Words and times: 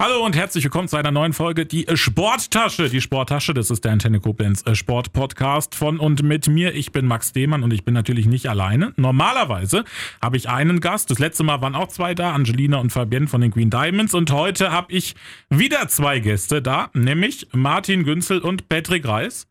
Hallo 0.00 0.24
und 0.24 0.34
herzlich 0.34 0.64
willkommen 0.64 0.88
zu 0.88 0.96
einer 0.96 1.10
neuen 1.10 1.34
Folge, 1.34 1.66
die 1.66 1.84
Sporttasche. 1.92 2.88
Die 2.88 3.02
Sporttasche, 3.02 3.52
das 3.52 3.70
ist 3.70 3.84
der 3.84 3.92
Antenne 3.92 4.18
Koblenz 4.18 4.62
äh, 4.66 4.74
Sport-Podcast 4.74 5.74
von 5.74 5.98
und 6.00 6.22
mit 6.22 6.48
mir. 6.48 6.74
Ich 6.74 6.90
bin 6.90 7.04
Max 7.04 7.34
Dehmann 7.34 7.62
und 7.62 7.70
ich 7.70 7.84
bin 7.84 7.92
natürlich 7.92 8.24
nicht 8.24 8.48
alleine. 8.48 8.94
Normalerweise 8.96 9.84
habe 10.22 10.38
ich 10.38 10.48
einen 10.48 10.80
Gast. 10.80 11.10
Das 11.10 11.18
letzte 11.18 11.42
Mal 11.44 11.60
waren 11.60 11.74
auch 11.74 11.88
zwei 11.88 12.14
da, 12.14 12.32
Angelina 12.32 12.78
und 12.78 12.88
Fabienne 12.88 13.28
von 13.28 13.42
den 13.42 13.50
Green 13.50 13.68
Diamonds. 13.68 14.14
Und 14.14 14.32
heute 14.32 14.72
habe 14.72 14.90
ich 14.90 15.16
wieder 15.50 15.86
zwei 15.88 16.18
Gäste 16.18 16.62
da, 16.62 16.88
nämlich 16.94 17.48
Martin 17.52 18.04
Günzel 18.04 18.38
und 18.38 18.70
Patrick 18.70 19.06
Reis. 19.06 19.48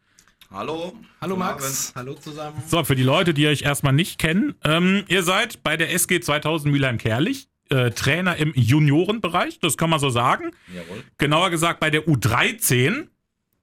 Hallo. 0.49 0.93
Hallo 1.21 1.35
Max. 1.35 1.93
Hallo 1.95 2.15
zusammen. 2.15 2.57
So, 2.65 2.83
für 2.83 2.95
die 2.95 3.03
Leute, 3.03 3.35
die 3.35 3.45
euch 3.45 3.61
erstmal 3.61 3.93
nicht 3.93 4.17
kennen, 4.17 4.55
ähm, 4.63 5.03
ihr 5.09 5.21
seid 5.21 5.61
bei 5.61 5.77
der 5.77 5.93
SG 5.93 6.21
2000 6.21 6.73
Mülheim-Kerlich 6.73 7.49
äh, 7.69 7.91
Trainer 7.91 8.35
im 8.37 8.53
Juniorenbereich, 8.55 9.59
das 9.59 9.77
kann 9.77 9.89
man 9.89 9.99
so 9.99 10.09
sagen. 10.09 10.51
Jawohl. 10.73 11.03
Genauer 11.17 11.49
gesagt 11.49 11.79
bei 11.79 11.89
der 11.89 12.07
U13. 12.07 13.07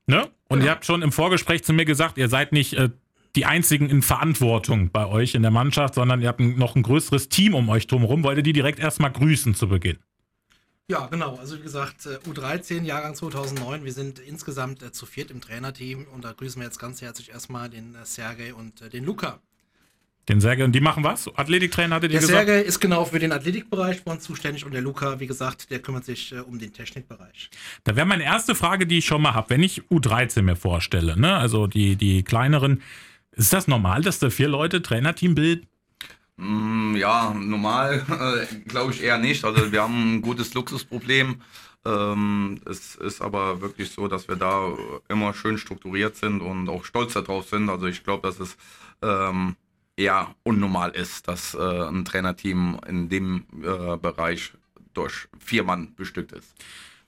Ne? 0.06 0.28
Und 0.48 0.60
Ja. 0.60 0.64
ihr 0.66 0.70
habt 0.70 0.84
schon 0.86 1.02
im 1.02 1.12
Vorgespräch 1.12 1.64
zu 1.64 1.72
mir 1.72 1.84
gesagt, 1.84 2.16
ihr 2.18 2.28
seid 2.28 2.52
nicht 2.52 2.74
äh, 2.74 2.90
die 3.34 3.44
einzigen 3.44 3.90
in 3.90 4.02
Verantwortung 4.02 4.90
bei 4.90 5.06
euch 5.06 5.34
in 5.34 5.42
der 5.42 5.50
Mannschaft, 5.50 5.94
sondern 5.94 6.22
ihr 6.22 6.28
habt 6.28 6.40
ein, 6.40 6.56
noch 6.56 6.74
ein 6.76 6.82
größeres 6.82 7.28
Team 7.28 7.54
um 7.54 7.68
euch 7.68 7.86
drumherum. 7.86 8.22
Wollt 8.22 8.38
ihr 8.38 8.42
die 8.42 8.52
direkt 8.52 8.78
erstmal 8.78 9.12
grüßen 9.12 9.54
zu 9.54 9.68
Beginn? 9.68 9.98
Ja, 10.88 11.06
genau. 11.06 11.34
Also 11.36 11.58
wie 11.58 11.62
gesagt, 11.62 12.06
äh, 12.06 12.18
U13, 12.30 12.84
Jahrgang 12.84 13.16
2009. 13.16 13.84
Wir 13.84 13.92
sind 13.92 14.20
insgesamt 14.20 14.82
äh, 14.84 14.92
zu 14.92 15.04
viert 15.04 15.32
im 15.32 15.40
Trainerteam 15.40 16.06
und 16.14 16.24
da 16.24 16.30
grüßen 16.32 16.60
wir 16.62 16.66
jetzt 16.66 16.78
ganz 16.78 17.02
herzlich 17.02 17.30
erstmal 17.30 17.68
den 17.68 17.96
äh, 17.96 18.04
Sergej 18.04 18.52
und 18.52 18.80
äh, 18.82 18.88
den 18.88 19.04
Luca. 19.04 19.40
Den 20.28 20.40
Sergej, 20.40 20.64
und 20.64 20.72
die 20.72 20.80
machen 20.80 21.04
was? 21.04 21.30
Athletiktrainer 21.36 21.96
hattet 21.96 22.10
ihr 22.10 22.18
Der 22.18 22.26
gesagt? 22.26 22.46
Sergej 22.46 22.66
ist 22.66 22.80
genau 22.80 23.04
für 23.04 23.20
den 23.20 23.30
Athletikbereich 23.30 24.02
bei 24.02 24.12
uns 24.12 24.24
zuständig 24.24 24.64
und 24.64 24.72
der 24.72 24.82
Luca, 24.82 25.20
wie 25.20 25.28
gesagt, 25.28 25.70
der 25.70 25.78
kümmert 25.78 26.04
sich 26.04 26.32
äh, 26.32 26.40
um 26.40 26.58
den 26.58 26.72
Technikbereich. 26.72 27.48
Da 27.84 27.94
wäre 27.94 28.06
meine 28.06 28.24
erste 28.24 28.56
Frage, 28.56 28.86
die 28.86 28.98
ich 28.98 29.06
schon 29.06 29.22
mal 29.22 29.34
habe, 29.34 29.50
wenn 29.50 29.62
ich 29.62 29.82
U13 29.90 30.42
mir 30.42 30.56
vorstelle, 30.56 31.18
ne? 31.18 31.36
also 31.36 31.68
die, 31.68 31.94
die 31.94 32.24
kleineren, 32.24 32.82
ist 33.32 33.52
das 33.52 33.68
normal, 33.68 34.02
dass 34.02 34.18
da 34.18 34.30
vier 34.30 34.48
Leute 34.48 34.82
Trainerteam 34.82 35.36
bilden? 35.36 35.68
Mm, 36.36 36.96
ja, 36.96 37.32
normal 37.32 38.04
äh, 38.08 38.68
glaube 38.68 38.92
ich 38.92 39.02
eher 39.02 39.18
nicht. 39.18 39.44
Also 39.44 39.70
wir 39.70 39.82
haben 39.82 40.16
ein 40.16 40.22
gutes 40.22 40.54
Luxusproblem. 40.54 41.40
Ähm, 41.84 42.60
es 42.68 42.96
ist 42.96 43.22
aber 43.22 43.60
wirklich 43.60 43.90
so, 43.90 44.08
dass 44.08 44.26
wir 44.26 44.36
da 44.36 44.72
immer 45.08 45.34
schön 45.34 45.56
strukturiert 45.56 46.16
sind 46.16 46.40
und 46.40 46.68
auch 46.68 46.84
stolz 46.84 47.12
darauf 47.12 47.48
sind. 47.48 47.70
Also 47.70 47.86
ich 47.86 48.02
glaube, 48.02 48.26
dass 48.26 48.40
es 48.40 48.56
ähm, 49.02 49.56
eher 49.96 50.34
unnormal 50.42 50.90
ist, 50.90 51.28
dass 51.28 51.54
äh, 51.54 51.58
ein 51.58 52.04
Trainerteam 52.04 52.78
in 52.86 53.08
dem 53.08 53.46
äh, 53.62 53.96
Bereich 53.96 54.52
durch 54.94 55.28
vier 55.38 55.64
Mann 55.64 55.94
bestückt 55.94 56.32
ist. 56.32 56.54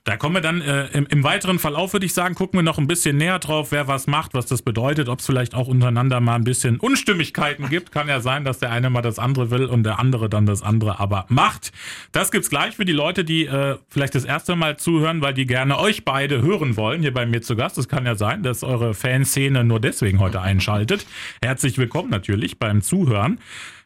Da 0.09 0.17
kommen 0.17 0.33
wir 0.33 0.41
dann 0.41 0.61
äh, 0.61 0.87
im, 0.87 1.05
im 1.05 1.23
weiteren 1.23 1.59
Verlauf, 1.59 1.93
würde 1.93 2.07
ich 2.07 2.15
sagen, 2.15 2.33
gucken 2.33 2.57
wir 2.57 2.63
noch 2.63 2.79
ein 2.79 2.87
bisschen 2.87 3.17
näher 3.17 3.37
drauf, 3.37 3.71
wer 3.71 3.87
was 3.87 4.07
macht, 4.07 4.33
was 4.33 4.47
das 4.47 4.63
bedeutet, 4.63 5.07
ob 5.07 5.19
es 5.19 5.25
vielleicht 5.27 5.53
auch 5.53 5.67
untereinander 5.67 6.19
mal 6.19 6.33
ein 6.33 6.43
bisschen 6.43 6.79
Unstimmigkeiten 6.79 7.69
gibt. 7.69 7.91
Kann 7.91 8.07
ja 8.07 8.19
sein, 8.19 8.43
dass 8.43 8.57
der 8.57 8.71
eine 8.71 8.89
mal 8.89 9.03
das 9.03 9.19
andere 9.19 9.51
will 9.51 9.65
und 9.65 9.83
der 9.83 9.99
andere 9.99 10.27
dann 10.27 10.47
das 10.47 10.63
andere 10.63 10.99
aber 10.99 11.27
macht. 11.29 11.71
Das 12.11 12.31
gibt's 12.31 12.49
gleich 12.49 12.75
für 12.75 12.85
die 12.85 12.91
Leute, 12.91 13.23
die 13.23 13.45
äh, 13.45 13.77
vielleicht 13.87 14.15
das 14.15 14.25
erste 14.25 14.55
Mal 14.55 14.77
zuhören, 14.77 15.21
weil 15.21 15.35
die 15.35 15.45
gerne 15.45 15.77
euch 15.77 16.05
beide 16.05 16.41
hören 16.41 16.75
wollen, 16.75 17.03
hier 17.03 17.13
bei 17.13 17.27
mir 17.27 17.43
zu 17.43 17.55
Gast. 17.55 17.77
Es 17.77 17.87
kann 17.87 18.07
ja 18.07 18.15
sein, 18.15 18.41
dass 18.41 18.63
eure 18.63 18.95
Fanszene 18.95 19.63
nur 19.63 19.79
deswegen 19.79 20.17
heute 20.17 20.41
einschaltet. 20.41 21.05
Herzlich 21.43 21.77
willkommen 21.77 22.09
natürlich 22.09 22.57
beim 22.57 22.81
Zuhören. 22.81 23.39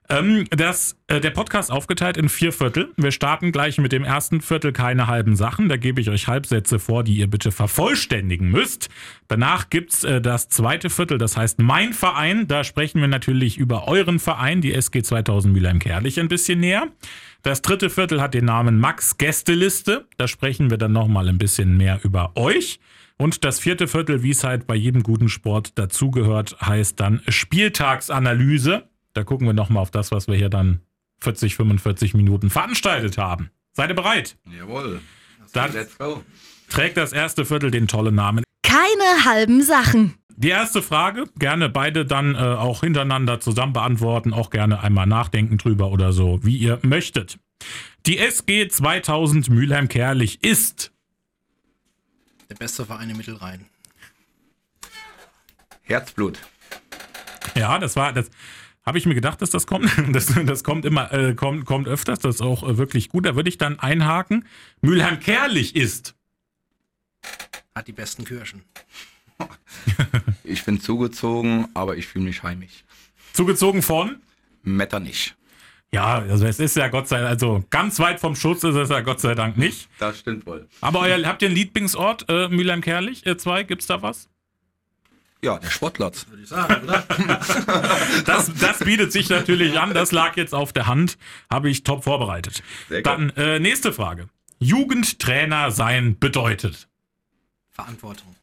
Ähm, 0.10 0.46
das, 0.50 0.98
äh, 1.08 1.22
der 1.22 1.30
Podcast 1.30 1.72
aufgeteilt 1.72 2.18
in 2.18 2.28
vier 2.28 2.52
Viertel. 2.52 2.92
Wir 2.98 3.12
starten 3.12 3.54
gleich 3.54 3.78
mit 3.78 3.94
dem 3.94 4.04
ersten 4.04 4.42
Viertel 4.42 4.74
keine 4.74 5.08
halben 5.08 5.36
Sachen. 5.36 5.70
Da 5.70 5.78
gebe 5.78 6.02
ich 6.02 6.10
euch 6.10 6.28
Halbsätze 6.28 6.78
vor, 6.78 7.04
die 7.04 7.16
ihr 7.16 7.28
bitte 7.28 7.52
vervollständigen 7.52 8.52
müsst. 8.52 8.90
Danach 9.30 9.70
gibt's 9.70 10.04
äh, 10.04 10.20
das 10.20 10.50
zweite 10.50 10.90
Viertel, 10.90 11.18
das 11.18 11.38
heißt 11.38 11.60
mein 11.60 11.94
Verein. 11.94 12.48
Da 12.48 12.66
sprechen 12.66 13.00
wir 13.00 13.08
natürlich 13.08 13.58
über 13.58 13.88
euren 13.88 14.20
Verein, 14.20 14.60
die 14.60 14.74
SG 14.74 15.04
2000 15.04 15.54
Mülheim-Kerlich, 15.54 16.20
ein 16.20 16.28
bisschen 16.28 16.60
näher. 16.60 16.88
Das 17.42 17.62
dritte 17.62 17.90
Viertel 17.90 18.22
hat 18.22 18.34
den 18.34 18.46
Namen 18.46 18.80
Max 18.80 19.18
Gästeliste. 19.18 20.08
Da 20.18 20.28
sprechen 20.28 20.70
wir 20.70 20.78
dann 20.78 20.92
nochmal 20.92 21.30
ein 21.30 21.38
bisschen 21.38 21.78
mehr 21.78 22.00
über 22.04 22.34
euch. 22.36 22.80
Und 23.18 23.46
das 23.46 23.60
vierte 23.60 23.88
Viertel, 23.88 24.24
wie 24.24 24.32
es 24.32 24.44
halt 24.44 24.68
bei 24.68 24.76
jedem 24.76 25.04
guten 25.04 25.30
Sport 25.30 25.78
dazugehört, 25.78 26.58
heißt 26.62 27.00
dann 27.00 27.22
Spieltagsanalyse. 27.28 28.84
Da 29.14 29.24
gucken 29.24 29.48
wir 29.48 29.54
nochmal 29.54 29.82
auf 29.82 29.92
das, 29.92 30.12
was 30.12 30.28
wir 30.28 30.36
hier 30.36 30.50
dann 30.50 30.82
40, 31.22 31.56
45 31.56 32.14
Minuten 32.14 32.50
veranstaltet 32.50 33.18
haben. 33.18 33.52
Seid 33.74 33.90
ihr 33.90 33.96
bereit? 33.96 34.38
Jawohl. 34.58 35.02
Dann 35.54 35.74
Let's 35.74 35.98
go. 35.98 36.24
trägt 36.70 36.98
das 36.98 37.14
erste 37.14 37.46
Viertel 37.46 37.72
den 37.72 37.88
tollen 37.88 38.16
Namen. 38.16 38.44
Keine 38.64 39.26
halben 39.26 39.62
Sachen. 39.64 40.16
Die 40.36 40.50
erste 40.50 40.82
Frage, 40.82 41.26
gerne 41.38 41.70
beide 41.70 42.06
dann 42.06 42.34
äh, 42.34 42.40
auch 42.40 42.82
hintereinander 42.82 43.40
zusammen 43.40 43.74
beantworten, 43.74 44.34
auch 44.34 44.50
gerne 44.50 44.82
einmal 44.82 45.06
nachdenken 45.06 45.60
drüber 45.60 45.90
oder 45.92 46.12
so, 46.12 46.40
wie 46.44 46.58
ihr 46.58 46.80
möchtet. 46.82 47.38
Die 48.08 48.18
SG 48.18 48.68
2000 48.68 49.50
Mülheim-Kerlich 49.50 50.44
ist 50.44 50.92
Der 52.50 52.56
beste 52.56 52.84
Verein 52.86 53.12
im 53.12 53.18
Mittelrhein. 53.18 53.68
Herzblut. 55.84 56.40
Ja, 57.56 57.78
das 57.78 57.96
war, 57.96 58.12
das 58.12 58.32
habe 58.86 58.98
ich 58.98 59.06
mir 59.06 59.16
gedacht, 59.16 59.42
dass 59.42 59.50
das 59.50 59.68
kommt. 59.68 59.90
Das, 60.14 60.28
das 60.46 60.64
kommt 60.64 60.86
immer, 60.86 61.12
äh, 61.14 61.34
kommt, 61.34 61.66
kommt 61.66 61.88
öfters, 61.88 62.20
das 62.20 62.36
ist 62.36 62.42
auch 62.42 62.64
äh, 62.64 62.78
wirklich 62.78 63.10
gut. 63.10 63.26
Da 63.26 63.36
würde 63.36 63.50
ich 63.50 63.58
dann 63.58 63.80
einhaken. 63.80 64.46
Mülheim-Kerlich 64.82 65.76
ist. 65.76 66.16
Hat 67.74 67.88
die 67.88 67.94
besten 67.94 68.26
Kirschen. 68.26 68.64
Ich 70.46 70.66
bin 70.66 70.80
zugezogen, 70.82 71.68
aber 71.74 71.96
ich 71.96 72.06
fühle 72.06 72.26
mich 72.26 72.44
heimisch. 72.44 72.84
Zugezogen 73.32 73.82
von? 73.82 74.18
Metternich. 74.62 75.36
Ja, 75.92 76.20
also 76.20 76.46
es 76.46 76.60
ist 76.60 76.76
ja 76.76 76.90
Gott 76.90 77.08
sei 77.08 77.20
Dank, 77.20 77.30
also 77.30 77.64
ganz 77.70 78.00
weit 78.00 78.20
vom 78.20 78.36
Schutz 78.36 78.64
ist 78.64 78.76
es 78.76 78.90
ja 78.90 79.02
Gott 79.02 79.22
sei 79.22 79.36
Dank 79.36 79.58
nicht. 79.58 79.88
Das 80.00 80.20
stimmt 80.20 80.46
wohl. 80.46 80.68
Aber 80.82 81.00
euer, 81.02 81.24
habt 81.26 81.42
ihr 81.44 81.48
einen 81.48 81.56
Lieblingsort, 81.56 82.26
äh, 82.30 82.50
Mülheim-Kerlich? 82.50 83.26
Ihr 83.26 83.38
zwei, 83.38 83.64
gibt's 83.64 83.88
da 83.88 84.02
was? 84.02 84.28
Ja, 85.44 85.60
der 85.60 85.70
Sportplatz. 85.70 86.26
Würde 86.30 86.44
ich 86.44 86.50
sagen, 86.50 86.84
oder? 86.86 87.04
Das, 88.26 88.50
das 88.54 88.80
bietet 88.80 89.12
sich 89.12 89.30
natürlich 89.30 89.78
an, 89.78 89.94
das 89.94 90.14
lag 90.14 90.38
jetzt 90.38 90.54
auf 90.54 90.72
der 90.72 90.88
Hand, 90.88 91.18
habe 91.52 91.70
ich 91.70 91.84
top 91.84 92.06
vorbereitet. 92.06 92.64
Dann 93.04 93.30
äh, 93.32 93.60
nächste 93.60 93.92
Frage. 93.92 94.30
Jugendtrainer 94.60 95.72
sein 95.72 96.18
bedeutet. 96.18 96.88
Verantwortung. 97.72 98.34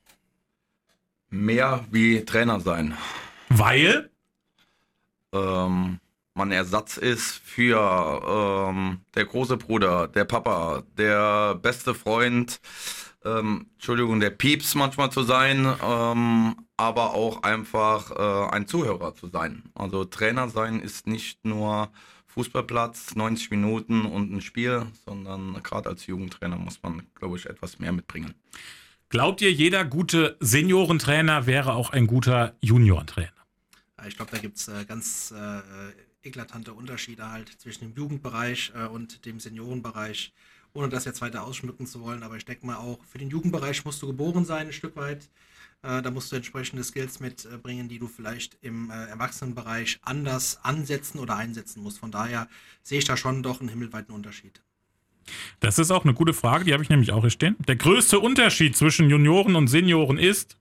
Mehr 1.30 1.86
wie 1.90 2.22
Trainer 2.26 2.60
sein. 2.60 2.94
Weil, 3.48 4.10
ähm, 5.32 6.00
man 6.34 6.52
Ersatz 6.52 6.98
ist 6.98 7.40
für 7.42 8.68
ähm, 8.68 9.00
der 9.14 9.24
große 9.24 9.56
Bruder, 9.56 10.06
der 10.06 10.26
Papa, 10.26 10.82
der 10.98 11.54
beste 11.54 11.94
Freund, 11.94 12.60
ähm, 13.24 13.66
Entschuldigung, 13.74 14.20
der 14.20 14.30
Pieps 14.30 14.74
manchmal 14.74 15.10
zu 15.10 15.22
sein, 15.22 15.66
ähm, 15.82 16.56
aber 16.76 17.14
auch 17.14 17.42
einfach 17.42 18.10
äh, 18.10 18.54
ein 18.54 18.66
Zuhörer 18.66 19.14
zu 19.14 19.28
sein. 19.28 19.64
Also 19.74 20.04
Trainer 20.04 20.48
sein 20.48 20.80
ist 20.80 21.06
nicht 21.06 21.44
nur 21.44 21.90
Fußballplatz, 22.28 23.16
90 23.16 23.50
Minuten 23.50 24.06
und 24.06 24.32
ein 24.32 24.40
Spiel, 24.40 24.86
sondern 25.04 25.60
gerade 25.62 25.88
als 25.88 26.06
Jugendtrainer 26.06 26.56
muss 26.56 26.82
man, 26.82 27.02
glaube 27.14 27.36
ich, 27.36 27.46
etwas 27.46 27.78
mehr 27.78 27.92
mitbringen. 27.92 28.34
glaubt 29.08 29.42
ihr, 29.42 29.52
jeder 29.52 29.84
gute 29.84 30.36
Seniorentrainer 30.40 31.46
wäre 31.46 31.74
auch 31.74 31.90
ein 31.90 32.06
guter 32.06 32.54
Juniorentrainer? 32.60 33.32
Ich 34.06 34.16
glaube, 34.16 34.30
da 34.30 34.38
gibt 34.38 34.56
es 34.56 34.68
äh, 34.68 34.84
ganz 34.86 35.34
äh, 35.36 35.58
äh, 35.58 35.62
eklatante 36.22 36.72
Unterschiede 36.72 37.30
halt 37.30 37.48
zwischen 37.60 37.84
dem 37.84 37.94
Jugendbereich 37.94 38.72
äh, 38.74 38.86
und 38.86 39.24
dem 39.26 39.40
Seniorenbereich, 39.40 40.32
ohne 40.72 40.88
das 40.88 41.04
jetzt 41.04 41.20
weiter 41.20 41.44
ausschmücken 41.44 41.86
zu 41.86 42.00
wollen. 42.00 42.22
Aber 42.22 42.36
ich 42.36 42.44
denke 42.44 42.66
mal 42.66 42.76
auch, 42.76 42.98
für 43.04 43.18
den 43.18 43.30
Jugendbereich 43.30 43.84
musst 43.84 44.02
du 44.02 44.06
geboren 44.06 44.44
sein, 44.44 44.68
ein 44.68 44.72
Stück 44.72 44.96
weit. 44.96 45.28
Äh, 45.82 46.02
da 46.02 46.10
musst 46.10 46.30
du 46.30 46.36
entsprechende 46.36 46.84
Skills 46.84 47.20
mitbringen, 47.20 47.88
die 47.88 47.98
du 47.98 48.06
vielleicht 48.06 48.58
im 48.60 48.90
äh, 48.90 49.06
Erwachsenenbereich 49.06 49.98
anders 50.02 50.58
ansetzen 50.62 51.18
oder 51.18 51.36
einsetzen 51.36 51.82
musst. 51.82 51.98
Von 51.98 52.10
daher 52.10 52.48
sehe 52.82 52.98
ich 52.98 53.04
da 53.04 53.16
schon 53.16 53.42
doch 53.42 53.60
einen 53.60 53.68
himmelweiten 53.68 54.14
Unterschied. 54.14 54.60
Das 55.60 55.78
ist 55.78 55.90
auch 55.90 56.04
eine 56.04 56.14
gute 56.14 56.34
Frage, 56.34 56.64
die 56.64 56.72
habe 56.72 56.82
ich 56.82 56.88
nämlich 56.88 57.12
auch 57.12 57.20
hier 57.20 57.30
stehen. 57.30 57.56
Der 57.66 57.76
größte 57.76 58.18
Unterschied 58.18 58.76
zwischen 58.76 59.08
Junioren 59.10 59.56
und 59.56 59.68
Senioren 59.68 60.18
ist, 60.18 60.56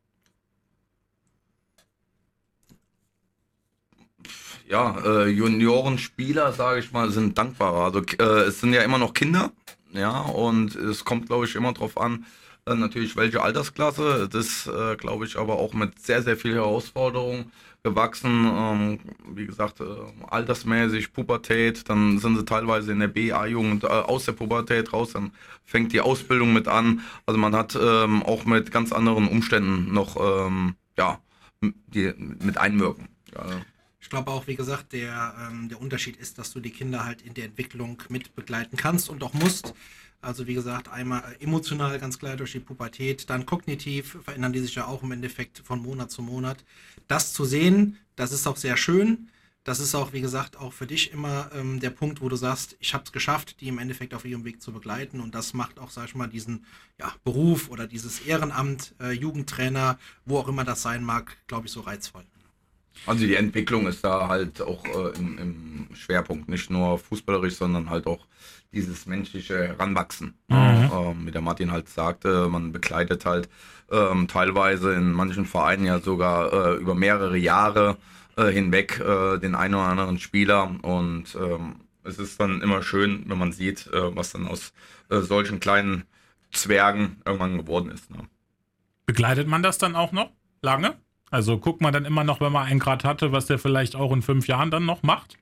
Ja, 4.70 5.00
äh, 5.04 5.28
Juniorenspieler, 5.30 6.54
sage 6.54 6.80
ich 6.82 6.92
mal, 6.92 7.10
sind 7.10 7.36
dankbarer. 7.36 7.86
Also 7.86 8.04
äh, 8.20 8.48
es 8.48 8.62
sind 8.62 8.72
ja 8.72 8.84
immer 8.84 9.00
noch 9.00 9.16
Kinder, 9.16 9.52
Ja, 9.92 10.22
und 10.22 10.76
es 10.76 11.04
kommt, 11.06 11.28
glaube 11.28 11.46
ich, 11.46 11.56
immer 11.56 11.74
drauf 11.74 11.98
an, 11.98 12.26
äh, 12.66 12.76
natürlich 12.76 13.16
welche 13.16 13.42
Altersklasse. 13.42 14.30
Das 14.32 14.68
äh, 14.68 14.96
glaube 14.96 15.26
ich 15.26 15.38
aber 15.38 15.58
auch 15.58 15.74
mit 15.74 16.00
sehr, 16.00 16.22
sehr 16.22 16.38
viel 16.38 16.56
Herausforderungen 16.56 17.52
gewachsen. 17.84 18.46
Ähm, 18.46 19.00
wie 19.34 19.46
gesagt, 19.46 19.80
äh, 19.82 19.86
altersmäßig, 20.28 21.14
Pubertät, 21.14 21.90
dann 21.90 22.20
sind 22.20 22.38
sie 22.38 22.46
teilweise 22.46 22.92
in 22.92 23.00
der 23.00 23.08
BA-Jugend 23.08 23.84
äh, 23.84 23.88
aus 23.88 24.26
der 24.26 24.34
Pubertät 24.34 24.94
raus, 24.94 25.14
dann 25.14 25.32
fängt 25.66 25.94
die 25.94 26.02
Ausbildung 26.02 26.54
mit 26.54 26.68
an. 26.68 27.02
Also 27.26 27.40
man 27.40 27.56
hat 27.56 27.78
ähm, 27.82 28.24
auch 28.24 28.46
mit 28.46 28.72
ganz 28.72 28.92
anderen 28.92 29.28
Umständen 29.28 29.94
noch 29.94 30.18
ähm, 30.20 30.76
ja, 30.98 31.20
die 31.62 32.14
mit 32.18 32.58
einwirken. 32.58 33.08
Ja. 33.34 33.46
Ich 34.02 34.10
glaube 34.10 34.32
auch, 34.32 34.48
wie 34.48 34.56
gesagt, 34.56 34.94
der, 34.94 35.36
ähm, 35.40 35.70
der 35.70 35.82
Unterschied 35.82 36.18
ist, 36.18 36.38
dass 36.38 36.52
du 36.52 36.60
die 36.60 36.72
Kinder 36.72 37.06
halt 37.06 37.22
in 37.22 37.34
der 37.34 37.46
Entwicklung 37.46 38.02
mit 38.10 38.36
begleiten 38.36 38.78
kannst 38.78 39.10
und 39.10 39.24
auch 39.24 39.34
musst. 39.34 39.74
Also 40.22 40.48
wie 40.48 40.54
gesagt, 40.54 40.90
einmal 40.90 41.36
emotional 41.40 41.98
ganz 42.00 42.20
klar 42.20 42.36
durch 42.36 42.52
die 42.52 42.60
Pubertät, 42.60 43.30
dann 43.30 43.46
kognitiv 43.46 44.18
verändern 44.24 44.52
die 44.52 44.60
sich 44.60 44.76
ja 44.76 44.86
auch 44.86 45.04
im 45.04 45.12
Endeffekt 45.12 45.60
von 45.60 45.82
Monat 45.82 46.12
zu 46.12 46.22
Monat. 46.22 46.64
Das 47.08 47.34
zu 47.34 47.46
sehen, 47.46 47.98
das 48.16 48.32
ist 48.32 48.48
auch 48.48 48.58
sehr 48.58 48.76
schön. 48.76 49.30
Das 49.66 49.80
ist 49.80 49.94
auch, 49.94 50.14
wie 50.14 50.22
gesagt, 50.22 50.58
auch 50.58 50.74
für 50.74 50.88
dich 50.88 51.12
immer 51.12 51.52
ähm, 51.54 51.80
der 51.80 51.90
Punkt, 51.92 52.22
wo 52.22 52.30
du 52.30 52.36
sagst, 52.36 52.76
ich 52.80 52.94
habe 52.94 53.04
es 53.04 53.12
geschafft, 53.12 53.62
die 53.62 53.68
im 53.68 53.78
Endeffekt 53.78 54.14
auf 54.14 54.26
ihrem 54.26 54.44
Weg 54.46 54.62
zu 54.62 54.72
begleiten. 54.72 55.20
Und 55.20 55.36
das 55.36 55.54
macht 55.54 55.80
auch, 55.80 55.92
sag 55.92 56.06
ich 56.06 56.16
mal, 56.16 56.28
diesen 56.28 56.66
ja, 56.98 57.14
Beruf 57.24 57.70
oder 57.70 57.86
dieses 57.86 58.22
Ehrenamt, 58.22 58.96
äh, 59.00 59.12
Jugendtrainer, 59.12 60.00
wo 60.26 60.38
auch 60.40 60.48
immer 60.48 60.64
das 60.64 60.82
sein 60.82 61.04
mag, 61.04 61.38
glaube 61.48 61.68
ich, 61.68 61.74
so 61.74 61.82
reizvoll. 61.82 62.26
Also 63.06 63.26
die 63.26 63.36
Entwicklung 63.36 63.88
ist 63.88 64.04
da 64.04 64.28
halt 64.28 64.62
auch 64.62 64.84
äh, 64.86 65.18
im, 65.18 65.38
im, 65.38 65.96
Schwerpunkt, 65.96 66.50
nicht 66.50 66.70
nur 66.70 67.00
fußballerisch, 67.00 67.56
sondern 67.56 67.90
halt 67.90 68.06
auch 68.06 68.26
dieses 68.72 69.06
menschliche 69.06 69.70
Heranwachsen. 69.70 70.36
Mhm. 70.48 70.92
Ähm, 70.94 71.26
wie 71.26 71.32
der 71.32 71.42
Martin 71.42 71.72
halt 71.72 71.90
sagte, 71.90 72.48
man 72.50 72.72
begleitet 72.72 73.26
halt 73.26 73.50
ähm, 73.92 74.28
teilweise 74.28 74.94
in 74.94 75.12
manchen 75.12 75.46
Vereinen 75.46 75.86
ja 75.86 76.00
sogar 76.00 76.54
äh, 76.54 76.76
über 76.76 76.94
mehrere 76.94 77.38
Jahre 77.38 77.98
äh, 78.38 78.52
hinweg 78.52 79.00
äh, 79.00 79.40
den 79.40 79.56
einen 79.56 79.76
oder 79.76 79.86
anderen 79.86 80.20
Spieler 80.20 80.76
und 80.84 81.36
ähm, 81.36 81.78
es 82.04 82.20
ist 82.20 82.40
dann 82.40 82.62
immer 82.62 82.82
schön, 82.84 83.24
wenn 83.28 83.38
man 83.38 83.52
sieht, 83.52 83.88
äh, 83.88 84.16
was 84.16 84.32
dann 84.32 84.48
aus 84.48 84.74
äh, 85.10 85.20
solchen 85.20 85.60
kleinen 85.60 86.04
Zwergen 86.52 87.22
irgendwann 87.26 87.58
geworden 87.58 87.92
ist. 87.92 88.10
Ne? 88.12 88.28
Begleitet 89.06 89.48
man 89.48 89.64
das 89.64 89.78
dann 89.78 89.96
auch 89.96 90.12
noch 90.12 90.32
lange? 90.62 90.96
Also 91.32 91.58
guckt 91.60 91.82
man 91.82 91.94
dann 91.94 92.06
immer 92.06 92.24
noch, 92.24 92.42
wenn 92.42 92.52
man 92.52 92.66
einen 92.66 92.80
Grad 92.80 93.04
hatte, 93.04 93.32
was 93.32 93.46
der 93.46 93.60
vielleicht 93.60 93.96
auch 93.96 94.12
in 94.12 94.22
fünf 94.22 94.48
Jahren 94.48 94.72
dann 94.72 94.86
noch 94.86 95.04
macht? 95.04 95.38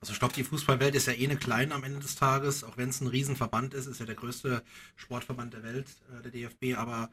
Also 0.00 0.14
ich 0.14 0.18
glaube, 0.18 0.34
die 0.34 0.44
Fußballwelt 0.44 0.94
ist 0.94 1.06
ja 1.06 1.12
eh 1.12 1.24
eine 1.24 1.36
kleine 1.36 1.74
am 1.74 1.84
Ende 1.84 2.00
des 2.00 2.16
Tages, 2.16 2.64
auch 2.64 2.78
wenn 2.78 2.88
es 2.88 3.00
ein 3.02 3.06
Riesenverband 3.06 3.74
ist, 3.74 3.86
ist 3.86 4.00
ja 4.00 4.06
der 4.06 4.14
größte 4.14 4.62
Sportverband 4.96 5.52
der 5.52 5.62
Welt, 5.62 5.86
äh, 6.18 6.22
der 6.22 6.30
DFB, 6.32 6.78
aber 6.78 7.10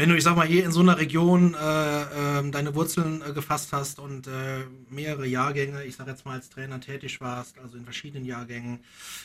wenn 0.00 0.08
du, 0.08 0.16
ich 0.16 0.24
sag 0.24 0.34
mal, 0.34 0.46
hier 0.46 0.64
in 0.64 0.72
so 0.72 0.80
einer 0.80 0.96
Region 0.96 1.52
äh, 1.52 2.38
äh, 2.38 2.50
deine 2.50 2.74
Wurzeln 2.74 3.20
äh, 3.20 3.34
gefasst 3.34 3.74
hast 3.74 3.98
und 3.98 4.28
äh, 4.28 4.64
mehrere 4.88 5.26
Jahrgänge, 5.26 5.84
ich 5.84 5.96
sag 5.96 6.06
jetzt 6.06 6.24
mal, 6.24 6.32
als 6.32 6.48
Trainer 6.48 6.80
tätig 6.80 7.20
warst, 7.20 7.58
also 7.58 7.76
in 7.76 7.84
verschiedenen 7.84 8.24
Jahrgängen, 8.24 8.80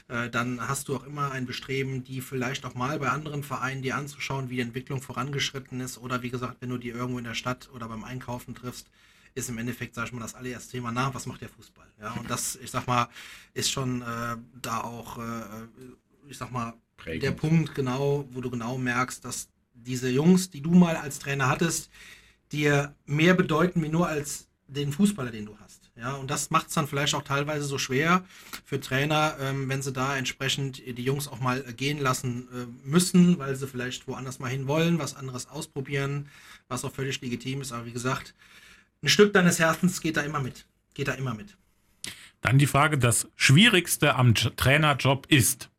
äh, 0.10 0.30
dann 0.30 0.68
hast 0.68 0.89
du 0.89 0.98
auch 0.98 1.06
immer 1.06 1.31
ein 1.31 1.45
Bestreben, 1.45 2.04
die 2.04 2.19
vielleicht 2.19 2.66
auch 2.66 2.74
mal 2.74 3.00
bei 3.00 3.07
anderen 3.07 3.42
Vereinen 3.42 3.83
dir 3.83 3.95
anzuschauen, 3.95 4.50
wie 4.50 4.56
die 4.56 4.62
Entwicklung 4.63 5.01
vorangeschritten 5.01 5.80
ist. 5.80 5.98
Oder 5.98 6.24
wie 6.24 6.30
gesagt, 6.30 6.57
wenn 6.60 6.72
du 6.72 6.77
die 6.77 6.89
irgendwo 6.89 7.19
in 7.19 7.24
der 7.24 7.36
Stadt 7.36 7.69
oder 7.74 7.88
beim 7.88 8.04
Einkaufen 8.04 8.54
triffst, 8.54 8.88
ist 9.33 9.48
im 9.48 9.57
Endeffekt, 9.57 9.95
sag 9.95 10.07
ich 10.07 10.12
mal, 10.12 10.19
das 10.19 10.36
allererste 10.36 10.74
Thema 10.74 10.92
nach, 10.92 11.13
was 11.13 11.25
macht 11.25 11.39
der 11.39 11.50
Fußball? 11.50 11.88
Ja, 12.01 12.12
und 12.16 12.30
das, 12.30 12.57
ich 12.57 12.72
sag 12.72 12.86
mal, 12.86 13.07
ist 13.54 13.72
schon 13.72 14.01
äh, 14.01 14.36
da 14.62 14.81
auch, 14.81 15.19
ich 16.27 16.38
sag 16.38 16.51
mal, 16.51 16.74
Prägend. 16.98 17.24
der 17.24 17.31
Punkt 17.31 17.75
genau, 17.75 18.27
wo 18.31 18.42
du 18.42 18.50
genau 18.50 18.77
merkst, 18.77 19.24
dass 19.24 19.48
diese 19.75 20.10
Jungs, 20.10 20.50
die 20.50 20.62
du 20.62 20.72
mal 20.72 20.95
als 20.95 21.19
Trainer 21.19 21.48
hattest, 21.48 21.89
dir 22.51 22.95
mehr 23.06 23.33
bedeuten 23.33 23.83
wie 23.83 23.89
nur 23.89 24.07
als 24.07 24.48
den 24.68 24.92
Fußballer, 24.92 25.31
den 25.31 25.45
du 25.45 25.57
hast. 25.60 25.92
Ja, 25.98 26.16
und 26.16 26.30
das 26.30 26.50
macht 26.50 26.68
es 26.68 26.74
dann 26.74 26.88
vielleicht 26.88 27.16
auch 27.16 27.24
teilweise 27.24 27.63
so 27.63 27.77
schwer 27.77 28.25
für 28.66 28.81
Trainer, 28.81 29.38
ähm, 29.39 29.69
wenn 29.69 29.81
sie 29.81 29.94
da 29.94 30.18
entsprechend 30.18 30.81
die 30.86 31.04
Jungs 31.04 31.30
auch 31.30 31.39
mal 31.39 31.62
gehen 31.74 32.00
lassen 32.00 32.50
äh, 32.54 32.88
müssen, 32.88 33.39
weil 33.39 33.56
sie 33.56 33.68
vielleicht 33.68 34.06
woanders 34.07 34.39
mal 34.39 34.50
hin 34.50 34.68
wollen, 34.68 35.00
was 35.00 35.16
anderes 35.16 35.48
ausprobieren, 35.48 36.27
was 36.68 36.83
auch 36.83 36.92
völlig 36.92 37.22
legitim 37.22 37.62
ist. 37.62 37.72
Aber 37.72 37.86
wie 37.86 37.94
gesagt, 37.94 38.33
ein 39.01 39.07
Stück 39.07 39.33
deines 39.33 39.60
Herzens 39.60 40.01
geht 40.01 40.18
da 40.18 40.22
immer 40.22 40.42
mit. 40.42 40.66
Geht 40.95 41.07
da 41.07 41.13
immer 41.13 41.33
mit. 41.33 41.56
Dann 42.42 42.57
die 42.57 42.68
Frage, 42.68 42.98
das 42.98 43.30
Schwierigste 43.36 44.16
am 44.16 44.36
Trainerjob 44.36 45.27
ist 45.27 45.69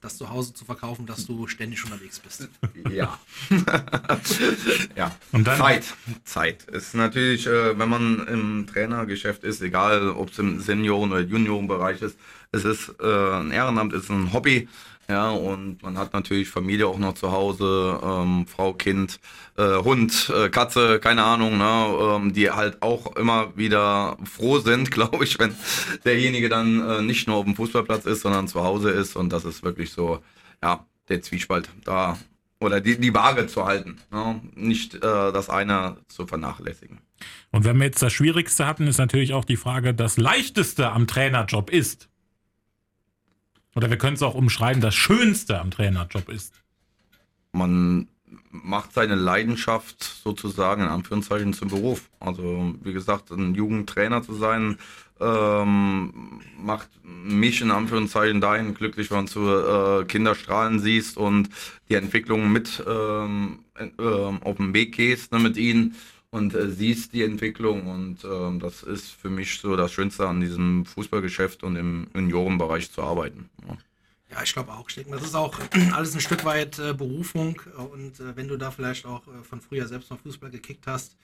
das 0.00 0.16
zu 0.16 0.30
Hause 0.30 0.54
zu 0.54 0.64
verkaufen, 0.64 1.06
dass 1.06 1.26
du 1.26 1.46
ständig 1.48 1.84
unterwegs 1.84 2.20
bist. 2.20 2.48
Ja. 2.90 3.18
ja. 4.96 5.16
Und 5.32 5.46
dann? 5.46 5.58
Zeit. 5.58 5.84
Zeit 6.24 6.64
ist 6.64 6.94
natürlich, 6.94 7.46
äh, 7.46 7.78
wenn 7.78 7.88
man 7.88 8.26
im 8.28 8.66
Trainergeschäft 8.66 9.42
ist, 9.42 9.60
egal 9.60 10.10
ob 10.10 10.30
es 10.30 10.38
im 10.38 10.60
Senioren- 10.60 11.10
oder 11.10 11.20
Juniorenbereich 11.20 12.00
ist, 12.02 12.16
es 12.52 12.64
ist 12.64 12.94
äh, 13.00 13.06
ein 13.06 13.50
Ehrenamt, 13.50 13.92
es 13.92 14.04
ist 14.04 14.10
ein 14.10 14.32
Hobby. 14.32 14.68
Ja, 15.10 15.30
und 15.30 15.82
man 15.82 15.96
hat 15.96 16.12
natürlich 16.12 16.50
Familie 16.50 16.86
auch 16.86 16.98
noch 16.98 17.14
zu 17.14 17.32
Hause, 17.32 17.98
ähm, 18.02 18.46
Frau, 18.46 18.74
Kind, 18.74 19.20
äh, 19.56 19.76
Hund, 19.78 20.30
äh, 20.36 20.50
Katze, 20.50 21.00
keine 21.00 21.24
Ahnung, 21.24 21.56
ne, 21.56 21.96
ähm, 21.98 22.34
die 22.34 22.50
halt 22.50 22.82
auch 22.82 23.16
immer 23.16 23.56
wieder 23.56 24.18
froh 24.24 24.58
sind, 24.58 24.90
glaube 24.90 25.24
ich, 25.24 25.38
wenn 25.38 25.54
derjenige 26.04 26.50
dann 26.50 26.86
äh, 26.86 27.00
nicht 27.00 27.26
nur 27.26 27.36
auf 27.36 27.44
dem 27.46 27.56
Fußballplatz 27.56 28.04
ist, 28.04 28.20
sondern 28.20 28.48
zu 28.48 28.62
Hause 28.62 28.90
ist. 28.90 29.16
Und 29.16 29.32
das 29.32 29.46
ist 29.46 29.62
wirklich 29.62 29.92
so, 29.92 30.20
ja, 30.62 30.84
der 31.08 31.22
Zwiespalt 31.22 31.70
da 31.84 32.18
oder 32.60 32.82
die, 32.82 32.98
die 32.98 33.14
Waage 33.14 33.46
zu 33.46 33.64
halten, 33.64 33.98
ne? 34.10 34.40
nicht 34.54 34.94
äh, 34.96 35.00
das 35.00 35.48
eine 35.48 35.96
zu 36.08 36.26
vernachlässigen. 36.26 36.98
Und 37.50 37.64
wenn 37.64 37.78
wir 37.78 37.86
jetzt 37.86 38.02
das 38.02 38.12
Schwierigste 38.12 38.66
hatten, 38.66 38.86
ist 38.86 38.98
natürlich 38.98 39.32
auch 39.32 39.44
die 39.46 39.56
Frage, 39.56 39.94
das 39.94 40.18
Leichteste 40.18 40.90
am 40.90 41.06
Trainerjob 41.06 41.70
ist. 41.70 42.08
Oder 43.78 43.90
wir 43.90 43.96
können 43.96 44.16
es 44.16 44.24
auch 44.24 44.34
umschreiben, 44.34 44.82
das 44.82 44.96
Schönste 44.96 45.60
am 45.60 45.70
Trainerjob 45.70 46.28
ist. 46.30 46.52
Man 47.52 48.08
macht 48.50 48.92
seine 48.92 49.14
Leidenschaft 49.14 50.02
sozusagen 50.02 50.82
in 50.82 50.88
Anführungszeichen 50.88 51.52
zum 51.52 51.68
Beruf. 51.68 52.10
Also 52.18 52.74
wie 52.82 52.92
gesagt, 52.92 53.30
ein 53.30 53.54
Jugendtrainer 53.54 54.24
zu 54.24 54.34
sein, 54.34 54.78
ähm, 55.20 56.40
macht 56.60 56.88
mich 57.04 57.60
in 57.60 57.70
Anführungszeichen 57.70 58.40
dahin 58.40 58.74
glücklich, 58.74 59.12
wenn 59.12 59.26
du 59.26 59.48
äh, 59.48 60.04
Kinder 60.06 60.34
siehst 60.80 61.16
und 61.16 61.48
die 61.88 61.94
Entwicklung 61.94 62.50
mit 62.50 62.82
ähm, 62.84 63.60
äh, 63.76 64.02
auf 64.02 64.56
den 64.56 64.74
Weg 64.74 64.96
gehst 64.96 65.30
ne, 65.30 65.38
mit 65.38 65.56
ihnen 65.56 65.94
und 66.30 66.54
äh, 66.54 66.70
siehst 66.70 67.12
die 67.12 67.22
Entwicklung 67.22 67.86
und 67.86 68.24
äh, 68.24 68.58
das 68.58 68.82
ist 68.82 69.10
für 69.10 69.30
mich 69.30 69.58
so 69.60 69.76
das 69.76 69.92
Schönste 69.92 70.28
an 70.28 70.40
diesem 70.40 70.84
Fußballgeschäft 70.84 71.62
und 71.62 71.76
im 71.76 72.08
Juniorenbereich 72.14 72.90
zu 72.90 73.02
arbeiten. 73.02 73.48
Ja. 73.66 73.76
Ja, 74.30 74.42
ich 74.42 74.52
glaube 74.52 74.72
auch. 74.72 74.88
Ich 74.88 74.96
denke, 74.96 75.12
das 75.12 75.22
ist 75.22 75.34
auch 75.34 75.58
alles 75.92 76.14
ein 76.14 76.20
Stück 76.20 76.44
weit 76.44 76.78
äh, 76.78 76.92
Berufung. 76.92 77.60
Und 77.92 78.20
äh, 78.20 78.36
wenn 78.36 78.48
du 78.48 78.56
da 78.56 78.70
vielleicht 78.70 79.06
auch 79.06 79.26
äh, 79.26 79.42
von 79.42 79.60
früher 79.60 79.86
selbst 79.86 80.10
mal 80.10 80.18
Fußball 80.18 80.50
gekickt 80.50 80.86
hast, 80.86 81.16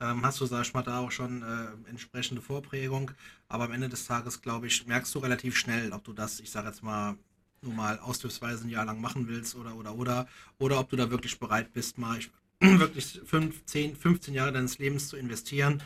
ähm, 0.00 0.24
hast 0.24 0.40
du, 0.40 0.46
sag 0.46 0.62
ich 0.62 0.72
mal, 0.72 0.82
da 0.82 1.00
auch 1.00 1.10
schon 1.10 1.42
äh, 1.42 1.90
entsprechende 1.90 2.40
Vorprägung. 2.40 3.10
Aber 3.48 3.64
am 3.64 3.72
Ende 3.72 3.88
des 3.88 4.06
Tages, 4.06 4.40
glaube 4.40 4.66
ich, 4.68 4.86
merkst 4.86 5.14
du 5.14 5.18
relativ 5.18 5.56
schnell, 5.56 5.92
ob 5.92 6.04
du 6.04 6.12
das, 6.12 6.40
ich 6.40 6.50
sage 6.50 6.68
jetzt 6.68 6.82
mal, 6.82 7.16
nur 7.60 7.74
mal 7.74 7.98
ausdrucksweise 7.98 8.66
ein 8.66 8.70
Jahr 8.70 8.84
lang 8.84 9.00
machen 9.00 9.28
willst 9.28 9.56
oder, 9.56 9.74
oder, 9.74 9.94
oder. 9.94 10.26
Oder 10.58 10.78
ob 10.78 10.88
du 10.88 10.96
da 10.96 11.10
wirklich 11.10 11.38
bereit 11.38 11.72
bist, 11.72 11.98
mal, 11.98 12.18
ich 12.18 12.30
wirklich 12.78 13.20
5, 13.24 13.64
10, 13.64 13.96
15 13.96 14.34
Jahre 14.34 14.52
deines 14.52 14.78
Lebens 14.78 15.08
zu 15.08 15.16
investieren. 15.16 15.82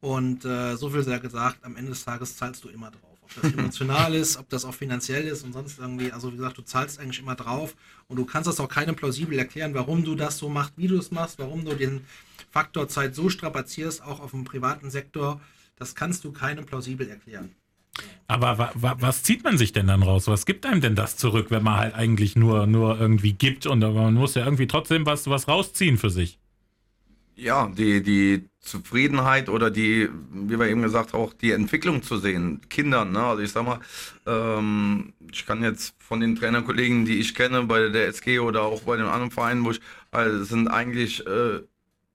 Und 0.00 0.44
äh, 0.44 0.76
so 0.76 0.90
viel 0.90 1.02
sehr 1.02 1.20
gesagt, 1.20 1.64
am 1.64 1.76
Ende 1.76 1.90
des 1.90 2.04
Tages 2.04 2.36
zahlst 2.36 2.64
du 2.64 2.68
immer 2.68 2.90
drauf. 2.90 3.18
Ob 3.22 3.42
das 3.42 3.52
emotional 3.58 4.14
ist, 4.14 4.38
ob 4.38 4.48
das 4.48 4.64
auch 4.64 4.74
finanziell 4.74 5.26
ist 5.26 5.44
und 5.44 5.52
sonst 5.52 5.78
irgendwie, 5.78 6.10
also 6.10 6.32
wie 6.32 6.36
gesagt, 6.36 6.58
du 6.58 6.62
zahlst 6.62 6.98
eigentlich 6.98 7.20
immer 7.20 7.34
drauf 7.34 7.76
und 8.08 8.16
du 8.16 8.24
kannst 8.24 8.48
das 8.48 8.60
auch 8.60 8.68
keinem 8.68 8.96
plausibel 8.96 9.38
erklären, 9.38 9.74
warum 9.74 10.04
du 10.04 10.14
das 10.14 10.38
so 10.38 10.48
machst, 10.48 10.72
wie 10.76 10.88
du 10.88 10.98
es 10.98 11.10
machst, 11.10 11.38
warum 11.38 11.64
du 11.64 11.74
den 11.74 12.06
Faktor 12.50 12.88
Zeit 12.88 13.14
so 13.14 13.28
strapazierst, 13.28 14.02
auch 14.02 14.20
auf 14.20 14.30
dem 14.32 14.44
privaten 14.44 14.90
Sektor. 14.90 15.40
Das 15.76 15.94
kannst 15.94 16.24
du 16.24 16.32
keinem 16.32 16.66
plausibel 16.66 17.08
erklären. 17.08 17.54
Aber 18.26 18.58
wa, 18.58 18.70
wa, 18.74 18.96
was 19.00 19.24
zieht 19.24 19.42
man 19.42 19.58
sich 19.58 19.72
denn 19.72 19.88
dann 19.88 20.04
raus? 20.04 20.28
Was 20.28 20.46
gibt 20.46 20.64
einem 20.64 20.80
denn 20.80 20.94
das 20.94 21.16
zurück, 21.16 21.46
wenn 21.50 21.64
man 21.64 21.78
halt 21.78 21.94
eigentlich 21.94 22.36
nur, 22.36 22.66
nur 22.66 23.00
irgendwie 23.00 23.32
gibt 23.32 23.66
und 23.66 23.80
man 23.80 24.14
muss 24.14 24.36
ja 24.36 24.44
irgendwie 24.44 24.68
trotzdem 24.68 25.04
was, 25.04 25.26
was 25.28 25.48
rausziehen 25.48 25.98
für 25.98 26.10
sich? 26.10 26.38
Ja, 27.34 27.68
die, 27.68 28.02
die 28.02 28.50
Zufriedenheit 28.60 29.48
oder 29.48 29.70
die, 29.70 30.08
wie 30.30 30.58
wir 30.58 30.68
eben 30.68 30.82
gesagt 30.82 31.14
auch 31.14 31.32
die 31.32 31.52
Entwicklung 31.52 32.02
zu 32.02 32.18
sehen, 32.18 32.60
Kindern. 32.68 33.12
Ne? 33.12 33.20
Also 33.20 33.42
ich 33.42 33.50
sag 33.50 33.64
mal, 33.64 33.80
ähm, 34.26 35.14
ich 35.32 35.46
kann 35.46 35.62
jetzt 35.62 35.94
von 35.98 36.20
den 36.20 36.36
Trainerkollegen, 36.36 37.06
die 37.06 37.18
ich 37.18 37.34
kenne, 37.34 37.62
bei 37.64 37.88
der 37.88 38.08
SG 38.08 38.38
oder 38.38 38.62
auch 38.62 38.82
bei 38.82 38.96
den 38.96 39.06
anderen 39.06 39.30
Vereinen, 39.30 39.64
wo 39.64 39.70
ich, 39.70 39.80
also 40.10 40.44
sind 40.44 40.68
eigentlich 40.68 41.26
äh, 41.26 41.60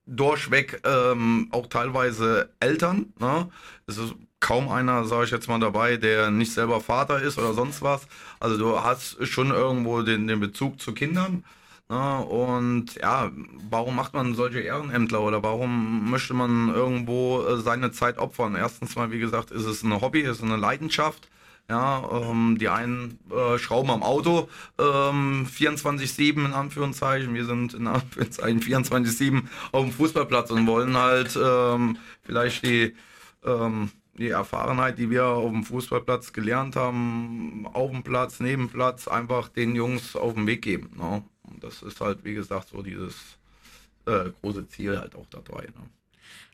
durchweg 0.06 0.82
ähm, 0.86 1.48
auch 1.52 1.68
teilweise 1.68 2.50
Eltern. 2.60 3.14
Ne? 3.20 3.50
Es 3.88 3.98
ist 3.98 4.14
kaum 4.46 4.70
einer, 4.70 5.06
sage 5.06 5.26
ich 5.26 5.32
jetzt 5.32 5.48
mal, 5.50 5.60
dabei, 5.60 5.98
der 5.98 6.30
nicht 6.30 6.54
selber 6.54 6.80
Vater 6.80 7.20
ist 7.20 7.40
oder 7.40 7.54
sonst 7.54 7.82
was. 7.82 8.08
Also 8.40 8.58
du 8.58 8.84
hast 8.84 9.26
schon 9.26 9.50
irgendwo 9.50 10.04
den, 10.04 10.28
den 10.28 10.40
Bezug 10.40 10.80
zu 10.80 10.94
Kindern. 10.94 11.44
Ne? 11.90 12.20
Und 12.20 12.94
ja, 13.02 13.32
warum 13.72 13.96
macht 13.96 14.14
man 14.14 14.36
solche 14.36 14.60
Ehrenämtler 14.60 15.22
oder 15.22 15.42
warum 15.42 16.12
möchte 16.12 16.36
man 16.36 16.70
irgendwo 16.70 17.44
äh, 17.44 17.58
seine 17.58 17.92
Zeit 17.92 18.20
opfern? 18.20 18.56
Erstens 18.56 18.96
mal, 18.96 19.12
wie 19.12 19.18
gesagt, 19.18 19.50
ist 19.50 19.66
es 19.66 19.82
ein 19.82 20.00
Hobby, 20.00 20.22
ist 20.22 20.44
eine 20.44 20.58
Leidenschaft. 20.58 21.28
Ja, 21.68 22.08
ähm, 22.12 22.60
die 22.60 22.70
einen 22.70 23.18
äh, 23.32 23.58
schrauben 23.58 23.90
am 23.90 24.04
Auto 24.04 24.48
ähm, 24.78 25.48
24-7 25.48 26.46
in 26.46 26.54
Anführungszeichen. 26.54 27.34
Wir 27.34 27.46
sind 27.46 27.74
in 27.74 27.88
Anführungszeichen 27.88 28.62
24-7 28.62 29.42
auf 29.72 29.86
dem 29.86 29.92
Fußballplatz 29.92 30.52
und 30.52 30.68
wollen 30.68 30.96
halt 30.96 31.36
ähm, 31.36 31.98
vielleicht 32.24 32.64
die, 32.64 32.96
ähm, 33.44 33.90
die 34.18 34.30
Erfahrenheit, 34.30 34.98
die 34.98 35.10
wir 35.10 35.26
auf 35.26 35.52
dem 35.52 35.64
Fußballplatz 35.64 36.34
gelernt 36.34 36.76
haben, 36.76 37.68
auf 37.74 37.92
dem 37.92 38.04
Platz, 38.04 38.40
neben 38.40 38.70
Platz, 38.70 39.08
einfach 39.08 39.50
den 39.50 39.76
Jungs 39.76 40.16
auf 40.16 40.34
den 40.34 40.48
Weg 40.48 40.62
geben. 40.62 40.92
Ne? 40.98 41.24
Und 41.44 41.64
das 41.64 41.82
ist 41.82 42.00
halt, 42.02 42.24
wie 42.24 42.34
gesagt, 42.34 42.70
so 42.70 42.82
dieses 42.82 43.16
äh, 44.06 44.30
große 44.42 44.68
Ziel 44.70 44.98
halt 44.98 45.16
auch 45.16 45.28
dabei. 45.30 45.64
Ne? 45.64 45.90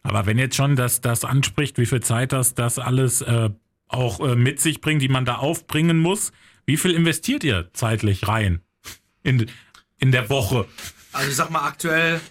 Aber 0.04 0.26
wenn 0.26 0.40
jetzt 0.40 0.56
schon 0.56 0.76
das, 0.76 1.02
das 1.02 1.24
anspricht, 1.24 1.78
wie 1.78 1.86
viel 1.86 2.02
Zeit 2.02 2.32
das, 2.32 2.56
das 2.56 2.80
alles 2.80 3.22
äh, 3.22 3.52
auch 3.92 4.20
äh, 4.22 4.36
mit 4.36 4.60
sich 4.60 4.82
bringt, 4.82 5.02
die 5.02 5.10
man 5.10 5.26
da 5.26 5.36
aufbringen 5.36 6.00
muss. 6.00 6.32
Wie 6.66 6.78
viel 6.78 6.92
investiert 6.92 7.44
ihr 7.44 7.70
zeitlich 7.74 8.28
rein 8.28 8.62
in, 9.24 9.50
in 10.00 10.12
der 10.12 10.30
Woche? 10.30 10.66
Also 11.12 11.30
ich 11.30 11.36
sag 11.36 11.50
mal, 11.50 11.68
aktuell 11.68 12.22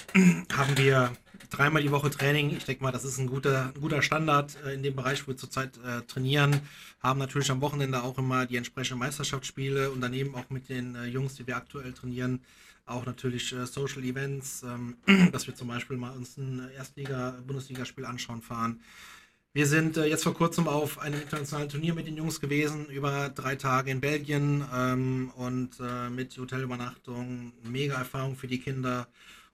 haben 0.56 0.78
wir 0.78 1.12
dreimal 1.50 1.83
die 1.83 1.90
Woche 1.90 2.11
Training. 2.11 2.57
Ich 2.57 2.64
denke 2.64 2.83
mal, 2.83 2.92
das 2.92 3.04
ist 3.04 3.19
ein 3.19 3.26
guter, 3.26 3.73
ein 3.75 3.80
guter 3.80 4.02
Standard 4.02 4.57
äh, 4.64 4.75
in 4.75 4.83
dem 4.83 4.97
Bereich, 4.97 5.25
wo 5.25 5.28
wir 5.28 5.37
zurzeit 5.37 5.78
äh, 5.85 6.02
trainieren. 6.02 6.61
Haben 7.02 7.19
natürlich 7.19 7.50
am 7.50 7.61
Wochenende 7.61 8.02
auch 8.02 8.19
immer 8.19 8.47
die 8.47 8.57
entsprechenden 8.57 9.00
Meisterschaftsspiele 9.00 9.90
und 9.90 10.00
daneben 10.00 10.35
auch 10.35 10.49
mit 10.50 10.69
den 10.69 10.95
äh, 10.95 11.07
Jungs, 11.07 11.35
die 11.35 11.47
wir 11.47 11.57
aktuell 11.57 11.92
trainieren, 11.92 12.40
auch 12.87 13.07
natürlich 13.07 13.52
äh, 13.52 13.66
Social 13.66 14.04
Events, 14.04 14.62
ähm, 14.62 14.97
dass 15.33 15.47
wir 15.47 15.54
zum 15.54 15.69
Beispiel 15.69 15.97
mal 15.97 16.16
uns 16.16 16.37
ein 16.37 16.69
Erstliga-Bundesligaspiel 16.76 18.04
anschauen 18.04 18.42
fahren. 18.42 18.80
Wir 19.52 19.66
sind 19.66 19.97
äh, 19.97 20.04
jetzt 20.04 20.23
vor 20.23 20.35
kurzem 20.35 20.69
auf 20.69 21.00
einem 21.00 21.21
internationalen 21.21 21.69
Turnier 21.69 21.92
mit 21.92 22.07
den 22.07 22.16
Jungs 22.16 22.40
gewesen, 22.40 22.87
über 22.87 23.30
drei 23.30 23.57
Tage 23.57 23.90
in 23.90 24.00
Belgien 24.00 24.64
ähm, 24.73 25.33
und 25.35 25.71
äh, 25.80 26.09
mit 26.09 26.38
Hotelübernachtung. 26.38 27.52
Mega 27.64 27.95
Erfahrung 27.95 28.37
für 28.37 28.47
die 28.47 28.61
Kinder. 28.61 29.09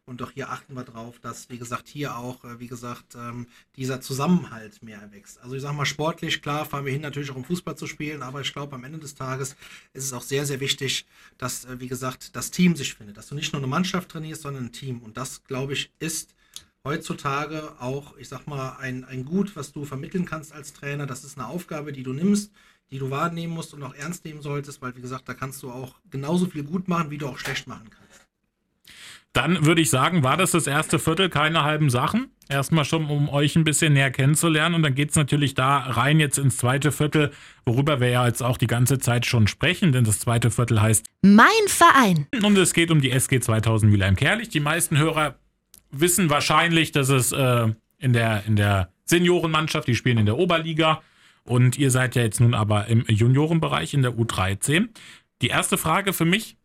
Und 0.09 0.23
auch 0.23 0.31
hier 0.31 0.51
achten 0.51 0.75
wir 0.75 0.85
drauf, 0.85 1.19
dass, 1.19 1.51
wie 1.51 1.59
gesagt, 1.59 1.89
hier 1.89 2.17
auch, 2.17 2.45
äh, 2.45 2.61
wie 2.61 2.69
gesagt, 2.69 3.17
ähm, 3.17 3.49
dieser 3.75 4.01
Zusammenhalt 4.01 4.81
mehr 4.81 5.01
erwächst. 5.01 5.41
Also 5.41 5.57
ich 5.57 5.63
sage 5.63 5.75
mal, 5.75 5.85
sportlich, 5.85 6.43
klar, 6.43 6.65
fahren 6.65 6.85
wir 6.85 6.93
hin 6.93 7.03
natürlich 7.03 7.33
auch 7.33 7.37
um 7.37 7.45
Fußball 7.45 7.77
zu 7.77 7.89
spielen, 7.89 8.23
aber 8.23 8.41
ich 8.41 8.53
glaube, 8.53 8.77
am 8.77 8.85
Ende 8.85 9.01
des 9.01 9.17
Tages 9.17 9.57
ist 9.95 10.05
es 10.05 10.13
auch 10.13 10.23
sehr, 10.23 10.47
sehr 10.47 10.61
wichtig, 10.61 11.07
dass, 11.39 11.65
äh, 11.65 11.81
wie 11.81 11.89
gesagt, 11.89 12.37
das 12.37 12.53
Team 12.53 12.77
sich 12.77 12.95
findet. 12.95 13.17
Dass 13.17 13.27
du 13.27 13.35
nicht 13.35 13.53
nur 13.53 13.59
eine 13.59 13.67
Mannschaft 13.67 14.11
trainierst, 14.11 14.43
sondern 14.43 14.67
ein 14.67 14.73
Team. 14.73 15.01
Und 15.03 15.17
das, 15.17 15.43
glaube 15.43 15.73
ich, 15.73 15.91
ist 15.99 16.37
heutzutage 16.85 17.81
auch, 17.81 18.17
ich 18.17 18.29
sag 18.29 18.47
mal, 18.47 18.77
ein, 18.77 19.05
ein 19.05 19.25
Gut, 19.25 19.57
was 19.57 19.73
du 19.73 19.85
vermitteln 19.85 20.25
kannst 20.25 20.53
als 20.53 20.73
Trainer. 20.73 21.07
Das 21.07 21.25
ist 21.25 21.37
eine 21.37 21.49
Aufgabe, 21.49 21.93
die 21.93 22.05
du 22.05 22.13
nimmst, 22.13 22.53
die 22.93 22.99
du 22.99 23.11
wahrnehmen 23.11 23.53
musst 23.53 23.75
und 23.75 23.83
auch 23.83 23.95
ernst 23.95 24.25
nehmen 24.25 24.41
solltest, 24.41 24.81
weil, 24.83 24.95
wie 24.95 25.01
gesagt, 25.01 25.29
da 25.29 25.35
kannst 25.35 25.65
du 25.65 25.73
auch 25.73 25.97
genauso 26.09 26.47
viel 26.47 26.63
gut 26.63 26.87
machen, 26.87 27.11
wie 27.11 27.19
du 27.19 27.27
auch 27.27 27.39
schlecht 27.39 27.67
machen 27.67 27.91
kannst. 27.91 28.25
Dann 29.37 29.66
würde 29.66 29.83
ich 29.83 29.90
sagen, 29.90 30.23
war 30.23 30.38
das 30.38 30.52
das 30.52 30.66
erste 30.66 30.99
Viertel, 30.99 31.28
keine 31.28 31.62
halben 31.62 31.90
Sachen. 31.90 32.31
Erstmal 32.49 32.87
schon, 32.87 33.05
um 33.05 33.28
euch 33.28 33.55
ein 33.55 33.64
bisschen 33.64 33.93
näher 33.93 34.11
kennenzulernen. 34.11 34.75
Und 34.75 34.83
dann 34.83 34.95
geht 34.95 35.11
es 35.11 35.16
natürlich 35.16 35.52
da 35.52 35.76
rein 35.76 36.19
jetzt 36.19 36.38
ins 36.38 36.57
zweite 36.57 36.90
Viertel, 36.90 37.33
worüber 37.66 38.00
wir 38.00 38.09
ja 38.09 38.26
jetzt 38.26 38.43
auch 38.43 38.57
die 38.57 38.66
ganze 38.66 38.99
Zeit 38.99 39.26
schon 39.26 39.47
sprechen, 39.47 39.93
denn 39.93 40.05
das 40.05 40.21
zweite 40.21 40.50
Viertel 40.50 40.81
heißt 40.81 41.05
Mein 41.21 41.47
Verein. 41.66 42.26
Und 42.43 42.57
es 42.57 42.73
geht 42.73 42.90
um 42.90 43.02
die 43.02 43.11
SG 43.11 43.40
2000 43.40 43.93
Mülheim-Kerlich. 43.93 44.49
Die 44.49 44.61
meisten 44.61 44.97
Hörer 44.97 45.35
wissen 45.90 46.31
wahrscheinlich, 46.31 46.93
dass 46.93 47.11
es 47.11 47.33
äh, 47.33 47.69
in, 47.99 48.14
der, 48.14 48.45
in 48.47 48.57
der 48.57 48.88
Seniorenmannschaft, 49.05 49.87
die 49.87 49.97
spielen 49.97 50.16
in 50.16 50.25
der 50.25 50.38
Oberliga. 50.38 51.02
Und 51.45 51.76
ihr 51.76 51.90
seid 51.90 52.14
ja 52.14 52.23
jetzt 52.23 52.40
nun 52.40 52.55
aber 52.55 52.87
im 52.87 53.05
Juniorenbereich 53.07 53.93
in 53.93 54.00
der 54.00 54.12
U13. 54.12 54.88
Die 55.43 55.49
erste 55.49 55.76
Frage 55.76 56.14
für 56.14 56.25
mich, 56.25 56.57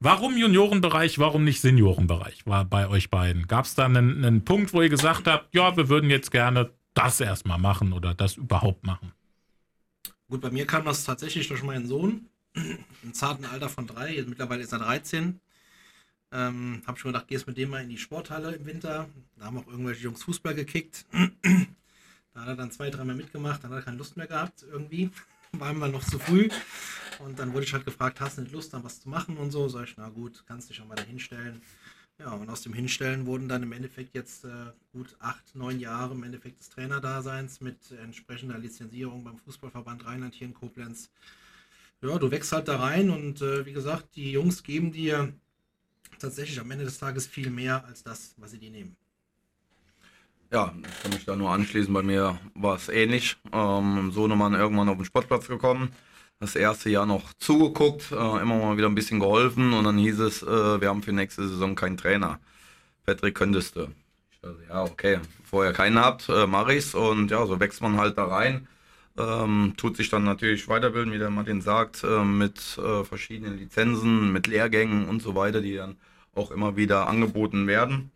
warum 0.00 0.36
Juniorenbereich, 0.36 1.18
warum 1.18 1.44
nicht 1.44 1.60
Seniorenbereich 1.60 2.46
war 2.46 2.64
bei 2.64 2.88
euch 2.88 3.10
beiden? 3.10 3.46
Gab 3.46 3.64
es 3.64 3.74
da 3.74 3.84
einen, 3.84 4.24
einen 4.24 4.44
Punkt, 4.44 4.72
wo 4.72 4.82
ihr 4.82 4.88
gesagt 4.88 5.26
habt, 5.26 5.54
ja, 5.54 5.76
wir 5.76 5.88
würden 5.88 6.10
jetzt 6.10 6.30
gerne 6.30 6.70
das 6.94 7.20
erstmal 7.20 7.58
machen 7.58 7.92
oder 7.92 8.14
das 8.14 8.36
überhaupt 8.36 8.84
machen? 8.84 9.12
Gut, 10.28 10.40
bei 10.40 10.50
mir 10.50 10.66
kam 10.66 10.84
das 10.84 11.04
tatsächlich 11.04 11.48
durch 11.48 11.62
meinen 11.62 11.86
Sohn 11.86 12.26
im 12.54 13.14
zarten 13.14 13.44
Alter 13.44 13.68
von 13.68 13.86
drei, 13.86 14.24
mittlerweile 14.26 14.62
ist 14.62 14.72
er 14.72 14.80
13. 14.80 15.40
Ähm, 16.30 16.82
hab 16.86 16.98
schon 16.98 17.12
gedacht, 17.12 17.28
gehst 17.28 17.46
mit 17.46 17.56
dem 17.56 17.70
mal 17.70 17.82
in 17.82 17.88
die 17.88 17.96
Sporthalle 17.96 18.54
im 18.54 18.66
Winter. 18.66 19.08
Da 19.36 19.46
haben 19.46 19.58
auch 19.58 19.66
irgendwelche 19.66 20.02
Jungs 20.02 20.22
Fußball 20.24 20.54
gekickt. 20.54 21.06
da 22.34 22.40
hat 22.40 22.48
er 22.48 22.56
dann 22.56 22.70
zwei, 22.70 22.90
dreimal 22.90 23.16
mitgemacht, 23.16 23.64
dann 23.64 23.70
hat 23.70 23.78
er 23.78 23.82
keine 23.82 23.96
Lust 23.96 24.16
mehr 24.16 24.26
gehabt 24.26 24.64
irgendwie. 24.70 25.10
War 25.52 25.70
immer 25.70 25.88
noch 25.88 26.04
zu 26.04 26.18
früh. 26.18 26.50
Und 27.18 27.38
dann 27.38 27.52
wurde 27.52 27.64
ich 27.64 27.72
halt 27.72 27.84
gefragt, 27.84 28.20
hast 28.20 28.38
du 28.38 28.42
nicht 28.42 28.52
Lust, 28.52 28.72
dann 28.72 28.84
was 28.84 29.00
zu 29.00 29.08
machen 29.08 29.36
und 29.36 29.50
so. 29.50 29.68
Sag 29.68 29.84
ich, 29.84 29.96
na 29.96 30.08
gut, 30.08 30.44
kannst 30.46 30.70
dich 30.70 30.80
auch 30.80 30.86
mal 30.86 30.94
da 30.94 31.02
hinstellen. 31.02 31.62
Ja, 32.18 32.32
und 32.32 32.50
aus 32.50 32.62
dem 32.62 32.72
Hinstellen 32.72 33.26
wurden 33.26 33.48
dann 33.48 33.62
im 33.62 33.70
Endeffekt 33.70 34.14
jetzt 34.14 34.44
äh, 34.44 34.72
gut 34.92 35.14
acht, 35.20 35.54
neun 35.54 35.78
Jahre 35.78 36.14
im 36.14 36.24
Endeffekt 36.24 36.58
des 36.58 36.68
Trainerdaseins 36.68 37.60
mit 37.60 37.92
entsprechender 37.92 38.58
Lizenzierung 38.58 39.22
beim 39.22 39.38
Fußballverband 39.38 40.04
Rheinland 40.04 40.34
hier 40.34 40.48
in 40.48 40.54
Koblenz. 40.54 41.10
Ja, 42.02 42.18
du 42.18 42.30
wächst 42.30 42.52
halt 42.52 42.66
da 42.66 42.78
rein 42.78 43.10
und 43.10 43.40
äh, 43.40 43.66
wie 43.66 43.72
gesagt, 43.72 44.16
die 44.16 44.32
Jungs 44.32 44.64
geben 44.64 44.90
dir 44.90 45.32
tatsächlich 46.18 46.58
am 46.58 46.70
Ende 46.70 46.84
des 46.84 46.98
Tages 46.98 47.26
viel 47.26 47.50
mehr 47.50 47.84
als 47.84 48.02
das, 48.02 48.34
was 48.36 48.50
sie 48.50 48.58
dir 48.58 48.70
nehmen. 48.70 48.96
Ja, 50.50 50.74
ich 50.82 51.02
kann 51.02 51.12
mich 51.12 51.24
da 51.24 51.36
nur 51.36 51.50
anschließen. 51.50 51.92
Bei 51.92 52.02
mir 52.02 52.38
war 52.54 52.76
es 52.76 52.88
ähnlich. 52.88 53.36
Ähm, 53.52 54.10
Sohnemann 54.12 54.54
irgendwann 54.54 54.88
auf 54.88 54.96
den 54.96 55.04
Sportplatz 55.04 55.46
gekommen. 55.46 55.92
Das 56.40 56.54
erste 56.54 56.88
Jahr 56.90 57.04
noch 57.06 57.32
zugeguckt, 57.34 58.12
äh, 58.12 58.14
immer 58.14 58.58
mal 58.58 58.76
wieder 58.76 58.88
ein 58.88 58.94
bisschen 58.94 59.18
geholfen 59.18 59.72
und 59.72 59.84
dann 59.84 59.98
hieß 59.98 60.20
es, 60.20 60.42
äh, 60.42 60.80
wir 60.80 60.88
haben 60.88 61.02
für 61.02 61.12
nächste 61.12 61.48
Saison 61.48 61.74
keinen 61.74 61.96
Trainer. 61.96 62.38
Patrick, 63.04 63.34
könntest 63.34 63.74
du? 63.76 63.88
Ich 64.30 64.40
dachte, 64.40 64.58
ja, 64.68 64.82
okay, 64.84 65.18
vorher 65.44 65.72
keinen 65.72 65.98
habt, 65.98 66.28
äh, 66.28 66.46
mache 66.46 66.74
ich's 66.74 66.94
und 66.94 67.30
ja, 67.32 67.44
so 67.46 67.58
wächst 67.58 67.82
man 67.82 67.96
halt 67.98 68.18
da 68.18 68.26
rein. 68.26 68.68
Ähm, 69.18 69.74
tut 69.76 69.96
sich 69.96 70.10
dann 70.10 70.22
natürlich 70.24 70.68
weiterbilden, 70.68 71.12
wie 71.12 71.18
der 71.18 71.30
Martin 71.30 71.60
sagt, 71.60 72.04
äh, 72.04 72.22
mit 72.24 72.78
äh, 72.78 73.04
verschiedenen 73.04 73.58
Lizenzen, 73.58 74.32
mit 74.32 74.46
Lehrgängen 74.46 75.08
und 75.08 75.22
so 75.22 75.34
weiter, 75.34 75.60
die 75.60 75.74
dann 75.76 75.96
auch 76.36 76.52
immer 76.52 76.76
wieder 76.76 77.08
angeboten 77.08 77.66
werden. 77.66 78.12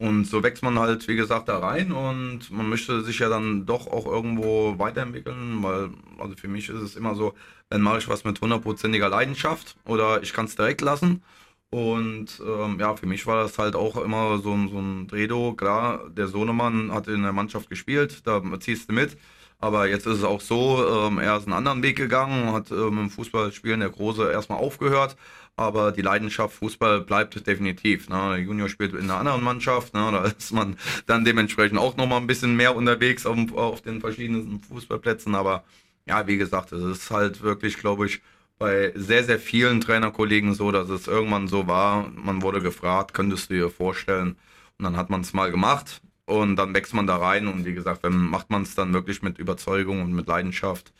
Und 0.00 0.24
so 0.24 0.42
wächst 0.42 0.62
man 0.62 0.78
halt, 0.78 1.06
wie 1.08 1.16
gesagt, 1.16 1.48
da 1.50 1.58
rein 1.58 1.92
und 1.92 2.50
man 2.50 2.70
möchte 2.70 3.02
sich 3.04 3.18
ja 3.18 3.28
dann 3.28 3.66
doch 3.66 3.86
auch 3.86 4.06
irgendwo 4.06 4.78
weiterentwickeln, 4.78 5.62
weil, 5.62 5.90
also 6.18 6.34
für 6.36 6.48
mich 6.48 6.70
ist 6.70 6.80
es 6.80 6.96
immer 6.96 7.14
so, 7.14 7.34
dann 7.68 7.82
mache 7.82 7.98
ich 7.98 8.08
was 8.08 8.24
mit 8.24 8.40
hundertprozentiger 8.40 9.10
Leidenschaft 9.10 9.76
oder 9.84 10.22
ich 10.22 10.32
kann 10.32 10.46
es 10.46 10.56
direkt 10.56 10.80
lassen. 10.80 11.22
Und 11.70 12.42
ähm, 12.44 12.80
ja, 12.80 12.96
für 12.96 13.06
mich 13.06 13.26
war 13.26 13.42
das 13.42 13.58
halt 13.58 13.76
auch 13.76 13.96
immer 13.98 14.38
so, 14.38 14.56
so 14.68 14.78
ein 14.80 15.06
Dredo. 15.06 15.52
Klar, 15.54 16.08
der 16.10 16.28
Sohnemann 16.28 16.92
hat 16.92 17.06
in 17.06 17.22
der 17.22 17.32
Mannschaft 17.34 17.68
gespielt, 17.70 18.26
da 18.26 18.42
ziehst 18.58 18.88
du 18.88 18.94
mit. 18.94 19.18
Aber 19.58 19.86
jetzt 19.86 20.06
ist 20.06 20.18
es 20.18 20.24
auch 20.24 20.40
so, 20.40 21.06
ähm, 21.06 21.18
er 21.18 21.36
ist 21.36 21.44
einen 21.44 21.52
anderen 21.52 21.82
Weg 21.82 21.96
gegangen, 21.96 22.52
hat 22.52 22.70
ähm, 22.70 22.98
im 22.98 23.10
Fußballspielen 23.10 23.80
der 23.80 23.90
Große 23.90 24.32
erstmal 24.32 24.58
aufgehört. 24.58 25.16
Aber 25.60 25.92
die 25.92 26.00
Leidenschaft 26.00 26.54
Fußball 26.54 27.02
bleibt 27.02 27.46
definitiv. 27.46 28.08
Ne? 28.08 28.38
Junior 28.38 28.70
spielt 28.70 28.94
in 28.94 29.10
einer 29.10 29.16
anderen 29.16 29.44
Mannschaft. 29.44 29.92
Ne? 29.92 30.08
Da 30.10 30.24
ist 30.24 30.54
man 30.54 30.78
dann 31.04 31.22
dementsprechend 31.26 31.78
auch 31.78 31.98
nochmal 31.98 32.18
ein 32.18 32.26
bisschen 32.26 32.56
mehr 32.56 32.74
unterwegs 32.74 33.26
auf, 33.26 33.36
auf 33.54 33.82
den 33.82 34.00
verschiedenen 34.00 34.62
Fußballplätzen. 34.62 35.34
Aber 35.34 35.64
ja, 36.06 36.26
wie 36.26 36.38
gesagt, 36.38 36.72
es 36.72 36.82
ist 36.82 37.10
halt 37.10 37.42
wirklich, 37.42 37.76
glaube 37.76 38.06
ich, 38.06 38.22
bei 38.58 38.90
sehr, 38.94 39.22
sehr 39.22 39.38
vielen 39.38 39.82
Trainerkollegen 39.82 40.54
so, 40.54 40.72
dass 40.72 40.88
es 40.88 41.06
irgendwann 41.06 41.46
so 41.46 41.66
war. 41.66 42.08
Man 42.08 42.40
wurde 42.40 42.62
gefragt, 42.62 43.12
könntest 43.12 43.50
du 43.50 43.54
dir 43.54 43.68
vorstellen? 43.68 44.36
Und 44.78 44.84
dann 44.84 44.96
hat 44.96 45.10
man 45.10 45.20
es 45.20 45.34
mal 45.34 45.50
gemacht. 45.50 46.00
Und 46.24 46.56
dann 46.56 46.72
wächst 46.72 46.94
man 46.94 47.06
da 47.06 47.16
rein 47.16 47.48
und 47.48 47.66
wie 47.66 47.74
gesagt, 47.74 48.04
dann 48.04 48.16
macht 48.30 48.48
man 48.48 48.62
es 48.62 48.74
dann 48.74 48.94
wirklich 48.94 49.20
mit 49.20 49.38
Überzeugung 49.38 50.00
und 50.00 50.14
mit 50.14 50.26
Leidenschaft. 50.26 50.94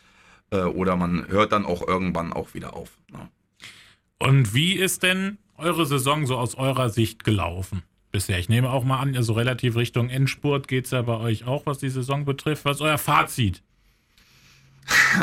Äh, 0.51 0.57
oder 0.57 0.97
man 0.97 1.27
hört 1.29 1.51
dann 1.51 1.65
auch 1.65 1.87
irgendwann 1.87 2.31
auch 2.31 2.53
wieder 2.53 2.75
auf. 2.75 2.91
Ne? 3.11 3.27
Und 4.21 4.53
wie 4.53 4.73
ist 4.73 5.01
denn 5.01 5.39
eure 5.57 5.87
Saison 5.87 6.27
so 6.27 6.37
aus 6.37 6.53
eurer 6.53 6.89
Sicht 6.89 7.23
gelaufen 7.23 7.81
bisher? 8.11 8.37
Ich 8.37 8.49
nehme 8.49 8.69
auch 8.69 8.83
mal 8.83 8.99
an, 8.99 9.15
so 9.23 9.33
relativ 9.33 9.75
Richtung 9.75 10.09
Endspurt 10.09 10.67
geht 10.67 10.85
es 10.85 10.91
ja 10.91 11.01
bei 11.01 11.17
euch 11.17 11.47
auch, 11.47 11.65
was 11.65 11.79
die 11.79 11.89
Saison 11.89 12.23
betrifft. 12.23 12.63
Was 12.63 12.77
ist 12.77 12.81
euer 12.81 12.99
Fazit? 12.99 13.63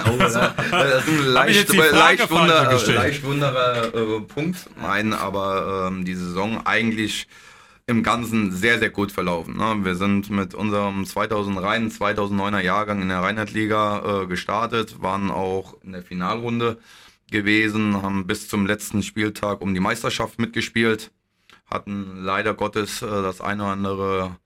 Oh, 0.05 0.17
das 0.19 0.35
ist 0.35 0.37
ein 0.37 1.26
leicht, 1.26 1.73
leicht, 1.73 2.31
wunder, 2.31 2.73
leicht 2.95 3.23
wunderer 3.23 3.95
äh, 3.95 4.21
Punkt. 4.23 4.69
Nein, 4.81 5.12
aber 5.12 5.88
ähm, 5.88 6.05
die 6.05 6.14
Saison 6.14 6.67
eigentlich 6.67 7.28
im 7.87 8.02
Ganzen 8.02 8.50
sehr, 8.50 8.81
sehr 8.81 8.90
gut 8.90 9.12
verlaufen. 9.12 9.57
Ne? 9.57 9.76
Wir 9.85 9.95
sind 9.95 10.28
mit 10.31 10.55
unserem 10.55 11.07
2003, 11.07 11.78
2009er 11.87 12.61
Jahrgang 12.61 13.00
in 13.00 13.09
der 13.11 13.21
Rheinland-Liga 13.21 14.23
äh, 14.23 14.26
gestartet, 14.26 15.00
waren 15.00 15.31
auch 15.31 15.76
in 15.85 15.93
der 15.93 16.02
Finalrunde 16.02 16.78
gewesen, 17.30 18.02
haben 18.02 18.26
bis 18.26 18.49
zum 18.49 18.66
letzten 18.66 19.02
Spieltag 19.02 19.61
um 19.61 19.75
die 19.75 19.80
Meisterschaft 19.80 20.38
mitgespielt, 20.38 21.11
hatten 21.70 22.23
leider 22.23 22.54
Gottes 22.54 23.02
äh, 23.02 23.06
das 23.06 23.40
eine 23.40 23.64
oder 23.64 23.73
andere 23.73 24.37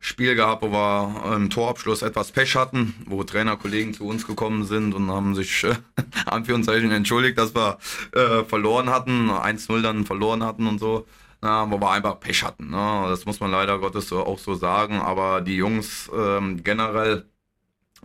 Spiel 0.00 0.34
gehabt, 0.34 0.60
wo 0.60 0.70
wir 0.70 1.34
im 1.34 1.48
Torabschluss 1.48 2.02
etwas 2.02 2.30
Pech 2.30 2.56
hatten, 2.56 2.94
wo 3.06 3.24
Trainerkollegen 3.24 3.94
zu 3.94 4.06
uns 4.06 4.26
gekommen 4.26 4.64
sind 4.64 4.92
und 4.94 5.10
haben 5.10 5.34
sich 5.34 5.64
äh, 5.64 5.74
entschuldigt, 6.90 7.38
dass 7.38 7.54
wir 7.54 7.78
äh, 8.12 8.44
verloren 8.44 8.90
hatten, 8.90 9.30
1-0 9.30 9.80
dann 9.80 10.04
verloren 10.04 10.44
hatten 10.44 10.66
und 10.66 10.78
so. 10.78 11.06
Na, 11.40 11.70
wo 11.70 11.78
wir 11.78 11.90
einfach 11.90 12.20
Pech 12.20 12.42
hatten. 12.42 12.70
Ne? 12.70 13.06
Das 13.08 13.26
muss 13.26 13.40
man 13.40 13.50
leider 13.50 13.78
Gottes 13.78 14.10
auch 14.12 14.38
so 14.38 14.54
sagen. 14.54 15.00
Aber 15.00 15.42
die 15.42 15.56
Jungs 15.56 16.10
ähm, 16.14 16.62
generell 16.62 17.26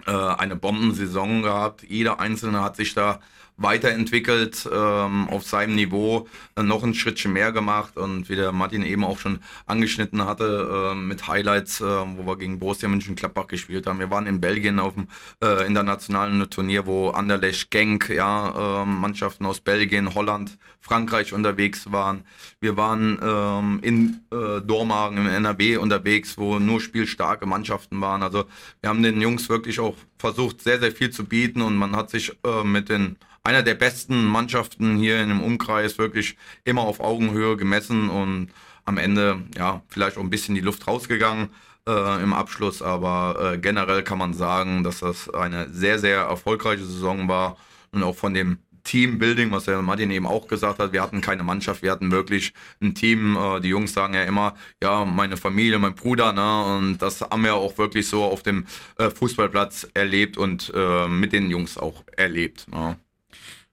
äh, 0.05 0.11
eine 0.11 0.55
Bombensaison 0.55 1.41
gehabt. 1.41 1.83
Jeder 1.83 2.19
Einzelne 2.19 2.61
hat 2.61 2.75
sich 2.75 2.93
da 2.93 3.19
weiterentwickelt, 3.59 4.67
ähm, 4.71 5.27
auf 5.29 5.45
seinem 5.45 5.75
Niveau 5.75 6.27
äh, 6.55 6.63
noch 6.63 6.83
ein 6.83 6.93
Schrittchen 6.93 7.33
mehr 7.33 7.51
gemacht 7.51 7.97
und 7.97 8.29
wie 8.29 8.35
der 8.35 8.51
Martin 8.51 8.83
eben 8.83 9.03
auch 9.03 9.19
schon 9.19 9.39
angeschnitten 9.65 10.25
hatte, 10.25 10.91
äh, 10.91 10.95
mit 10.95 11.27
Highlights, 11.27 11.81
äh, 11.81 11.83
wo 11.83 12.25
wir 12.25 12.37
gegen 12.37 12.59
Borussia 12.59 12.87
Mönchengladbach 12.87 13.47
gespielt 13.47 13.85
haben. 13.85 13.99
Wir 13.99 14.09
waren 14.09 14.27
in 14.27 14.39
Belgien 14.41 14.79
auf 14.79 14.93
dem 14.93 15.07
äh, 15.43 15.67
internationalen 15.67 16.49
Turnier, 16.49 16.85
wo 16.85 17.09
Anderlecht, 17.09 17.69
Genk, 17.69 18.09
ja, 18.09 18.81
äh, 18.81 18.85
Mannschaften 18.85 19.45
aus 19.45 19.59
Belgien, 19.59 20.15
Holland, 20.15 20.57
Frankreich 20.79 21.33
unterwegs 21.33 21.91
waren. 21.91 22.23
Wir 22.61 22.77
waren 22.77 23.19
ähm, 23.21 23.79
in 23.81 24.21
äh, 24.31 24.61
Dormagen 24.61 25.17
im 25.17 25.27
NRW 25.27 25.77
unterwegs, 25.77 26.37
wo 26.37 26.59
nur 26.59 26.79
spielstarke 26.79 27.45
Mannschaften 27.45 27.99
waren. 27.99 28.23
Also 28.23 28.45
wir 28.81 28.89
haben 28.89 29.03
den 29.03 29.19
Jungs 29.19 29.49
wirklich 29.49 29.79
auch 29.79 29.95
versucht, 30.17 30.61
sehr, 30.61 30.79
sehr 30.79 30.91
viel 30.91 31.09
zu 31.09 31.25
bieten 31.25 31.61
und 31.61 31.75
man 31.75 31.95
hat 31.95 32.09
sich 32.09 32.31
äh, 32.45 32.63
mit 32.63 32.89
den 32.89 33.17
einer 33.43 33.63
der 33.63 33.75
besten 33.75 34.25
Mannschaften 34.25 34.97
hier 34.97 35.21
in 35.21 35.29
dem 35.29 35.41
Umkreis 35.41 35.97
wirklich 35.97 36.37
immer 36.63 36.81
auf 36.81 36.99
Augenhöhe 36.99 37.57
gemessen 37.57 38.09
und 38.09 38.49
am 38.85 38.97
Ende 38.97 39.43
ja 39.57 39.81
vielleicht 39.87 40.17
auch 40.17 40.21
ein 40.21 40.29
bisschen 40.29 40.55
die 40.55 40.61
Luft 40.61 40.87
rausgegangen 40.87 41.49
äh, 41.87 42.23
im 42.23 42.33
Abschluss, 42.33 42.81
aber 42.81 43.53
äh, 43.53 43.57
generell 43.57 44.03
kann 44.03 44.17
man 44.17 44.33
sagen, 44.33 44.83
dass 44.83 44.99
das 44.99 45.29
eine 45.29 45.69
sehr, 45.71 45.99
sehr 45.99 46.21
erfolgreiche 46.21 46.83
Saison 46.83 47.27
war 47.27 47.57
und 47.91 48.03
auch 48.03 48.15
von 48.15 48.33
dem 48.33 48.59
Teambuilding, 48.83 49.51
was 49.51 49.65
der 49.65 49.81
Martin 49.81 50.09
eben 50.09 50.25
auch 50.25 50.47
gesagt 50.47 50.79
hat, 50.79 50.93
wir 50.93 51.01
hatten 51.01 51.21
keine 51.21 51.43
Mannschaft, 51.43 51.83
wir 51.83 51.91
hatten 51.91 52.11
wirklich 52.11 52.53
ein 52.81 52.95
Team. 52.95 53.37
Äh, 53.37 53.59
die 53.61 53.69
Jungs 53.69 53.93
sagen 53.93 54.13
ja 54.13 54.23
immer, 54.23 54.55
ja, 54.81 55.05
meine 55.05 55.37
Familie, 55.37 55.79
mein 55.79 55.95
Bruder, 55.95 56.33
ne? 56.33 56.77
Und 56.77 56.97
das 56.99 57.21
haben 57.21 57.43
wir 57.43 57.55
auch 57.55 57.77
wirklich 57.77 58.07
so 58.07 58.23
auf 58.23 58.43
dem 58.43 58.65
äh, 58.97 59.09
Fußballplatz 59.09 59.87
erlebt 59.93 60.37
und 60.37 60.71
äh, 60.75 61.07
mit 61.07 61.33
den 61.33 61.49
Jungs 61.49 61.77
auch 61.77 62.03
erlebt. 62.17 62.67
Ne? 62.71 62.97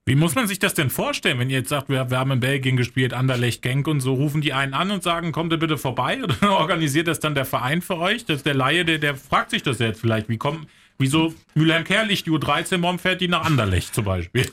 Wie 0.09 0.15
muss 0.15 0.37
man 0.37 0.47
sich 0.47 0.61
das 0.61 0.73
denn 0.75 0.89
vorstellen, 0.89 1.41
wenn 1.41 1.51
ihr 1.51 1.59
jetzt 1.59 1.69
sagt, 1.69 1.89
wir, 1.89 2.09
wir 2.11 2.19
haben 2.19 2.31
in 2.31 2.39
Belgien 2.39 2.77
gespielt, 2.77 3.13
Anderlecht, 3.13 3.61
Genk 3.61 3.89
und 3.89 3.99
so, 3.99 4.15
rufen 4.15 4.41
die 4.41 4.53
einen 4.53 4.73
an 4.73 4.93
und 4.93 5.03
sagen, 5.03 5.33
kommt 5.33 5.53
ihr 5.53 5.59
bitte 5.59 5.77
vorbei 5.77 6.23
oder 6.23 6.61
organisiert 6.61 7.09
das 7.09 7.19
dann 7.19 7.35
der 7.35 7.45
Verein 7.45 7.83
für 7.83 7.99
euch? 7.99 8.25
Das 8.25 8.45
der 8.45 8.55
Laie, 8.55 8.85
der, 8.85 8.99
der 8.99 9.17
fragt 9.17 9.51
sich 9.51 9.65
das 9.65 9.81
jetzt 9.81 10.01
vielleicht, 10.01 10.29
wie 10.29 10.39
kommt, 10.39 10.69
wieso 10.97 11.35
Mülheim-Kerlich, 11.57 12.23
die 12.23 12.31
U13, 12.31 12.83
warum 12.83 13.01
fährt 13.01 13.21
die 13.21 13.27
nach 13.27 13.45
Anderlecht 13.45 13.97
zum 13.97 14.05
Beispiel? 14.05 14.49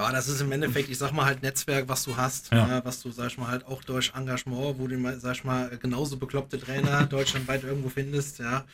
Ja, 0.00 0.10
das 0.12 0.28
ist 0.28 0.40
im 0.40 0.50
Endeffekt, 0.50 0.88
ich 0.88 0.96
sag 0.96 1.12
mal 1.12 1.26
halt 1.26 1.42
Netzwerk, 1.42 1.86
was 1.86 2.04
du 2.04 2.16
hast, 2.16 2.50
Ja. 2.52 2.66
ne, 2.66 2.80
was 2.84 3.02
du, 3.02 3.10
sag 3.10 3.26
ich 3.26 3.36
mal, 3.36 3.48
halt 3.48 3.66
auch 3.66 3.84
durch 3.84 4.12
Engagement, 4.14 4.78
wo 4.78 4.86
du, 4.86 4.96
mal, 4.96 5.20
sag 5.20 5.34
ich 5.34 5.44
mal, 5.44 5.76
genauso 5.76 6.16
bekloppte 6.16 6.58
Trainer 6.58 7.04
deutschlandweit 7.10 7.64
irgendwo 7.64 7.90
findest, 7.90 8.38
ja, 8.38 8.64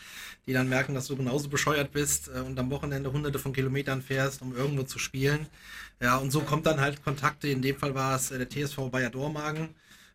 die 0.47 0.53
dann 0.53 0.69
merken, 0.69 0.95
dass 0.95 1.09
du 1.09 1.17
genauso 1.17 1.49
bescheuert 1.49 1.91
bist 1.91 2.29
äh, 2.29 2.39
und 2.41 2.57
am 2.61 2.71
Wochenende 2.71 3.11
hunderte 3.13 3.41
von 3.41 3.53
Kilometern 3.53 4.03
fährst, 4.03 4.41
um 4.41 4.55
irgendwo 4.55 4.85
zu 4.85 5.01
spielen. 5.01 5.47
Ja, 6.01 6.17
und 6.19 6.31
so 6.31 6.43
kommt 6.43 6.65
dann 6.67 6.81
halt 6.81 7.03
Kontakte, 7.03 7.49
in 7.49 7.61
dem 7.61 7.77
Fall 7.77 7.95
war 7.97 8.15
es 8.15 8.31
äh, 8.31 8.39
der 8.39 8.49
TSV 8.49 8.89
Bayer 8.93 9.11
Dormagen. 9.11 9.71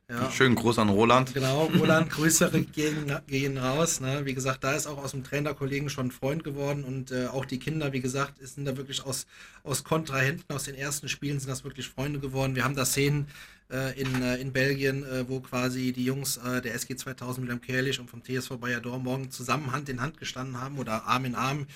Ja, 0.09 0.29
Schönen 0.29 0.55
Gruß 0.55 0.77
an 0.79 0.89
Roland. 0.89 1.33
Genau, 1.33 1.71
Roland, 1.79 2.09
Grüße 2.15 2.51
gehen, 2.73 3.09
gehen 3.27 3.57
raus. 3.57 4.01
Ne? 4.01 4.25
Wie 4.25 4.33
gesagt, 4.33 4.61
da 4.61 4.73
ist 4.73 4.85
auch 4.85 4.97
aus 4.97 5.11
dem 5.11 5.23
Trainerkollegen 5.23 5.89
schon 5.89 6.07
ein 6.07 6.11
Freund 6.11 6.43
geworden 6.43 6.83
und 6.83 7.11
äh, 7.11 7.27
auch 7.27 7.45
die 7.45 7.59
Kinder, 7.59 7.93
wie 7.93 8.01
gesagt, 8.01 8.33
sind 8.45 8.65
da 8.65 8.75
wirklich 8.75 9.05
aus, 9.05 9.25
aus 9.63 9.83
Kontrahenten, 9.83 10.53
aus 10.53 10.63
den 10.63 10.75
ersten 10.75 11.07
Spielen 11.07 11.39
sind 11.39 11.49
das 11.49 11.63
wirklich 11.63 11.87
Freunde 11.87 12.19
geworden. 12.19 12.55
Wir 12.55 12.63
haben 12.63 12.75
da 12.75 12.85
Szenen 12.85 13.27
äh, 13.71 13.99
in, 13.99 14.21
äh, 14.21 14.37
in 14.37 14.51
Belgien, 14.51 15.03
äh, 15.03 15.27
wo 15.27 15.39
quasi 15.39 15.93
die 15.93 16.05
Jungs 16.05 16.37
äh, 16.37 16.61
der 16.61 16.75
SG 16.75 16.95
2000 16.95 17.45
Wilhelm 17.45 17.61
Kerlich 17.61 17.99
und 17.99 18.09
vom 18.09 18.23
TSV 18.23 18.57
Bayer 18.57 18.81
Dortmund 18.81 19.33
zusammen 19.33 19.71
Hand 19.71 19.89
in 19.89 20.01
Hand 20.01 20.17
gestanden 20.17 20.59
haben 20.59 20.77
oder 20.77 21.05
Arm 21.05 21.25
in 21.25 21.35
Arm 21.35 21.67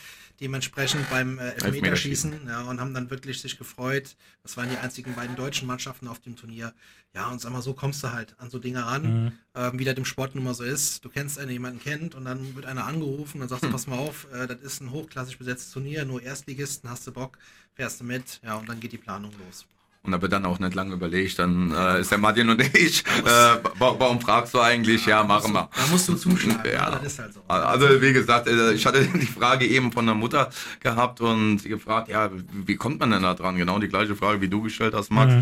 dementsprechend 0.42 1.10
beim 1.10 1.40
äh, 1.40 1.52
Elfmeterschießen 1.52 2.48
ja, 2.48 2.64
und 2.64 2.80
haben 2.80 2.94
dann 2.94 3.10
wirklich 3.10 3.40
sich 3.40 3.58
gefreut. 3.58 4.16
Das 4.44 4.58
waren 4.58 4.70
die 4.70 4.78
einzigen 4.78 5.16
beiden 5.16 5.36
deutschen 5.36 5.68
Mannschaften 5.68 6.08
auf 6.08 6.20
dem 6.20 6.36
Turnier. 6.36 6.74
Ja, 7.14 7.30
und 7.30 7.40
sag 7.40 7.54
mal, 7.54 7.62
so 7.62 7.74
kommst 7.74 8.04
du 8.04 8.12
halt 8.12 8.36
an 8.40 8.50
so 8.50 8.60
Dinge 8.60 8.86
ran, 8.86 9.40
ähm, 9.56 9.80
wie 9.80 9.86
das 9.86 9.96
im 9.96 10.06
Sport 10.06 10.36
nun 10.36 10.44
mal 10.44 10.54
so 10.54 10.64
ist. 10.64 11.04
Du 11.06 11.10
kennst 11.10 11.40
einen, 11.40 11.52
jemanden 11.52 11.80
kennt 11.80 12.16
und 12.16 12.26
dann 12.26 12.56
wird 12.56 12.66
einer 12.66 12.86
angerufen 12.86 13.42
und 13.42 13.50
sagst 13.50 13.64
du, 13.64 13.70
pass 13.72 13.88
mal 13.88 13.98
auf, 13.98 14.28
äh, 14.32 14.48
das 14.48 14.60
ist 14.60 14.82
ein 14.82 14.92
hochklassig 14.92 15.38
besetztes 15.38 15.72
Turnier, 15.72 16.06
nur 16.06 16.22
Erstligisten, 16.22 16.90
hast 16.90 17.08
du 17.08 17.12
Bock, 17.12 17.38
fährst 17.74 18.00
du 18.00 18.04
mit, 18.04 18.40
ja, 18.44 18.56
und 18.56 18.68
dann 18.70 18.80
geht 18.80 18.92
die 18.92 18.98
Planung 18.98 19.32
los. 19.46 19.66
Und 20.06 20.12
da 20.12 20.22
wird 20.22 20.32
dann 20.34 20.46
auch 20.46 20.60
nicht 20.60 20.76
lange 20.76 20.94
überlegt. 20.94 21.40
Dann 21.40 21.74
äh, 21.74 22.02
ist 22.02 22.12
der 22.12 22.18
Martin 22.18 22.50
und 22.50 22.62
ich. 22.78 23.04
Äh, 23.06 23.26
wa- 23.80 23.96
warum 23.98 24.22
fragst 24.22 24.54
du 24.54 24.60
eigentlich? 24.62 25.06
Ja, 25.06 25.24
machen 25.24 25.54
wir. 25.54 25.70
Da 25.76 25.82
musst 25.92 26.08
du 26.08 26.16
zuschlagen, 26.16 26.62
Ja. 26.66 26.72
ja. 26.72 26.90
das 26.92 27.04
ist 27.14 27.20
halt 27.20 27.34
so. 27.34 27.42
Also 27.48 28.02
wie 28.02 28.14
gesagt, 28.14 28.48
äh, 28.48 28.74
ich 28.74 28.86
hatte 28.86 29.04
die 29.06 29.26
Frage 29.26 29.66
eben 29.66 29.92
von 29.92 30.06
der 30.06 30.16
Mutter 30.16 30.50
gehabt 30.80 31.22
und 31.22 31.60
sie 31.60 31.70
gefragt, 31.70 32.08
ja, 32.10 32.30
wie 32.66 32.76
kommt 32.76 33.00
man 33.00 33.12
denn 33.12 33.24
da 33.24 33.34
dran? 33.34 33.56
Genau 33.58 33.80
die 33.80 33.88
gleiche 33.88 34.16
Frage, 34.16 34.42
wie 34.42 34.48
du 34.48 34.62
gestellt 34.62 34.94
hast, 34.96 35.12
Max. 35.12 35.34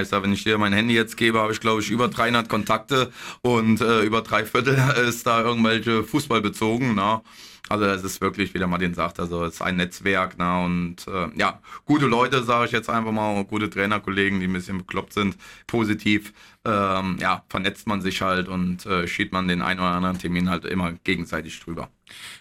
Ich 0.00 0.08
sage, 0.08 0.22
wenn 0.24 0.32
ich 0.32 0.42
dir 0.44 0.56
mein 0.58 0.72
Handy 0.72 0.94
jetzt 0.94 1.16
gebe, 1.16 1.38
habe 1.38 1.52
ich 1.52 1.60
glaube 1.60 1.80
ich 1.82 1.90
über 1.90 2.08
300 2.08 2.48
Kontakte 2.48 3.12
und 3.42 3.80
äh, 3.80 4.00
über 4.02 4.22
drei 4.22 4.44
Viertel 4.46 4.74
ist 5.08 5.26
da 5.26 5.42
irgendwelche 5.42 6.02
Fußball 6.04 6.40
bezogen. 6.40 6.94
Na? 6.94 7.22
Also 7.68 7.84
es 7.86 8.02
ist 8.04 8.20
wirklich, 8.20 8.52
wie 8.54 8.58
der 8.58 8.66
Martin 8.66 8.92
sagt, 8.92 9.20
also 9.20 9.44
es 9.44 9.54
ist 9.54 9.62
ein 9.62 9.76
Netzwerk 9.76 10.34
na? 10.36 10.64
und 10.64 11.06
äh, 11.06 11.28
ja, 11.36 11.60
gute 11.84 12.06
Leute, 12.06 12.42
sage 12.42 12.66
ich 12.66 12.72
jetzt 12.72 12.90
einfach 12.90 13.12
mal, 13.12 13.44
gute 13.44 13.70
Trainerkollegen, 13.70 14.40
die 14.40 14.46
ein 14.46 14.52
bisschen 14.52 14.78
bekloppt 14.78 15.12
sind, 15.12 15.36
positiv. 15.66 16.32
Ähm, 16.64 17.18
ja, 17.20 17.44
vernetzt 17.48 17.86
man 17.86 18.02
sich 18.02 18.20
halt 18.20 18.48
und 18.48 18.84
äh, 18.86 19.06
schiebt 19.06 19.32
man 19.32 19.48
den 19.48 19.62
einen 19.62 19.80
oder 19.80 19.90
anderen 19.90 20.18
Termin 20.18 20.50
halt 20.50 20.64
immer 20.64 20.92
gegenseitig 21.04 21.58
drüber. 21.60 21.88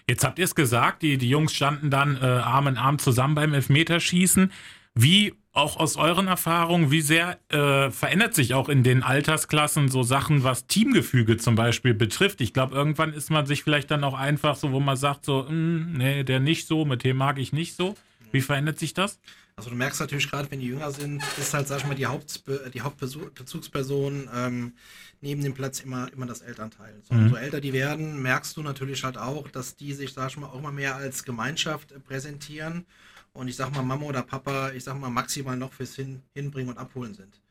Jetzt 0.08 0.24
habt 0.24 0.38
ihr 0.40 0.46
es 0.46 0.56
gesagt, 0.56 1.02
die, 1.02 1.18
die 1.18 1.30
Jungs 1.30 1.54
standen 1.54 1.90
dann 1.90 2.18
äh, 2.18 2.26
Arm 2.26 2.68
in 2.68 2.78
Arm 2.78 3.00
zusammen 3.00 3.36
beim 3.36 3.54
Elfmeterschießen. 3.54 4.52
Wie, 4.94 5.34
auch 5.54 5.78
aus 5.78 5.98
euren 5.98 6.28
Erfahrungen, 6.28 6.92
wie 6.92 7.02
sehr 7.02 7.38
äh, 7.50 7.92
verändert 7.92 8.34
sich 8.34 8.54
auch 8.54 8.70
in 8.70 8.84
den 8.84 9.04
Altersklassen 9.04 9.90
so 9.90 10.02
Sachen, 10.02 10.44
was 10.44 10.66
Teamgefüge 10.68 11.38
zum 11.38 11.56
Beispiel 11.56 11.94
betrifft? 11.94 12.40
Ich 12.40 12.54
glaube, 12.54 12.74
irgendwann 12.76 13.12
ist 13.14 13.30
man 13.30 13.46
sich 13.46 13.64
vielleicht 13.64 13.92
dann 13.92 14.04
auch 14.04 14.14
einfach 14.14 14.56
so, 14.56 14.72
wo 14.72 14.80
man 14.80 14.96
sagt 14.96 15.26
so, 15.26 15.48
"Hm, 15.48 15.94
nee, 15.94 16.24
der 16.24 16.40
nicht 16.40 16.68
so, 16.68 16.86
mit 16.86 17.04
dem 17.04 17.18
mag 17.18 17.38
ich 17.38 17.52
nicht 17.52 17.76
so. 17.76 17.96
Wie 18.32 18.40
verändert 18.40 18.80
sich 18.80 18.94
das? 18.94 19.20
Also 19.58 19.70
du 19.70 19.76
merkst 19.76 20.00
natürlich 20.00 20.30
gerade, 20.32 20.50
wenn 20.50 20.62
die 20.62 20.68
jünger 20.68 20.90
sind, 20.92 21.22
ist 21.38 21.54
halt, 21.54 21.68
sag 21.68 21.80
ich 21.80 21.86
mal, 21.86 21.96
die, 21.96 22.06
Hauptbe 22.06 22.72
die 22.74 22.80
Hauptbezugsperson 22.82 24.30
ähm, 24.34 24.74
neben 25.20 25.44
dem 25.44 25.54
Platz 25.54 25.82
immer, 25.82 26.12
immer 26.14 26.26
das 26.26 26.42
Elternteil. 26.42 26.96
So, 27.04 27.14
Mhm. 27.14 27.24
Umso 27.24 27.36
älter 27.36 27.60
die 27.60 27.74
werden, 27.74 28.22
merkst 28.22 28.56
du 28.56 28.64
natürlich 28.64 29.04
halt 29.04 29.18
auch, 29.18 29.50
dass 29.50 29.76
die 29.76 29.94
sich, 29.94 30.14
sag 30.14 30.30
ich 30.30 30.38
mal, 30.38 30.48
auch 30.48 30.58
immer 30.60 30.72
mehr 30.72 30.96
als 30.96 31.26
Gemeinschaft 31.26 31.94
präsentieren 32.06 32.86
und 33.34 33.48
ich 33.48 33.56
sag 33.56 33.74
mal, 33.74 33.84
Mama 33.84 34.06
oder 34.06 34.24
Papa, 34.24 34.72
ich 34.72 34.84
sag 34.84 35.00
mal, 35.00 35.10
maximal 35.10 35.58
noch 35.58 35.74
fürs 35.74 35.96
Hin 35.96 36.22
Hinbringen 36.34 36.72
und 36.72 36.78
Abholen 36.78 37.14
sind. 37.14 37.42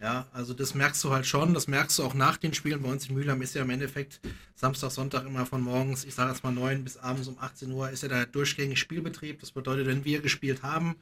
Ja, 0.00 0.26
also 0.32 0.54
das 0.54 0.74
merkst 0.74 1.02
du 1.04 1.12
halt 1.12 1.24
schon, 1.24 1.54
das 1.54 1.68
merkst 1.68 1.98
du 1.98 2.04
auch 2.04 2.14
nach 2.14 2.36
den 2.36 2.52
Spielen. 2.52 2.82
Bei 2.82 2.90
uns 2.90 3.08
in 3.08 3.14
Mülheim 3.14 3.40
ist 3.42 3.54
ja 3.54 3.62
im 3.62 3.70
Endeffekt 3.70 4.20
Samstag, 4.54 4.90
Sonntag 4.90 5.24
immer 5.24 5.46
von 5.46 5.62
morgens, 5.62 6.04
ich 6.04 6.14
sage 6.14 6.30
jetzt 6.30 6.42
mal 6.44 6.52
9 6.52 6.84
bis 6.84 6.96
abends 6.96 7.28
um 7.28 7.38
18 7.38 7.70
Uhr, 7.70 7.90
ist 7.90 8.02
ja 8.02 8.08
der 8.08 8.26
durchgängige 8.26 8.76
Spielbetrieb. 8.76 9.40
Das 9.40 9.52
bedeutet, 9.52 9.86
wenn 9.86 10.04
wir 10.04 10.20
gespielt 10.20 10.62
haben, 10.62 10.96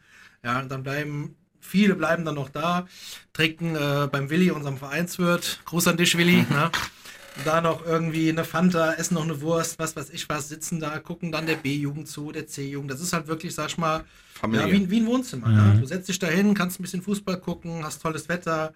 ja, 0.45 0.63
dann 0.63 0.83
bleiben, 0.83 1.35
viele 1.59 1.95
bleiben 1.95 2.25
dann 2.25 2.35
noch 2.35 2.51
da, 2.51 2.87
trinken 3.33 3.75
äh, 3.75 4.09
beim 4.13 4.31
Willi, 4.31 4.51
unserem 4.51 4.77
Vereinswirt, 4.77 5.61
Gruß 5.65 5.89
an 5.89 5.97
dich, 5.97 6.17
Willi, 6.17 6.43
ne? 6.51 6.71
Da 7.45 7.61
noch 7.61 7.85
irgendwie 7.85 8.29
eine 8.29 8.45
Fanta, 8.45 8.95
essen 8.95 9.15
noch 9.15 9.25
eine 9.25 9.41
Wurst, 9.41 9.79
was 9.79 9.97
weiß 9.97 10.11
ich 10.11 10.29
was, 10.29 10.49
sitzen 10.49 10.81
da, 10.81 10.99
gucken 10.99 11.33
dann 11.33 11.47
der 11.47 11.57
B-Jugend 11.57 12.09
zu, 12.09 12.33
der 12.33 12.47
C-Jugend. 12.47 12.91
Das 12.91 13.01
ist 13.01 13.13
halt 13.13 13.27
wirklich, 13.27 13.55
sag 13.55 13.69
ich 13.69 13.79
mal, 13.79 14.05
ja, 14.51 14.71
wie, 14.71 14.91
wie 14.91 15.01
ein 15.01 15.07
Wohnzimmer. 15.07 15.51
Ja. 15.51 15.75
Du 15.75 15.87
setzt 15.87 16.09
dich 16.09 16.19
da 16.19 16.27
hin, 16.27 16.55
kannst 16.55 16.81
ein 16.81 16.83
bisschen 16.83 17.03
Fußball 17.03 17.39
gucken, 17.39 17.85
hast 17.85 18.03
tolles 18.03 18.29
Wetter, 18.29 18.73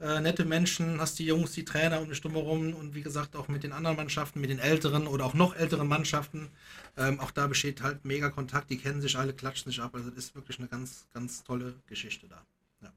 äh, 0.00 0.20
nette 0.20 0.44
Menschen, 0.44 1.00
hast 1.00 1.18
die 1.18 1.26
Jungs, 1.26 1.52
die 1.52 1.64
Trainer 1.64 2.00
um 2.00 2.08
dich 2.08 2.20
drumherum 2.20 2.72
und 2.74 2.94
wie 2.94 3.02
gesagt 3.02 3.34
auch 3.34 3.48
mit 3.48 3.64
den 3.64 3.72
anderen 3.72 3.96
Mannschaften, 3.96 4.40
mit 4.40 4.50
den 4.50 4.60
älteren 4.60 5.06
oder 5.06 5.24
auch 5.24 5.34
noch 5.34 5.56
älteren 5.56 5.88
Mannschaften. 5.88 6.48
Ähm, 6.96 7.18
auch 7.20 7.32
da 7.32 7.46
besteht 7.46 7.82
halt 7.82 8.04
mega 8.04 8.30
Kontakt, 8.30 8.70
die 8.70 8.78
kennen 8.78 9.00
sich 9.00 9.18
alle, 9.18 9.32
klatschen 9.32 9.70
sich 9.70 9.82
ab. 9.82 9.94
Also 9.94 10.10
das 10.10 10.26
ist 10.26 10.34
wirklich 10.34 10.58
eine 10.58 10.68
ganz, 10.68 11.08
ganz 11.12 11.42
tolle 11.42 11.74
Geschichte 11.88 12.28
da. 12.28 12.42
Ja. 12.82 12.92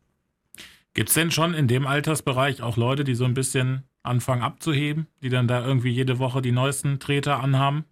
Gibt 0.94 1.10
es 1.10 1.16
denn 1.16 1.32
schon 1.32 1.54
in 1.54 1.68
dem 1.68 1.88
Altersbereich 1.88 2.62
auch 2.62 2.78
Leute, 2.78 3.04
die 3.04 3.16
so 3.16 3.26
ein 3.26 3.34
bisschen 3.34 3.84
anfangen 4.04 4.44
abzuheben, 4.44 5.08
die 5.22 5.30
dann 5.30 5.48
da 5.48 5.66
irgendwie 5.66 5.92
jede 5.92 6.20
Woche 6.20 6.42
die 6.42 6.52
neuesten 6.52 7.00
Treter 7.00 7.40
anhaben? 7.40 7.86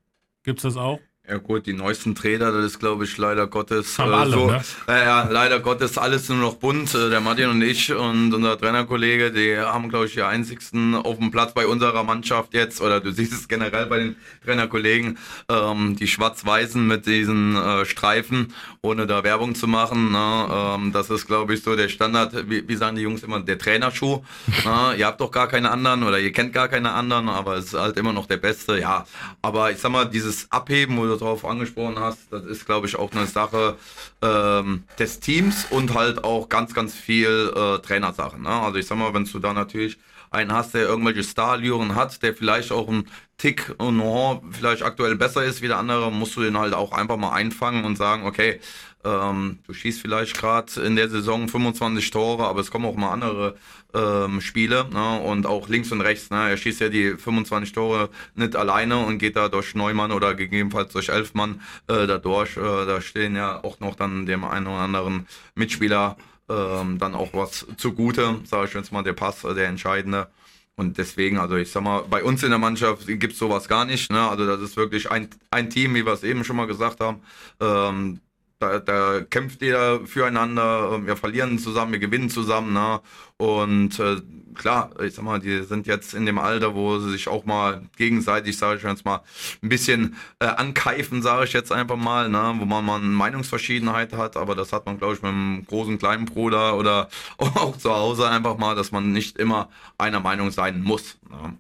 Gibt's 0.44 0.64
das 0.64 0.78
auch? 0.78 1.00
Ja 1.30 1.38
gut, 1.38 1.68
die 1.68 1.74
neuesten 1.74 2.16
Trainer, 2.16 2.52
das 2.52 2.66
ist 2.66 2.80
glaube 2.80 3.04
ich 3.04 3.16
leider 3.18 3.46
Gottes 3.46 4.00
Haben 4.00 4.12
äh, 4.12 4.16
alle, 4.16 4.32
so. 4.32 4.48
ne? 4.48 4.62
Ja, 4.88 4.98
ja, 4.98 5.30
leider 5.30 5.60
Gottes 5.60 5.96
alles 6.00 6.28
nur 6.28 6.40
noch 6.40 6.56
bunt. 6.56 6.96
Äh, 6.96 7.12
Der 7.12 7.20
Martin 7.22 7.50
und 7.50 7.62
ich 7.62 7.94
und 7.94 8.34
unser 8.34 8.58
Trainerkollege, 8.58 9.32
die 9.32 9.56
haben 9.56 9.90
glaube 9.90 10.08
ich 10.08 10.14
die 10.14 10.24
einzigsten 10.24 10.96
auf 10.96 11.20
dem 11.20 11.30
Platz 11.30 11.54
bei 11.54 11.68
unserer 11.68 12.04
Mannschaft 12.04 12.56
jetzt, 12.56 12.82
oder 12.82 13.00
du 13.00 13.12
siehst 13.12 13.32
es 13.34 13.48
generell 13.48 13.86
bei 13.86 14.00
den 14.00 14.16
Trainerkollegen, 14.44 15.20
ähm, 15.50 15.96
die 15.98 16.08
schwarz-weißen 16.08 16.88
mit 16.88 17.06
diesen 17.06 17.56
äh, 17.56 17.86
Streifen, 17.86 18.52
ohne 18.82 19.06
da 19.06 19.24
Werbung 19.24 19.54
zu 19.54 19.68
machen. 19.68 20.12
Ne? 20.12 20.48
Ähm, 20.52 20.92
das 20.94 21.12
ist 21.12 21.28
glaube 21.28 21.54
ich 21.54 21.62
so 21.62 21.76
der 21.76 21.90
Standard, 21.90 22.50
wie, 22.50 22.68
wie 22.68 22.76
sagen 22.76 22.96
die 22.96 23.04
Jungs 23.04 23.22
immer, 23.22 23.40
der 23.40 23.60
Trainerschuh. 23.60 24.24
ne? 24.66 24.96
Ihr 24.98 25.06
habt 25.06 25.22
doch 25.22 25.30
gar 25.30 25.48
keine 25.48 25.70
anderen 25.70 26.02
oder 26.02 26.18
ihr 26.18 26.32
kennt 26.32 26.54
gar 26.54 26.70
keine 26.70 26.92
anderen, 26.94 27.30
aber 27.30 27.58
es 27.58 27.66
ist 27.66 27.74
halt 27.76 27.98
immer 27.98 28.14
noch 28.14 28.26
der 28.26 28.38
beste. 28.38 28.80
Ja, 28.80 29.06
aber 29.44 29.70
ich 29.70 29.78
sag 29.78 29.92
mal, 29.92 30.06
dieses 30.06 30.52
Abheben, 30.52 30.98
wo 30.98 31.19
du 31.20 31.26
drauf 31.26 31.46
angesprochen 31.46 32.00
hast, 32.00 32.20
das 32.32 32.46
ist, 32.46 32.66
glaube 32.66 32.88
ich, 32.88 32.96
auch 32.98 33.12
eine 33.12 33.28
Sache 33.28 33.76
ähm, 34.22 34.84
des 34.98 35.20
Teams 35.20 35.66
und 35.70 35.94
halt 35.94 36.24
auch 36.24 36.50
ganz, 36.50 36.74
ganz 36.74 36.96
viel 36.96 37.52
äh, 37.56 37.80
Trainersachen. 37.80 38.42
Ne? 38.42 38.50
Also 38.50 38.78
ich 38.78 38.88
sag 38.88 38.98
mal, 38.98 39.14
wenn 39.14 39.26
du 39.26 39.40
da 39.40 39.54
natürlich 39.54 39.98
einen 40.32 40.54
hast, 40.54 40.74
der 40.74 40.84
irgendwelche 40.84 41.24
Starallüren 41.24 41.96
hat, 41.96 42.22
der 42.24 42.34
vielleicht 42.34 42.72
auch 42.72 42.88
ein 42.88 43.08
Tick 43.38 43.74
und 43.78 44.00
oh, 44.02 44.44
vielleicht 44.52 44.84
aktuell 44.84 45.16
besser 45.16 45.44
ist 45.44 45.62
wie 45.62 45.68
der 45.68 45.78
andere, 45.78 46.12
musst 46.12 46.36
du 46.36 46.42
den 46.42 46.58
halt 46.58 46.74
auch 46.74 46.92
einfach 46.92 47.18
mal 47.18 47.32
einfangen 47.32 47.86
und 47.86 47.96
sagen, 47.96 48.26
okay, 48.26 48.60
ähm, 49.06 49.60
du 49.66 49.74
schießt 49.74 50.02
vielleicht 50.02 50.38
gerade 50.38 50.82
in 50.82 50.96
der 50.98 51.10
Saison 51.10 51.48
25 51.48 52.12
Tore, 52.12 52.46
aber 52.46 52.60
es 52.60 52.70
kommen 52.70 52.86
auch 52.86 52.96
mal 52.96 53.12
andere 53.12 53.56
ähm, 53.94 54.42
Spiele 54.42 54.90
ne? 54.92 55.22
und 55.22 55.46
auch 55.46 55.70
links 55.70 55.92
und 55.92 56.02
rechts. 56.02 56.30
Ne? 56.30 56.50
Er 56.50 56.58
schießt 56.58 56.82
ja 56.82 56.90
die 56.90 57.12
25 57.18 57.72
Tore 57.72 58.10
nicht 58.36 58.58
alleine 58.58 59.00
und 59.00 59.18
geht 59.18 59.38
da 59.38 59.48
durch 59.48 59.74
Neumann 59.74 60.12
oder 60.12 60.36
gegebenenfalls 60.36 60.92
durch 60.92 61.10
Elfmann 61.10 61.62
äh, 61.88 62.08
da 62.08 62.18
durch. 62.18 62.58
Äh, 62.58 62.62
da 62.62 63.00
stehen 63.00 63.36
ja 63.36 63.64
auch 63.64 63.80
noch 63.80 63.96
dann 63.96 64.26
dem 64.26 64.44
einen 64.44 64.68
oder 64.68 64.80
anderen 64.80 65.28
Mitspieler 65.56 66.18
ähm, 66.50 66.98
dann 67.00 67.16
auch 67.16 67.34
was 67.34 67.66
zugute, 67.78 68.40
sage 68.46 68.68
ich 68.68 68.74
jetzt 68.74 68.92
mal, 68.92 69.04
der 69.04 69.14
Pass, 69.14 69.44
äh, 69.44 69.54
der 69.54 69.68
entscheidende. 69.68 70.28
Und 70.76 70.98
deswegen, 70.98 71.38
also 71.38 71.58
ich 71.58 71.72
sag 71.72 71.84
mal, 71.84 72.04
bei 72.10 72.24
uns 72.24 72.42
in 72.42 72.52
der 72.52 72.58
Mannschaft 72.58 73.06
gibt 73.06 73.34
es 73.34 73.40
sowas 73.40 73.68
gar 73.68 73.84
nicht. 73.84 74.12
Ne? 74.12 74.30
Also 74.30 74.46
das 74.46 74.62
ist 74.62 74.78
wirklich 74.78 75.12
ein, 75.12 75.30
ein 75.52 75.70
Team, 75.70 75.94
wie 75.94 76.06
wir 76.06 76.14
es 76.14 76.24
eben 76.24 76.46
schon 76.46 76.56
mal 76.56 76.68
gesagt 76.68 77.02
haben. 77.02 77.22
Ähm, 77.60 78.22
da, 78.60 78.80
da 78.80 79.22
kämpft 79.22 79.62
jeder 79.62 80.06
füreinander, 80.06 80.92
ähm, 80.94 81.08
wir 81.08 81.16
verlieren 81.16 81.58
zusammen, 81.60 81.94
wir 81.94 82.00
gewinnen 82.00 82.30
zusammen. 82.30 82.74
Ne? 82.74 83.02
Und 83.38 84.00
äh, 84.00 84.18
klar, 84.54 84.92
ich 85.02 85.14
sag 85.14 85.24
mal, 85.24 85.40
die 85.40 85.64
sind 85.64 85.88
jetzt 85.88 86.14
in 86.14 86.26
dem 86.26 86.38
Alter, 86.38 86.76
wo 86.76 87.00
sie 87.00 87.12
sich 87.12 87.30
auch 87.30 87.46
mal 87.46 87.84
gegenseitig, 87.98 88.58
sage 88.58 88.78
ich 88.78 88.84
jetzt 88.84 89.06
mal, 89.06 89.22
ein 89.64 89.70
bisschen 89.70 90.18
äh, 90.40 90.46
ankeifen, 90.46 91.22
sage 91.22 91.46
ich 91.46 91.54
jetzt 91.54 91.72
einfach 91.72 91.96
mal, 91.96 92.30
ne? 92.30 92.56
wo 92.58 92.66
man 92.66 92.86
mal 92.86 92.98
eine 93.00 93.08
Meinungsverschiedenheit 93.08 94.14
hat, 94.14 94.36
aber 94.36 94.56
das 94.56 94.74
hat 94.74 94.86
man, 94.86 94.98
glaube 94.98 95.14
ich, 95.16 95.22
mit 95.22 95.32
einem 95.32 95.66
großen 95.66 95.98
kleinen 95.98 96.26
Bruder 96.26 96.78
oder 96.78 97.10
auch 97.38 97.78
zu 97.78 97.92
Hause 97.94 98.30
einfach 98.30 98.58
mal, 98.58 98.76
dass 98.76 98.92
man 98.92 99.14
nicht 99.14 99.38
immer 99.38 99.70
einer 99.98 100.20
Meinung 100.20 100.52
sein 100.52 100.82
muss. 100.82 101.18
Ne? 101.30 101.58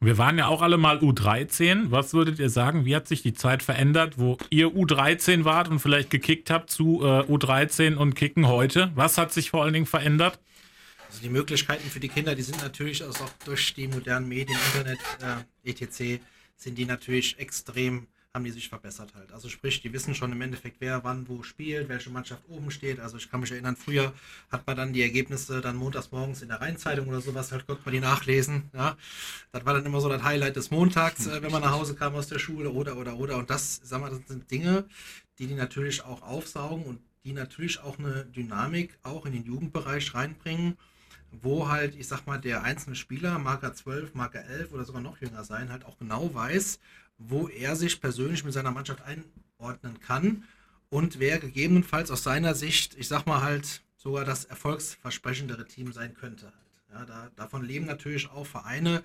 Wir 0.00 0.16
waren 0.16 0.38
ja 0.38 0.46
auch 0.46 0.62
alle 0.62 0.78
mal 0.78 0.98
U13. 0.98 1.90
Was 1.90 2.14
würdet 2.14 2.38
ihr 2.38 2.50
sagen, 2.50 2.84
wie 2.84 2.94
hat 2.94 3.08
sich 3.08 3.22
die 3.22 3.34
Zeit 3.34 3.64
verändert, 3.64 4.14
wo 4.16 4.38
ihr 4.48 4.68
U13 4.68 5.44
wart 5.44 5.68
und 5.68 5.80
vielleicht 5.80 6.10
gekickt 6.10 6.50
habt 6.50 6.70
zu 6.70 7.00
äh, 7.02 7.22
U13 7.22 7.96
und 7.96 8.14
Kicken 8.14 8.46
heute? 8.46 8.92
Was 8.94 9.18
hat 9.18 9.32
sich 9.32 9.50
vor 9.50 9.64
allen 9.64 9.72
Dingen 9.72 9.86
verändert? 9.86 10.38
Also 11.08 11.20
die 11.22 11.30
Möglichkeiten 11.30 11.88
für 11.88 11.98
die 11.98 12.08
Kinder, 12.08 12.36
die 12.36 12.42
sind 12.42 12.62
natürlich 12.62 13.02
also 13.02 13.24
auch 13.24 13.32
durch 13.44 13.74
die 13.74 13.88
modernen 13.88 14.28
Medien, 14.28 14.58
Internet, 14.72 14.98
äh, 15.64 15.70
etc., 15.70 16.22
sind 16.56 16.76
die 16.78 16.84
natürlich 16.84 17.38
extrem, 17.38 18.06
haben 18.38 18.44
die 18.44 18.52
sich 18.52 18.68
verbessert 18.68 19.14
halt. 19.16 19.32
Also 19.32 19.48
sprich, 19.48 19.82
die 19.82 19.92
wissen 19.92 20.14
schon 20.14 20.30
im 20.30 20.40
Endeffekt, 20.40 20.76
wer 20.78 21.02
wann 21.02 21.28
wo 21.28 21.42
spielt, 21.42 21.88
welche 21.88 22.10
Mannschaft 22.10 22.42
oben 22.48 22.70
steht. 22.70 23.00
Also 23.00 23.16
ich 23.16 23.28
kann 23.28 23.40
mich 23.40 23.50
erinnern, 23.50 23.74
früher 23.74 24.12
hat 24.52 24.64
man 24.64 24.76
dann 24.76 24.92
die 24.92 25.02
Ergebnisse 25.02 25.60
dann 25.60 25.74
montags 25.74 26.12
morgens 26.12 26.40
in 26.40 26.48
der 26.48 26.60
Rheinzeitung 26.60 27.08
oder 27.08 27.20
sowas, 27.20 27.50
halt 27.50 27.66
konnte 27.66 27.82
man 27.84 27.94
die 27.94 28.00
nachlesen. 28.00 28.70
Ja. 28.72 28.96
Das 29.50 29.64
war 29.64 29.74
dann 29.74 29.84
immer 29.84 30.00
so 30.00 30.08
das 30.08 30.22
Highlight 30.22 30.54
des 30.54 30.70
Montags, 30.70 31.26
äh, 31.26 31.42
wenn 31.42 31.50
man 31.50 31.62
nach 31.62 31.72
Hause 31.72 31.96
kam 31.96 32.14
aus 32.14 32.28
der 32.28 32.38
Schule 32.38 32.70
oder 32.70 32.96
oder 32.96 33.16
oder. 33.16 33.38
Und 33.38 33.50
das, 33.50 33.80
sag 33.82 34.00
mal, 34.00 34.10
das 34.10 34.20
sind 34.28 34.48
Dinge, 34.48 34.84
die 35.40 35.48
die 35.48 35.54
natürlich 35.54 36.04
auch 36.04 36.22
aufsaugen 36.22 36.84
und 36.84 37.00
die 37.24 37.32
natürlich 37.32 37.80
auch 37.80 37.98
eine 37.98 38.24
Dynamik 38.26 38.96
auch 39.02 39.26
in 39.26 39.32
den 39.32 39.44
Jugendbereich 39.44 40.14
reinbringen 40.14 40.76
wo 41.30 41.68
halt, 41.68 41.94
ich 41.94 42.08
sag 42.08 42.26
mal, 42.26 42.38
der 42.38 42.62
einzelne 42.62 42.96
Spieler, 42.96 43.38
Marker 43.38 43.74
12, 43.74 44.14
Marker 44.14 44.44
11 44.46 44.72
oder 44.72 44.84
sogar 44.84 45.02
noch 45.02 45.20
jünger 45.20 45.44
sein, 45.44 45.70
halt 45.70 45.84
auch 45.84 45.98
genau 45.98 46.32
weiß, 46.34 46.80
wo 47.18 47.48
er 47.48 47.76
sich 47.76 48.00
persönlich 48.00 48.44
mit 48.44 48.52
seiner 48.52 48.70
Mannschaft 48.70 49.02
einordnen 49.02 50.00
kann 50.00 50.44
und 50.90 51.18
wer 51.18 51.38
gegebenenfalls 51.38 52.10
aus 52.10 52.22
seiner 52.22 52.54
Sicht, 52.54 52.94
ich 52.96 53.08
sag 53.08 53.26
mal 53.26 53.42
halt, 53.42 53.82
sogar 53.96 54.24
das 54.24 54.44
erfolgsversprechendere 54.46 55.66
Team 55.66 55.92
sein 55.92 56.14
könnte. 56.14 56.46
Halt. 56.46 56.54
Ja, 56.90 57.04
da, 57.04 57.30
davon 57.36 57.64
leben 57.64 57.84
natürlich 57.84 58.30
auch 58.30 58.46
Vereine, 58.46 59.02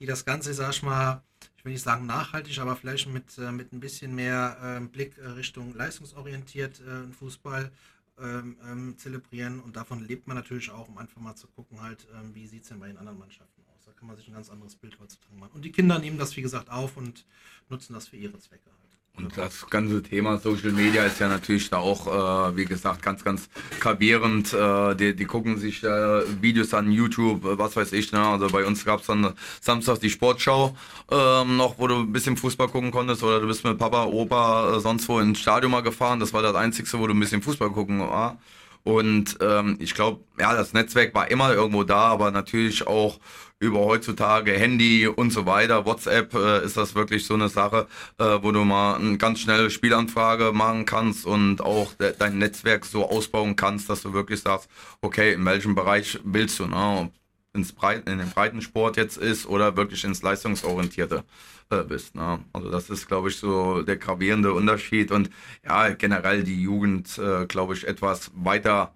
die 0.00 0.06
das 0.06 0.24
Ganze, 0.24 0.54
sag 0.54 0.70
ich 0.70 0.82
mal, 0.82 1.22
ich 1.58 1.64
will 1.64 1.72
nicht 1.72 1.82
sagen 1.82 2.06
nachhaltig, 2.06 2.58
aber 2.58 2.76
vielleicht 2.76 3.08
mit, 3.08 3.36
äh, 3.36 3.52
mit 3.52 3.72
ein 3.72 3.80
bisschen 3.80 4.14
mehr 4.14 4.80
äh, 4.80 4.86
Blick 4.86 5.14
Richtung 5.18 5.74
leistungsorientiert 5.74 6.80
äh, 6.80 7.12
Fußball 7.12 7.70
ähm, 8.18 8.56
ähm, 8.66 8.94
zelebrieren 8.96 9.60
und 9.60 9.76
davon 9.76 10.02
lebt 10.06 10.26
man 10.26 10.36
natürlich 10.36 10.70
auch, 10.70 10.88
um 10.88 10.96
einfach 10.96 11.20
mal 11.20 11.34
zu 11.34 11.48
gucken, 11.48 11.82
halt, 11.82 12.06
ähm, 12.14 12.34
wie 12.34 12.46
sieht 12.46 12.62
es 12.62 12.68
denn 12.70 12.80
bei 12.80 12.86
den 12.86 12.96
anderen 12.96 13.18
Mannschaften 13.18 13.55
kann 13.96 14.08
man 14.08 14.16
sich 14.16 14.28
ein 14.28 14.34
ganz 14.34 14.50
anderes 14.50 14.76
Bild 14.76 14.98
heutzutage 15.00 15.34
machen. 15.36 15.52
Und 15.54 15.64
die 15.64 15.72
Kinder 15.72 15.98
nehmen 15.98 16.18
das, 16.18 16.36
wie 16.36 16.42
gesagt, 16.42 16.70
auf 16.70 16.96
und 16.96 17.24
nutzen 17.68 17.94
das 17.94 18.08
für 18.08 18.16
ihre 18.16 18.38
Zwecke 18.38 18.70
halt. 18.70 18.86
Und 19.16 19.36
das 19.38 19.66
ganze 19.70 20.02
Thema 20.02 20.36
Social 20.36 20.72
Media 20.72 21.04
ist 21.04 21.20
ja 21.20 21.28
natürlich 21.28 21.70
da 21.70 21.78
auch, 21.78 22.06
äh, 22.50 22.56
wie 22.56 22.66
gesagt, 22.66 23.00
ganz, 23.00 23.24
ganz 23.24 23.48
gravierend. 23.80 24.52
Äh, 24.52 24.94
die, 24.94 25.16
die 25.16 25.24
gucken 25.24 25.56
sich 25.56 25.82
äh, 25.82 26.42
Videos 26.42 26.74
an 26.74 26.90
YouTube, 26.90 27.40
was 27.42 27.76
weiß 27.76 27.92
ich. 27.94 28.12
Ne? 28.12 28.20
Also 28.20 28.48
bei 28.48 28.66
uns 28.66 28.84
gab 28.84 29.00
es 29.00 29.06
dann 29.06 29.32
Samstag 29.60 30.00
die 30.00 30.10
Sportschau 30.10 30.76
ähm, 31.10 31.56
noch, 31.56 31.78
wo 31.78 31.86
du 31.86 31.96
ein 32.00 32.12
bisschen 32.12 32.36
Fußball 32.36 32.68
gucken 32.68 32.90
konntest. 32.90 33.22
Oder 33.22 33.40
du 33.40 33.46
bist 33.46 33.64
mit 33.64 33.78
Papa, 33.78 34.04
Opa, 34.04 34.76
äh, 34.76 34.80
sonst 34.80 35.08
wo 35.08 35.18
ins 35.18 35.38
Stadion 35.38 35.72
mal 35.72 35.82
gefahren. 35.82 36.20
Das 36.20 36.34
war 36.34 36.42
das 36.42 36.54
Einzige, 36.54 36.86
wo 36.98 37.06
du 37.06 37.14
ein 37.14 37.20
bisschen 37.20 37.40
Fußball 37.40 37.70
gucken 37.70 38.00
war. 38.00 38.38
Und 38.84 39.38
ähm, 39.40 39.78
ich 39.80 39.94
glaube, 39.94 40.20
ja, 40.38 40.54
das 40.54 40.72
Netzwerk 40.72 41.12
war 41.12 41.28
immer 41.28 41.52
irgendwo 41.52 41.82
da, 41.82 42.02
aber 42.02 42.30
natürlich 42.30 42.86
auch 42.86 43.18
über 43.58 43.80
heutzutage 43.80 44.52
Handy 44.52 45.06
und 45.06 45.30
so 45.30 45.46
weiter, 45.46 45.86
WhatsApp 45.86 46.34
äh, 46.34 46.64
ist 46.64 46.76
das 46.76 46.94
wirklich 46.94 47.24
so 47.26 47.34
eine 47.34 47.48
Sache, 47.48 47.86
äh, 48.18 48.38
wo 48.42 48.52
du 48.52 48.64
mal 48.64 48.96
eine 48.96 49.16
ganz 49.16 49.40
schnelle 49.40 49.70
Spielanfrage 49.70 50.52
machen 50.52 50.84
kannst 50.84 51.24
und 51.24 51.62
auch 51.62 51.94
de 51.94 52.14
dein 52.18 52.38
Netzwerk 52.38 52.84
so 52.84 53.08
ausbauen 53.08 53.56
kannst, 53.56 53.88
dass 53.88 54.02
du 54.02 54.12
wirklich 54.12 54.40
sagst, 54.42 54.68
okay, 55.00 55.32
in 55.32 55.44
welchem 55.44 55.74
Bereich 55.74 56.18
willst 56.24 56.58
du, 56.58 56.66
ne? 56.66 57.10
Ins 57.54 57.72
Breit 57.72 58.06
in 58.06 58.18
den 58.18 58.30
Breitensport 58.30 58.98
jetzt 58.98 59.16
ist 59.16 59.46
oder 59.46 59.78
wirklich 59.78 60.04
ins 60.04 60.20
Leistungsorientierte 60.20 61.24
äh, 61.70 61.82
bist. 61.82 62.14
Ne? 62.14 62.40
Also 62.52 62.70
das 62.70 62.90
ist, 62.90 63.08
glaube 63.08 63.30
ich, 63.30 63.36
so 63.36 63.80
der 63.80 63.96
gravierende 63.96 64.52
Unterschied 64.52 65.10
und 65.10 65.30
ja, 65.64 65.88
generell 65.90 66.44
die 66.44 66.60
Jugend, 66.60 67.16
äh, 67.16 67.46
glaube 67.46 67.72
ich, 67.72 67.86
etwas 67.88 68.30
weiter 68.34 68.92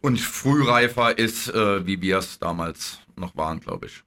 und 0.00 0.20
frühreifer 0.20 1.18
ist, 1.18 1.48
äh, 1.48 1.86
wie 1.86 2.00
wir 2.00 2.18
es 2.18 2.38
damals 2.38 3.00
noch 3.16 3.36
waren, 3.36 3.60
glaube 3.60 3.86
ich. 3.86 4.02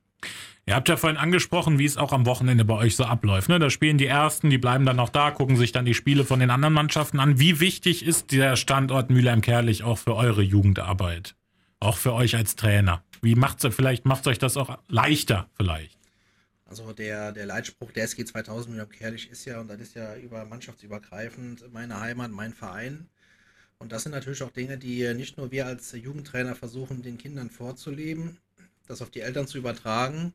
Ihr 0.65 0.75
habt 0.75 0.87
ja 0.87 0.95
vorhin 0.95 1.17
angesprochen, 1.17 1.77
wie 1.77 1.85
es 1.85 1.97
auch 1.97 2.13
am 2.13 2.25
Wochenende 2.25 2.63
bei 2.63 2.75
euch 2.75 2.95
so 2.95 3.03
abläuft. 3.03 3.49
Ne? 3.49 3.59
Da 3.59 3.69
spielen 3.69 3.97
die 3.97 4.05
Ersten, 4.05 4.49
die 4.49 4.57
bleiben 4.57 4.85
dann 4.85 4.95
noch 4.95 5.09
da, 5.09 5.31
gucken 5.31 5.57
sich 5.57 5.73
dann 5.73 5.83
die 5.83 5.93
Spiele 5.93 6.23
von 6.23 6.39
den 6.39 6.49
anderen 6.49 6.73
Mannschaften 6.73 7.19
an. 7.19 7.37
Wie 7.37 7.59
wichtig 7.59 8.05
ist 8.05 8.31
der 8.31 8.55
Standort 8.55 9.09
Mülheim-Kerlich 9.09 9.83
auch 9.83 9.97
für 9.97 10.15
eure 10.15 10.41
Jugendarbeit? 10.41 11.35
Auch 11.81 11.97
für 11.97 12.13
euch 12.13 12.37
als 12.37 12.55
Trainer? 12.55 13.03
Wie 13.21 13.35
macht's 13.35 13.67
vielleicht 13.71 14.05
macht 14.05 14.25
euch 14.25 14.39
das 14.39 14.55
auch 14.55 14.77
leichter 14.87 15.49
vielleicht? 15.57 15.97
Also 16.65 16.93
der, 16.93 17.33
der 17.33 17.45
Leitspruch 17.45 17.91
der 17.91 18.05
SG 18.05 18.23
2000 18.23 18.71
Mülheim-Kerlich 18.73 19.29
ist 19.29 19.43
ja, 19.43 19.59
und 19.59 19.67
das 19.67 19.81
ist 19.81 19.95
ja 19.95 20.15
über 20.15 20.45
mannschaftsübergreifend, 20.45 21.73
meine 21.73 21.99
Heimat, 21.99 22.31
mein 22.31 22.53
Verein. 22.53 23.09
Und 23.79 23.91
das 23.91 24.03
sind 24.03 24.13
natürlich 24.13 24.43
auch 24.43 24.51
Dinge, 24.51 24.77
die 24.77 25.13
nicht 25.13 25.37
nur 25.37 25.51
wir 25.51 25.65
als 25.65 25.91
Jugendtrainer 25.91 26.55
versuchen, 26.55 27.01
den 27.01 27.17
Kindern 27.17 27.49
vorzuleben, 27.49 28.37
das 28.87 29.01
auf 29.01 29.09
die 29.09 29.21
Eltern 29.21 29.47
zu 29.47 29.57
übertragen. 29.57 30.33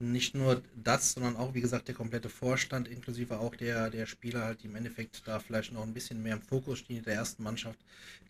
Nicht 0.00 0.36
nur 0.36 0.62
das, 0.76 1.12
sondern 1.12 1.34
auch, 1.36 1.54
wie 1.54 1.60
gesagt, 1.60 1.88
der 1.88 1.94
komplette 1.96 2.28
Vorstand, 2.28 2.86
inklusive 2.86 3.40
auch 3.40 3.56
der, 3.56 3.90
der 3.90 4.06
Spieler, 4.06 4.44
halt, 4.44 4.62
die 4.62 4.68
im 4.68 4.76
Endeffekt 4.76 5.26
da 5.26 5.40
vielleicht 5.40 5.72
noch 5.72 5.82
ein 5.82 5.92
bisschen 5.92 6.22
mehr 6.22 6.34
im 6.34 6.42
Fokus 6.42 6.78
stehen, 6.78 7.02
der 7.02 7.14
ersten 7.14 7.42
Mannschaft, 7.42 7.80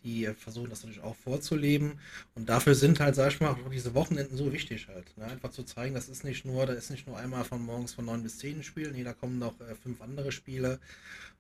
die 0.02 0.24
äh, 0.24 0.32
versuchen 0.32 0.70
das 0.70 0.82
natürlich 0.82 1.02
auch 1.02 1.16
vorzuleben. 1.16 2.00
Und 2.34 2.48
dafür 2.48 2.74
sind 2.74 3.00
halt, 3.00 3.16
sag 3.16 3.32
ich 3.32 3.40
mal, 3.40 3.50
auch 3.50 3.70
diese 3.70 3.92
Wochenenden 3.92 4.38
so 4.38 4.50
wichtig 4.50 4.88
halt. 4.88 5.14
Ne? 5.18 5.24
Einfach 5.26 5.50
zu 5.50 5.62
zeigen, 5.62 5.94
das 5.94 6.08
ist 6.08 6.24
nicht 6.24 6.46
nur, 6.46 6.64
da 6.64 6.72
ist 6.72 6.90
nicht 6.90 7.06
nur 7.06 7.18
einmal 7.18 7.44
von 7.44 7.60
morgens 7.62 7.92
von 7.92 8.06
neun 8.06 8.22
bis 8.22 8.38
zehn 8.38 8.62
Spielen, 8.62 8.94
nee, 8.94 9.04
da 9.04 9.12
kommen 9.12 9.38
noch 9.38 9.60
äh, 9.60 9.74
fünf 9.74 10.00
andere 10.00 10.32
Spiele. 10.32 10.80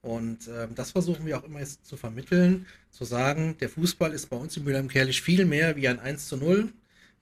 Und 0.02 0.46
äh, 0.48 0.68
das 0.74 0.92
versuchen 0.92 1.26
wir 1.26 1.38
auch 1.38 1.44
immer 1.44 1.60
jetzt 1.60 1.86
zu 1.86 1.96
vermitteln, 1.96 2.66
zu 2.90 3.04
sagen, 3.04 3.56
der 3.60 3.68
Fußball 3.68 4.12
ist 4.12 4.30
bei 4.30 4.36
uns 4.36 4.56
in 4.56 4.64
Mülheim-Kerlich 4.64 5.22
viel 5.22 5.44
mehr 5.44 5.76
wie 5.76 5.88
ein 5.88 5.98
1 6.00 6.28
zu 6.28 6.36
0 6.36 6.72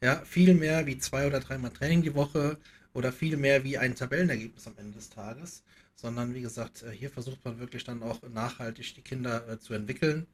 Ja, 0.03 0.23
viel 0.25 0.55
mehr 0.55 0.87
wie 0.87 0.99
zwei 0.99 1.27
oder 1.27 1.41
dreimal 1.41 1.71
Training 1.73 2.03
die 2.03 2.15
Woche 2.15 2.59
oder 2.95 3.13
viel 3.13 3.37
mehr 3.37 3.65
wie 3.65 3.79
ein 3.79 3.95
Tabellenergebnis 3.95 4.67
am 4.67 4.75
Ende 4.79 4.93
des 4.99 5.11
Tages, 5.11 5.63
sondern 5.95 6.35
wie 6.35 6.43
gesagt, 6.43 6.83
äh, 6.83 6.91
hier 6.93 7.11
versucht 7.11 7.45
man 7.45 7.59
wirklich 7.59 7.85
dann 7.85 8.03
auch 8.03 8.23
nachhaltig 8.23 8.95
die 8.95 9.03
Kinder 9.03 9.49
äh, 9.49 9.59
zu 9.59 9.75
entwickeln. 9.75 10.27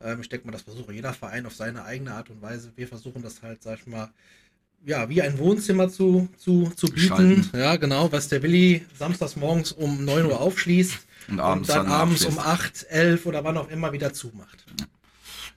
Ähm, 0.00 0.20
ich 0.20 0.28
denke 0.28 0.46
mal, 0.46 0.52
das 0.52 0.62
versucht 0.62 0.90
jeder 0.92 1.12
Verein 1.14 1.46
auf 1.46 1.54
seine 1.54 1.84
eigene 1.84 2.12
Art 2.14 2.30
und 2.30 2.42
Weise. 2.42 2.72
Wir 2.76 2.88
versuchen 2.88 3.22
das 3.22 3.42
halt, 3.42 3.62
sag 3.62 3.80
ich 3.80 3.86
mal, 3.86 4.10
ja, 4.84 5.08
wie 5.08 5.22
ein 5.22 5.38
Wohnzimmer 5.38 5.88
zu, 5.88 6.28
zu, 6.38 6.72
zu 6.76 6.92
bieten. 6.92 7.42
Gestalten. 7.42 7.50
Ja, 7.52 7.76
genau, 7.76 8.10
was 8.12 8.28
der 8.28 8.42
Willi 8.42 8.86
samstags 8.98 9.36
morgens 9.36 9.72
um 9.72 10.04
9 10.04 10.26
Uhr 10.26 10.40
aufschließt 10.40 10.98
Und 11.28 11.40
abends 11.40 11.68
und 11.70 11.76
dann 11.76 11.86
dann 11.86 11.88
abends 11.88 12.24
abschließt. 12.26 12.26
um 12.26 12.38
8, 12.38 12.86
11 12.90 13.26
oder 13.26 13.44
wann 13.44 13.56
auch 13.58 13.68
immer 13.70 13.92
wieder 13.92 14.12
zumacht. 14.12 14.66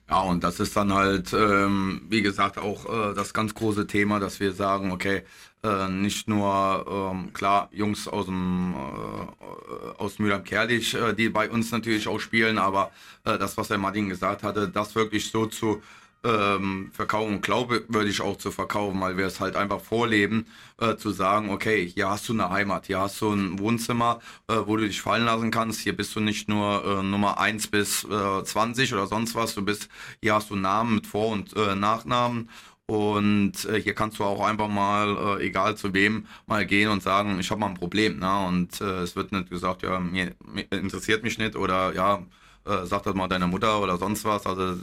Ja, 0.09 0.21
und 0.21 0.43
das 0.43 0.59
ist 0.59 0.75
dann 0.75 0.93
halt, 0.93 1.31
ähm, 1.33 2.01
wie 2.09 2.21
gesagt, 2.21 2.57
auch 2.57 3.11
äh, 3.11 3.15
das 3.15 3.33
ganz 3.33 3.53
große 3.53 3.87
Thema, 3.87 4.19
dass 4.19 4.39
wir 4.41 4.51
sagen, 4.51 4.91
okay, 4.91 5.23
äh, 5.63 5.87
nicht 5.87 6.27
nur, 6.27 6.85
ähm, 7.13 7.31
klar, 7.33 7.69
Jungs 7.71 8.07
aus 8.07 8.25
dem 8.25 8.73
äh, 8.75 9.97
aus 9.97 10.19
Mülheim-Kerlich, 10.19 10.95
äh, 10.95 11.13
die 11.13 11.29
bei 11.29 11.49
uns 11.49 11.71
natürlich 11.71 12.07
auch 12.07 12.19
spielen, 12.19 12.57
aber 12.57 12.91
äh, 13.23 13.37
das, 13.37 13.55
was 13.57 13.69
der 13.69 13.77
Martin 13.77 14.09
gesagt 14.09 14.43
hatte, 14.43 14.67
das 14.69 14.95
wirklich 14.95 15.29
so 15.31 15.45
zu 15.45 15.81
ähm, 16.23 16.91
verkaufen, 16.93 17.41
würde 17.87 18.09
ich 18.09 18.21
auch 18.21 18.37
zu 18.37 18.51
verkaufen, 18.51 19.01
weil 19.01 19.17
wir 19.17 19.25
es 19.25 19.39
halt 19.39 19.55
einfach 19.55 19.81
vorleben, 19.81 20.45
äh, 20.79 20.95
zu 20.95 21.11
sagen, 21.11 21.49
okay, 21.49 21.87
hier 21.87 22.09
hast 22.09 22.29
du 22.29 22.33
eine 22.33 22.49
Heimat, 22.49 22.87
hier 22.87 22.99
hast 22.99 23.19
du 23.21 23.31
ein 23.31 23.59
Wohnzimmer, 23.59 24.19
äh, 24.47 24.55
wo 24.65 24.77
du 24.77 24.85
dich 24.87 25.01
fallen 25.01 25.25
lassen 25.25 25.51
kannst, 25.51 25.81
hier 25.81 25.95
bist 25.95 26.15
du 26.15 26.19
nicht 26.19 26.47
nur 26.49 26.83
äh, 26.85 27.03
Nummer 27.03 27.39
1 27.39 27.67
bis 27.67 28.03
äh, 28.03 28.43
20 28.43 28.93
oder 28.93 29.07
sonst 29.07 29.35
was, 29.35 29.55
du 29.55 29.63
bist, 29.63 29.89
hier 30.21 30.35
hast 30.35 30.49
du 30.49 30.55
Namen 30.55 30.95
mit 30.95 31.07
Vor- 31.07 31.29
und 31.29 31.55
äh, 31.55 31.75
Nachnamen 31.75 32.49
und 32.91 33.63
äh, 33.65 33.81
hier 33.81 33.93
kannst 33.95 34.19
du 34.19 34.25
auch 34.25 34.45
einfach 34.45 34.67
mal, 34.67 35.39
äh, 35.39 35.45
egal 35.45 35.77
zu 35.77 35.93
wem, 35.93 36.27
mal 36.45 36.65
gehen 36.65 36.89
und 36.89 37.01
sagen, 37.01 37.39
ich 37.39 37.49
habe 37.49 37.61
mal 37.61 37.67
ein 37.67 37.75
Problem. 37.75 38.19
Ne? 38.19 38.45
Und 38.47 38.81
äh, 38.81 39.03
es 39.03 39.15
wird 39.15 39.31
nicht 39.31 39.49
gesagt, 39.49 39.83
ja, 39.83 39.97
mir, 39.99 40.35
mir 40.45 40.65
interessiert 40.71 41.23
mich 41.23 41.37
nicht 41.37 41.55
oder 41.55 41.93
ja, 41.95 42.21
äh, 42.65 42.85
sag 42.85 43.03
das 43.03 43.15
mal 43.15 43.27
deiner 43.27 43.47
Mutter 43.47 43.81
oder 43.81 43.97
sonst 43.97 44.25
was. 44.25 44.45
Also 44.45 44.77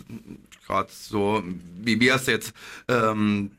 gerade 0.67 0.89
so, 0.91 1.43
wie 1.81 2.01
wir 2.01 2.15
es 2.17 2.27
jetzt 2.27 2.53
ähm, 2.89 3.51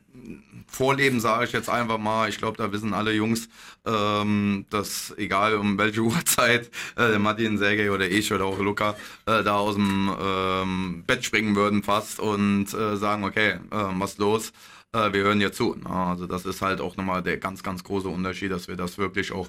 vorleben, 0.66 1.20
sage 1.20 1.44
ich 1.44 1.52
jetzt 1.52 1.68
einfach 1.68 1.98
mal. 1.98 2.28
Ich 2.28 2.38
glaube, 2.38 2.56
da 2.56 2.72
wissen 2.72 2.94
alle 2.94 3.12
Jungs, 3.12 3.48
ähm, 3.86 4.66
dass 4.70 5.14
egal 5.16 5.54
um 5.56 5.78
welche 5.78 6.00
Uhrzeit 6.02 6.70
äh, 6.96 7.18
Martin, 7.18 7.58
Sergej 7.58 7.90
oder 7.90 8.08
ich 8.08 8.32
oder 8.32 8.44
auch 8.44 8.58
Luca 8.58 8.96
äh, 9.26 9.42
da 9.42 9.56
aus 9.56 9.74
dem 9.74 10.14
ähm, 10.20 11.04
Bett 11.06 11.24
springen 11.24 11.56
würden 11.56 11.82
fast 11.82 12.20
und 12.20 12.72
äh, 12.74 12.96
sagen, 12.96 13.24
okay, 13.24 13.52
äh, 13.52 13.58
was 13.70 14.18
los? 14.18 14.52
Äh, 14.92 15.12
wir 15.12 15.22
hören 15.22 15.40
dir 15.40 15.52
zu. 15.52 15.76
Na, 15.82 16.10
also 16.10 16.26
das 16.26 16.44
ist 16.46 16.62
halt 16.62 16.80
auch 16.80 16.96
nochmal 16.96 17.22
der 17.22 17.38
ganz, 17.38 17.62
ganz 17.62 17.84
große 17.84 18.08
Unterschied, 18.08 18.50
dass 18.50 18.68
wir 18.68 18.76
das 18.76 18.98
wirklich 18.98 19.32
auch 19.32 19.48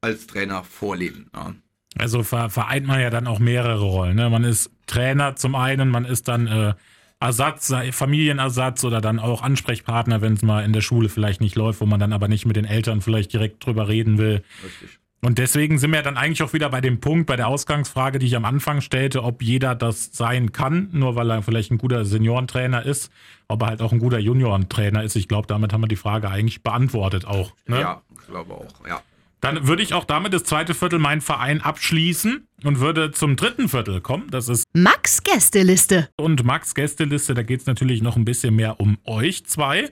als 0.00 0.26
Trainer 0.26 0.64
vorleben. 0.64 1.30
Ja. 1.34 1.54
Also 1.98 2.22
ver 2.22 2.50
vereint 2.50 2.86
man 2.86 3.00
ja 3.00 3.10
dann 3.10 3.26
auch 3.26 3.38
mehrere 3.38 3.80
Rollen. 3.80 4.16
Ne? 4.16 4.28
Man 4.30 4.44
ist 4.44 4.70
Trainer 4.86 5.36
zum 5.36 5.54
einen, 5.54 5.88
man 5.88 6.04
ist 6.04 6.28
dann 6.28 6.46
äh, 6.46 6.74
Ersatz, 7.20 7.72
Familienersatz 7.92 8.84
oder 8.84 9.00
dann 9.00 9.18
auch 9.18 9.42
Ansprechpartner, 9.42 10.20
wenn 10.20 10.34
es 10.34 10.42
mal 10.42 10.64
in 10.64 10.72
der 10.72 10.82
Schule 10.82 11.08
vielleicht 11.08 11.40
nicht 11.40 11.56
läuft, 11.56 11.80
wo 11.80 11.86
man 11.86 11.98
dann 11.98 12.12
aber 12.12 12.28
nicht 12.28 12.44
mit 12.44 12.56
den 12.56 12.66
Eltern 12.66 13.00
vielleicht 13.00 13.32
direkt 13.32 13.64
drüber 13.64 13.88
reden 13.88 14.18
will. 14.18 14.42
Richtig. 14.62 14.98
Und 15.22 15.38
deswegen 15.38 15.78
sind 15.78 15.92
wir 15.92 16.02
dann 16.02 16.18
eigentlich 16.18 16.42
auch 16.42 16.52
wieder 16.52 16.68
bei 16.68 16.80
dem 16.80 17.00
Punkt, 17.00 17.26
bei 17.26 17.36
der 17.36 17.48
Ausgangsfrage, 17.48 18.18
die 18.18 18.26
ich 18.26 18.36
am 18.36 18.44
Anfang 18.44 18.80
stellte, 18.80 19.24
ob 19.24 19.42
jeder 19.42 19.74
das 19.74 20.10
sein 20.12 20.52
kann, 20.52 20.90
nur 20.92 21.16
weil 21.16 21.30
er 21.30 21.42
vielleicht 21.42 21.72
ein 21.72 21.78
guter 21.78 22.04
Seniorentrainer 22.04 22.84
ist, 22.84 23.10
ob 23.48 23.62
er 23.62 23.68
halt 23.68 23.82
auch 23.82 23.92
ein 23.92 23.98
guter 23.98 24.18
Juniorentrainer 24.18 25.02
ist. 25.02 25.16
Ich 25.16 25.26
glaube, 25.26 25.46
damit 25.46 25.72
haben 25.72 25.80
wir 25.80 25.88
die 25.88 25.96
Frage 25.96 26.28
eigentlich 26.28 26.62
beantwortet 26.62 27.24
auch. 27.24 27.54
Ne? 27.66 27.80
Ja, 27.80 28.02
ich 28.20 28.26
glaube 28.26 28.54
auch, 28.54 28.86
ja. 28.86 29.00
Dann 29.46 29.68
würde 29.68 29.80
ich 29.84 29.94
auch 29.94 30.02
damit 30.02 30.32
das 30.32 30.42
zweite 30.42 30.74
Viertel 30.74 30.98
meinen 30.98 31.20
Verein 31.20 31.60
abschließen 31.60 32.48
und 32.64 32.80
würde 32.80 33.12
zum 33.12 33.36
dritten 33.36 33.68
Viertel 33.68 34.00
kommen. 34.00 34.28
Das 34.28 34.48
ist 34.48 34.64
Max 34.72 35.22
Gästeliste. 35.22 36.08
und 36.16 36.42
Max 36.42 36.74
Gästeliste. 36.74 37.32
Da 37.32 37.44
geht 37.44 37.60
es 37.60 37.66
natürlich 37.66 38.02
noch 38.02 38.16
ein 38.16 38.24
bisschen 38.24 38.56
mehr 38.56 38.80
um 38.80 38.98
euch 39.04 39.46
zwei. 39.46 39.88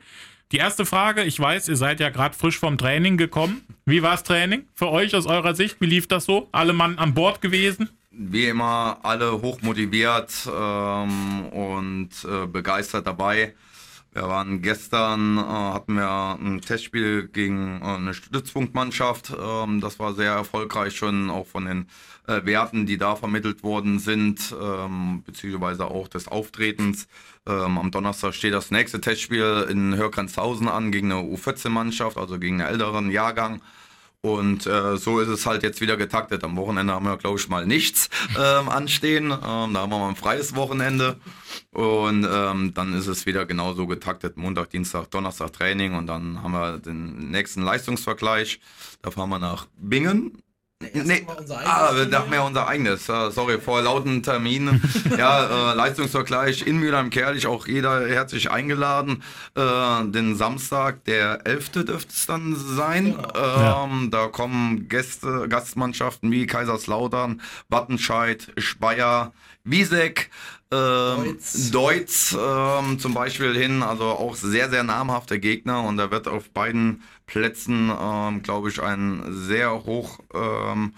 Die 0.50 0.56
erste 0.56 0.84
Frage, 0.84 1.22
ich 1.22 1.38
weiß, 1.38 1.68
ihr 1.68 1.76
seid 1.76 2.00
ja 2.00 2.10
gerade 2.10 2.36
frisch 2.36 2.58
vom 2.58 2.78
Training 2.78 3.16
gekommen. 3.16 3.60
Wie 3.86 4.02
war 4.02 4.10
das 4.10 4.24
Training 4.24 4.64
für 4.74 4.88
euch 4.88 5.14
aus 5.14 5.26
eurer 5.26 5.54
Sicht? 5.54 5.76
Wie 5.78 5.86
lief 5.86 6.08
das 6.08 6.24
so? 6.24 6.48
Alle 6.50 6.72
Mann 6.72 6.98
an 6.98 7.14
Bord 7.14 7.40
gewesen? 7.40 7.90
wie 8.16 8.46
immer 8.46 8.98
alle 9.02 9.42
hoch 9.42 9.60
motiviert 9.62 10.32
ähm, 10.46 11.46
und 11.46 12.10
äh, 12.24 12.46
begeistert 12.46 13.06
dabei. 13.06 13.54
Wir 14.14 14.28
waren 14.28 14.62
gestern, 14.62 15.38
äh, 15.38 15.40
hatten 15.40 15.94
wir 15.94 16.38
ein 16.40 16.60
Testspiel 16.60 17.26
gegen 17.26 17.82
äh, 17.82 17.84
eine 17.84 18.14
Stützpunktmannschaft. 18.14 19.32
Ähm, 19.36 19.80
das 19.80 19.98
war 19.98 20.14
sehr 20.14 20.30
erfolgreich 20.30 20.96
schon, 20.96 21.30
auch 21.30 21.48
von 21.48 21.64
den 21.64 21.88
äh, 22.28 22.44
Werten, 22.44 22.86
die 22.86 22.96
da 22.96 23.16
vermittelt 23.16 23.64
worden 23.64 23.98
sind, 23.98 24.54
ähm, 24.58 25.24
beziehungsweise 25.26 25.86
auch 25.86 26.06
des 26.06 26.28
Auftretens. 26.28 27.08
Ähm, 27.44 27.76
am 27.76 27.90
Donnerstag 27.90 28.34
steht 28.34 28.54
das 28.54 28.70
nächste 28.70 29.00
Testspiel 29.00 29.66
in 29.68 29.96
Hörgrenzhausen 29.96 30.68
an 30.68 30.92
gegen 30.92 31.10
eine 31.10 31.20
U14-Mannschaft, 31.22 32.16
also 32.16 32.38
gegen 32.38 32.60
einen 32.60 32.70
älteren 32.70 33.10
Jahrgang. 33.10 33.62
Und 34.24 34.66
äh, 34.66 34.96
so 34.96 35.20
ist 35.20 35.28
es 35.28 35.44
halt 35.44 35.62
jetzt 35.62 35.82
wieder 35.82 35.98
getaktet. 35.98 36.44
Am 36.44 36.56
Wochenende 36.56 36.94
haben 36.94 37.04
wir, 37.04 37.18
glaube 37.18 37.38
ich, 37.38 37.46
mal 37.50 37.66
nichts 37.66 38.08
ähm, 38.38 38.70
anstehen. 38.70 39.26
Ähm, 39.26 39.74
da 39.74 39.80
haben 39.80 39.90
wir 39.90 39.98
mal 39.98 40.08
ein 40.08 40.16
freies 40.16 40.56
Wochenende. 40.56 41.20
Und 41.72 42.26
ähm, 42.32 42.72
dann 42.72 42.94
ist 42.94 43.06
es 43.06 43.26
wieder 43.26 43.44
genauso 43.44 43.86
getaktet. 43.86 44.38
Montag, 44.38 44.70
Dienstag, 44.70 45.10
Donnerstag 45.10 45.52
Training. 45.52 45.94
Und 45.94 46.06
dann 46.06 46.42
haben 46.42 46.52
wir 46.52 46.78
den 46.78 47.32
nächsten 47.32 47.60
Leistungsvergleich. 47.60 48.60
Da 49.02 49.10
fahren 49.10 49.28
wir 49.28 49.38
nach 49.38 49.66
Bingen. 49.76 50.42
Nee, 50.92 51.26
ah, 51.64 51.86
eigenes 51.86 51.96
wir 51.96 52.06
dachten 52.06 52.24
Turnier. 52.24 52.40
ja 52.40 52.46
unser 52.46 52.68
eigenes. 52.68 53.06
Sorry, 53.06 53.60
vor 53.60 53.82
lauten 53.82 54.22
Terminen. 54.22 54.82
ja, 55.18 55.72
äh, 55.72 55.74
Leistungsvergleich 55.74 56.66
in 56.66 56.78
Mülheim-Kerlich, 56.78 57.46
auch 57.46 57.66
jeder 57.66 58.06
herzlich 58.08 58.50
eingeladen. 58.50 59.22
Äh, 59.54 60.04
den 60.06 60.36
Samstag, 60.36 61.04
der 61.04 61.46
11. 61.46 61.70
dürfte 61.84 62.12
es 62.12 62.26
dann 62.26 62.56
sein. 62.56 63.16
Ja. 63.34 63.84
Ähm, 63.84 64.10
Da 64.10 64.28
kommen 64.28 64.88
Gäste, 64.88 65.48
Gastmannschaften 65.48 66.30
wie 66.30 66.46
Kaiserslautern, 66.46 67.40
Wattenscheid, 67.68 68.52
Speyer, 68.58 69.32
Wiesek, 69.64 70.30
ähm, 70.74 71.38
Deutz. 71.72 72.36
Ähm, 72.38 72.98
zum 72.98 73.14
Beispiel 73.14 73.54
hin. 73.54 73.82
Also 73.82 74.04
auch 74.04 74.34
sehr, 74.34 74.70
sehr 74.70 74.82
namhafte 74.82 75.38
Gegner. 75.38 75.82
Und 75.82 75.96
da 75.96 76.10
wird 76.10 76.28
auf 76.28 76.50
beiden 76.50 77.02
Plätzen, 77.26 77.90
ähm, 77.98 78.42
glaube 78.42 78.68
ich, 78.68 78.82
ein 78.82 79.22
sehr 79.28 79.84
hoch, 79.84 80.18
ähm, 80.34 80.94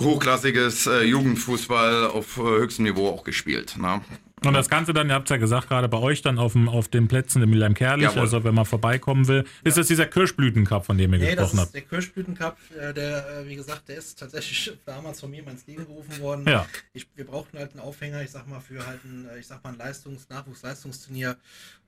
hochklassiges 0.00 0.86
äh, 0.86 1.02
Jugendfußball 1.02 2.06
auf 2.06 2.36
äh, 2.38 2.42
höchstem 2.42 2.84
Niveau 2.84 3.08
auch 3.08 3.24
gespielt. 3.24 3.76
Ne? 3.78 4.00
Und 4.44 4.54
das 4.54 4.68
Ganze 4.68 4.92
dann, 4.92 5.08
ihr 5.08 5.14
habt 5.14 5.28
es 5.28 5.30
ja 5.30 5.36
gesagt, 5.36 5.68
gerade 5.68 5.88
bei 5.88 5.98
euch 5.98 6.22
dann 6.22 6.38
auf, 6.38 6.52
dem, 6.52 6.68
auf 6.68 6.88
den 6.88 7.08
Plätzen 7.08 7.42
in 7.42 7.50
Milheim 7.50 7.74
Kerlich, 7.74 8.04
Jawohl. 8.06 8.20
also 8.22 8.44
wenn 8.44 8.54
man 8.54 8.64
vorbeikommen 8.64 9.28
will, 9.28 9.44
ist 9.64 9.76
das 9.76 9.86
dieser 9.86 10.06
Kirschblütencup, 10.06 10.84
von 10.84 10.98
dem 10.98 11.12
ihr 11.12 11.18
Nee, 11.18 11.34
das 11.36 11.50
gesprochen 11.50 11.56
ist 11.56 11.60
habt. 11.62 11.74
der 11.74 11.82
Kirschblütencup, 11.82 12.56
äh, 12.80 12.92
der, 12.94 13.38
äh, 13.40 13.48
wie 13.48 13.56
gesagt, 13.56 13.88
der 13.88 13.96
ist 13.98 14.18
tatsächlich 14.18 14.72
damals 14.86 15.20
von 15.20 15.30
mir 15.30 15.42
mal 15.42 15.52
ins 15.52 15.66
Leben 15.66 15.86
gerufen 15.86 16.18
worden. 16.20 16.46
Ja. 16.48 16.66
Ich, 16.92 17.06
wir 17.14 17.26
brauchten 17.26 17.58
halt 17.58 17.72
einen 17.72 17.80
Aufhänger, 17.80 18.22
ich 18.22 18.30
sag 18.30 18.48
mal, 18.48 18.60
für 18.60 18.86
halt 18.86 19.04
ein, 19.04 19.28
äh, 19.34 19.38
ich 19.38 19.46
sag 19.46 19.62
mal, 19.64 19.70
ein 19.70 19.78
Leistungs-, 19.78 20.28
Nachwuchsleistungsturnier. 20.28 21.36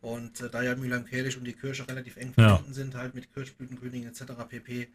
Und 0.00 0.40
äh, 0.42 0.50
da 0.50 0.62
ja 0.62 0.76
Mülheim-Kerlich 0.76 1.36
und 1.38 1.44
die 1.44 1.54
Kirche 1.54 1.88
relativ 1.88 2.16
eng 2.18 2.34
Ja. 2.36 2.48
verbunden 2.50 2.74
sind, 2.74 2.94
halt 2.94 3.14
mit 3.14 3.32
Kirschblütenkönigen 3.32 4.08
etc. 4.08 4.24
pp., 4.48 4.88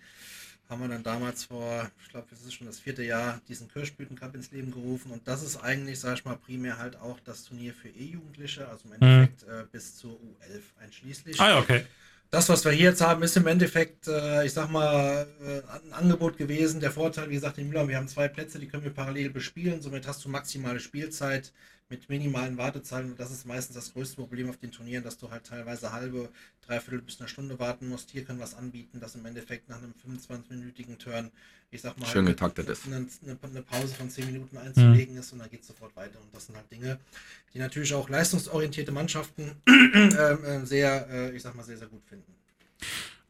haben 0.69 0.82
wir 0.82 0.88
dann 0.88 1.03
damals 1.03 1.45
vor, 1.45 1.89
ich 2.03 2.10
glaube, 2.10 2.27
das 2.29 2.43
ist 2.43 2.53
schon 2.53 2.67
das 2.67 2.79
vierte 2.79 3.03
Jahr, 3.03 3.41
diesen 3.47 3.67
Kirschblütencup 3.69 4.36
ins 4.36 4.51
Leben 4.51 4.71
gerufen. 4.71 5.12
Und 5.12 5.27
das 5.27 5.41
ist 5.41 5.58
eigentlich, 5.58 5.99
sag 5.99 6.13
ich 6.13 6.25
mal, 6.25 6.36
primär 6.36 6.77
halt 6.77 6.95
auch 6.97 7.19
das 7.25 7.43
Turnier 7.43 7.73
für 7.73 7.89
E-Jugendliche, 7.89 8.67
also 8.67 8.88
im 8.88 8.93
Endeffekt 8.93 9.43
äh, 9.43 9.65
bis 9.71 9.97
zur 9.97 10.12
U11 10.12 10.84
einschließlich. 10.84 11.41
Ah 11.41 11.58
okay. 11.58 11.86
Das, 12.32 12.47
was 12.47 12.63
wir 12.63 12.71
hier 12.71 12.91
jetzt 12.91 13.01
haben, 13.01 13.23
ist 13.23 13.36
im 13.38 13.47
Endeffekt, 13.47 14.08
äh, 14.08 14.45
ich 14.45 14.53
sag 14.53 14.69
mal, 14.69 15.27
äh, 15.41 15.62
ein 15.88 15.93
Angebot 15.93 16.38
gewesen. 16.38 16.79
Der 16.79 16.91
Vorteil, 16.91 17.32
wie 17.32 17.34
gesagt, 17.34 17.58
in 17.58 17.67
Mühlheim, 17.67 17.88
wir 17.88 17.97
haben 17.97 18.08
zwei 18.08 18.27
Plätze, 18.27 18.60
die 18.60 18.67
können 18.67 18.84
wir 18.84 18.93
parallel 18.93 19.32
bespielen. 19.32 19.82
Somit 19.82 20.05
hast 20.05 20.23
du 20.23 20.29
maximale 20.29 20.79
Spielzeit 20.79 21.51
mit 21.89 22.08
minimalen 22.10 22.58
Wartezahlen. 22.58 23.12
Und 23.12 23.19
das 23.19 23.32
ist 23.32 23.45
meistens 23.45 23.75
das 23.75 23.93
größte 23.93 24.15
Problem 24.17 24.49
auf 24.49 24.58
den 24.58 24.71
Turnieren, 24.71 25.04
dass 25.04 25.17
du 25.17 25.30
halt 25.32 25.43
teilweise 25.45 25.91
halbe, 25.91 26.30
dreiviertel 26.65 27.02
bis 27.02 27.19
eine 27.19 27.28
Stunde 27.28 27.58
warten 27.60 27.89
musst. 27.89 28.12
Hier 28.12 28.23
können 28.23 28.39
wir 28.39 28.45
es 28.45 28.54
anbieten, 28.56 28.99
dass 28.99 29.15
im 29.15 29.25
Endeffekt 29.25 29.69
nach 29.69 29.78
einem 29.78 29.93
25-minütigen 30.08 30.97
Turn, 30.99 31.32
ich 31.71 31.82
sag 31.82 31.97
mal, 31.99 32.06
Schön 32.06 32.19
eine- 32.21 32.32
getaktet 32.32 32.69
ist. 32.69 32.86
Eine, 32.86 33.08
eine, 33.23 33.38
eine 33.41 33.62
Pause 33.63 33.95
von 33.95 34.10
10 34.10 34.28
Minuten 34.28 34.58
einzulegen 34.58 35.17
ist 35.17 35.34
und 35.34 35.39
dann 35.39 35.49
geht 35.49 35.62
es 35.62 35.67
sofort 35.67 35.95
weiter. 35.95 36.19
Und 36.21 36.34
das 36.34 36.45
sind 36.45 36.56
halt 36.56 36.71
Dinge, 36.71 36.99
die 37.54 37.60
natürlich 37.60 37.93
auch 37.93 38.08
leistungsorientierte 38.08 38.91
Mannschaften 38.91 39.52
äh, 39.65 40.65
sehr, 40.65 41.08
äh, 41.10 41.36
ich 41.36 41.41
sag 41.41 41.56
mal, 41.56 41.63
sehr, 41.63 41.78
sehr 41.78 41.88
gut 41.88 42.04
finden. 42.06 42.34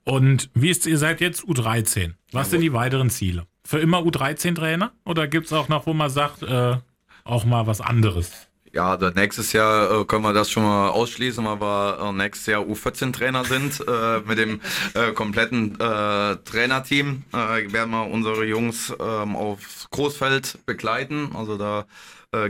Und 0.03 0.49
wie 0.53 0.69
ist, 0.69 0.85
ihr 0.85 0.97
seid 0.97 1.21
jetzt 1.21 1.43
U13. 1.43 2.13
Was 2.31 2.33
Jawohl. 2.33 2.45
sind 2.45 2.61
die 2.61 2.73
weiteren 2.73 3.09
Ziele? 3.09 3.45
Für 3.63 3.79
immer 3.79 3.99
U13-Trainer? 3.99 4.91
Oder 5.05 5.27
gibt 5.27 5.45
es 5.45 5.53
auch 5.53 5.67
noch, 5.69 5.85
wo 5.85 5.93
man 5.93 6.09
sagt, 6.09 6.41
äh, 6.41 6.77
auch 7.23 7.45
mal 7.45 7.67
was 7.67 7.79
anderes? 7.81 8.47
Ja, 8.71 8.91
also 8.91 9.09
nächstes 9.09 9.51
Jahr 9.53 10.01
äh, 10.01 10.05
können 10.05 10.23
wir 10.23 10.33
das 10.33 10.51
schon 10.51 10.61
mal 10.63 10.89
ausschließen, 10.89 11.43
weil 11.43 11.59
wir 11.59 11.99
äh, 12.01 12.11
nächstes 12.13 12.45
Jahr 12.45 12.61
U14-Trainer 12.61 13.43
sind. 13.43 13.83
Äh, 13.87 14.19
mit 14.19 14.37
dem 14.37 14.61
äh, 14.93 15.11
kompletten 15.13 15.73
äh, 15.79 16.35
Trainerteam 16.35 17.23
äh, 17.33 17.73
werden 17.73 17.89
wir 17.89 18.05
unsere 18.05 18.45
Jungs 18.45 18.93
ähm, 18.99 19.35
aufs 19.35 19.89
Großfeld 19.89 20.65
begleiten. 20.65 21.31
Also 21.35 21.57
da 21.57 21.85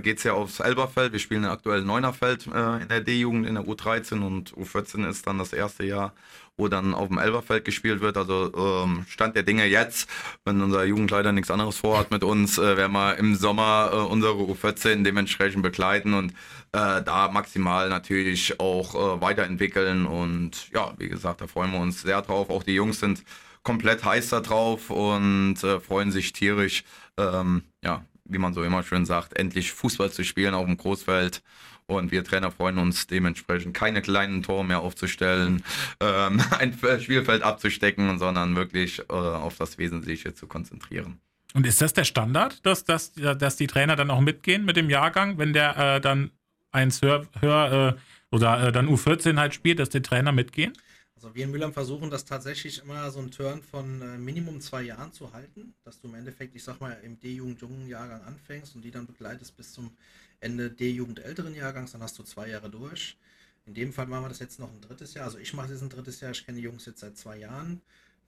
geht 0.04 0.18
es 0.18 0.26
ja 0.26 0.34
aufs 0.34 0.60
Elberfeld. 0.60 1.14
Wir 1.14 1.20
spielen 1.20 1.46
aktuell 1.46 1.84
Neunerfeld 1.84 2.48
in 2.48 2.88
der 2.90 3.00
D-Jugend, 3.00 3.48
in 3.48 3.56
der 3.56 3.64
U13 3.64 4.22
und 4.22 4.52
U14 4.56 5.10
ist 5.10 5.26
dann 5.26 5.38
das 5.38 5.54
erste 5.54 5.86
Jahr, 5.86 6.12
wo 6.60 6.68
dann 6.68 6.94
auf 6.94 7.08
dem 7.08 7.18
Elberfeld 7.18 7.66
gespielt 7.66 8.02
wird. 8.02 8.18
Also 8.18 8.52
ähm, 8.56 9.06
Stand 9.08 9.36
der 9.36 9.44
Dinge 9.44 9.66
jetzt, 9.66 10.10
wenn 10.46 10.62
unser 10.62 10.84
Jugendleiter 10.84 11.32
nichts 11.32 11.50
anderes 11.50 11.78
vorhat 11.78 12.12
mit 12.12 12.24
uns, 12.24 12.58
äh, 12.58 12.78
werden 12.78 12.92
wir 12.92 13.18
im 13.18 13.36
Sommer 13.36 13.90
äh, 13.94 13.96
unsere 13.96 14.34
U14 14.34 15.04
dementsprechend 15.04 15.64
begleiten 15.64 16.14
und 16.14 16.32
äh, 16.72 17.02
da 17.02 17.30
maximal 17.32 17.90
natürlich 17.90 18.60
auch 18.60 18.94
äh, 18.94 19.22
weiterentwickeln. 19.22 20.06
Und 20.06 20.70
ja, 20.72 20.94
wie 20.98 21.10
gesagt, 21.10 21.42
da 21.42 21.48
freuen 21.48 21.72
wir 21.72 21.80
uns 21.80 22.02
sehr 22.02 22.22
drauf. 22.22 22.50
Auch 22.50 22.64
die 22.64 22.76
Jungs 22.76 23.00
sind 23.00 23.24
komplett 23.64 24.04
heiß 24.04 24.30
da 24.30 24.42
drauf 24.42 24.90
und 24.90 25.64
äh, 25.64 25.80
freuen 25.80 26.12
sich 26.12 26.34
tierisch, 26.34 26.84
ähm, 27.18 27.64
ja, 27.84 28.04
wie 28.26 28.38
man 28.38 28.54
so 28.54 28.64
immer 28.64 28.84
schön 28.84 29.06
sagt, 29.06 29.38
endlich 29.38 29.72
Fußball 29.72 30.12
zu 30.12 30.24
spielen 30.24 30.54
auf 30.54 30.66
dem 30.66 30.78
Großfeld. 30.78 31.42
Und 31.90 32.12
wir 32.12 32.24
Trainer 32.24 32.52
freuen 32.52 32.78
uns 32.78 33.08
dementsprechend, 33.08 33.74
keine 33.74 34.02
kleinen 34.02 34.44
Tore 34.44 34.64
mehr 34.64 34.82
aufzustellen, 34.82 35.64
ähm, 36.00 36.42
ein 36.52 36.78
Spielfeld 37.00 37.42
abzustecken, 37.42 38.20
sondern 38.20 38.56
wirklich 38.56 39.00
äh, 39.00 39.14
auf 39.14 39.58
das 39.58 39.78
Wesentliche 39.78 40.34
zu 40.34 40.48
konzentrieren. 40.48 41.20
Und 41.56 41.66
ist 41.66 41.82
das 41.82 41.94
der 41.94 42.04
Standard, 42.04 42.64
dass, 42.66 42.84
dass, 42.84 43.14
dass 43.14 43.56
die 43.56 43.66
Trainer 43.66 43.96
dann 43.96 44.12
auch 44.12 44.22
mitgehen 44.22 44.66
mit 44.66 44.78
dem 44.78 44.90
Jahrgang, 44.90 45.40
wenn 45.40 45.52
der 45.52 45.96
äh, 45.96 46.02
dann 46.02 46.30
eins 46.72 47.02
höher, 47.02 47.26
höher 47.40 47.98
äh, 47.98 48.36
oder 48.36 48.68
äh, 48.68 48.72
dann 48.72 48.88
U14 48.88 49.38
halt 49.40 49.56
spielt, 49.56 49.80
dass 49.80 49.90
die 49.90 50.02
Trainer 50.02 50.32
mitgehen? 50.32 50.74
Also 51.16 51.36
wir 51.36 51.44
in 51.44 51.52
Mülheim 51.52 51.74
versuchen 51.74 52.10
das 52.10 52.24
tatsächlich 52.24 52.82
immer 52.82 53.10
so 53.12 53.20
einen 53.20 53.32
Turn 53.32 53.62
von 53.64 54.02
äh, 54.02 54.18
Minimum 54.18 54.62
zwei 54.62 54.84
Jahren 54.84 55.12
zu 55.12 55.34
halten, 55.34 55.74
dass 55.84 56.00
du 56.00 56.08
im 56.08 56.16
Endeffekt, 56.16 56.56
ich 56.56 56.64
sag 56.64 56.80
mal, 56.80 56.98
im 57.04 57.20
D-Jugend 57.20 57.60
jungen 57.60 57.90
Jahrgang 57.90 58.22
anfängst 58.22 58.76
und 58.76 58.84
die 58.84 58.92
dann 58.92 59.06
begleitest 59.06 59.58
bis 59.58 59.74
zum 59.74 59.92
Ende 60.40 60.72
D-Jugend 60.72 61.20
älteren 61.20 61.54
Jahrgangs, 61.54 61.92
dann 61.92 62.02
hast 62.02 62.18
du 62.18 62.24
zwei 62.24 62.50
Jahre 62.50 62.70
durch. 62.70 63.18
In 63.66 63.74
dem 63.74 63.94
Fall 63.94 64.08
machen 64.08 64.24
wir 64.24 64.30
das 64.30 64.40
jetzt 64.40 64.60
noch 64.60 64.72
ein 64.72 64.82
drittes 64.82 65.14
Jahr. 65.14 65.26
Also 65.26 65.38
ich 65.38 65.54
mache 65.54 65.70
das 65.70 65.82
ein 65.82 65.90
drittes 65.90 66.22
Jahr, 66.22 66.32
ich 66.32 66.46
kenne 66.46 66.58
die 66.58 66.64
Jungs 66.64 66.86
jetzt 66.86 67.00
seit 67.02 67.18
zwei 67.18 67.38
Jahren. 67.38 67.82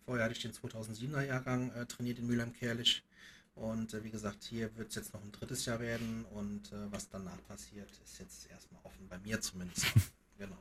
Vorher 0.05 0.25
hatte 0.25 0.35
ich 0.35 0.41
den 0.41 0.51
2007er 0.51 1.25
Jahrgang 1.25 1.71
äh, 1.71 1.85
trainiert 1.85 2.19
in 2.19 2.27
Mülheim-Kerlich. 2.27 3.03
Und 3.55 3.93
äh, 3.93 4.03
wie 4.03 4.09
gesagt, 4.09 4.43
hier 4.43 4.75
wird 4.77 4.89
es 4.89 4.95
jetzt 4.95 5.13
noch 5.13 5.23
ein 5.23 5.31
drittes 5.31 5.65
Jahr 5.65 5.79
werden 5.79 6.25
und 6.31 6.71
äh, 6.71 6.91
was 6.91 7.09
danach 7.09 7.43
passiert, 7.47 7.89
ist 8.03 8.19
jetzt 8.19 8.49
erstmal 8.49 8.81
offen, 8.83 9.07
bei 9.09 9.17
mir 9.19 9.41
zumindest. 9.41 9.85
genau. 10.37 10.57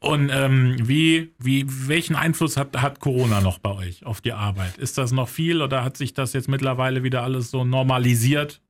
Und 0.00 0.30
ähm, 0.32 0.76
wie, 0.80 1.34
wie, 1.38 1.64
welchen 1.88 2.14
Einfluss 2.14 2.56
hat, 2.56 2.76
hat 2.80 3.00
Corona 3.00 3.40
noch 3.40 3.58
bei 3.58 3.72
euch 3.72 4.06
auf 4.06 4.20
die 4.20 4.32
Arbeit? 4.32 4.78
Ist 4.78 4.96
das 4.96 5.10
noch 5.10 5.28
viel 5.28 5.60
oder 5.60 5.82
hat 5.82 5.96
sich 5.96 6.14
das 6.14 6.32
jetzt 6.34 6.48
mittlerweile 6.48 7.02
wieder 7.02 7.24
alles 7.24 7.50
so 7.50 7.64
normalisiert? 7.64 8.60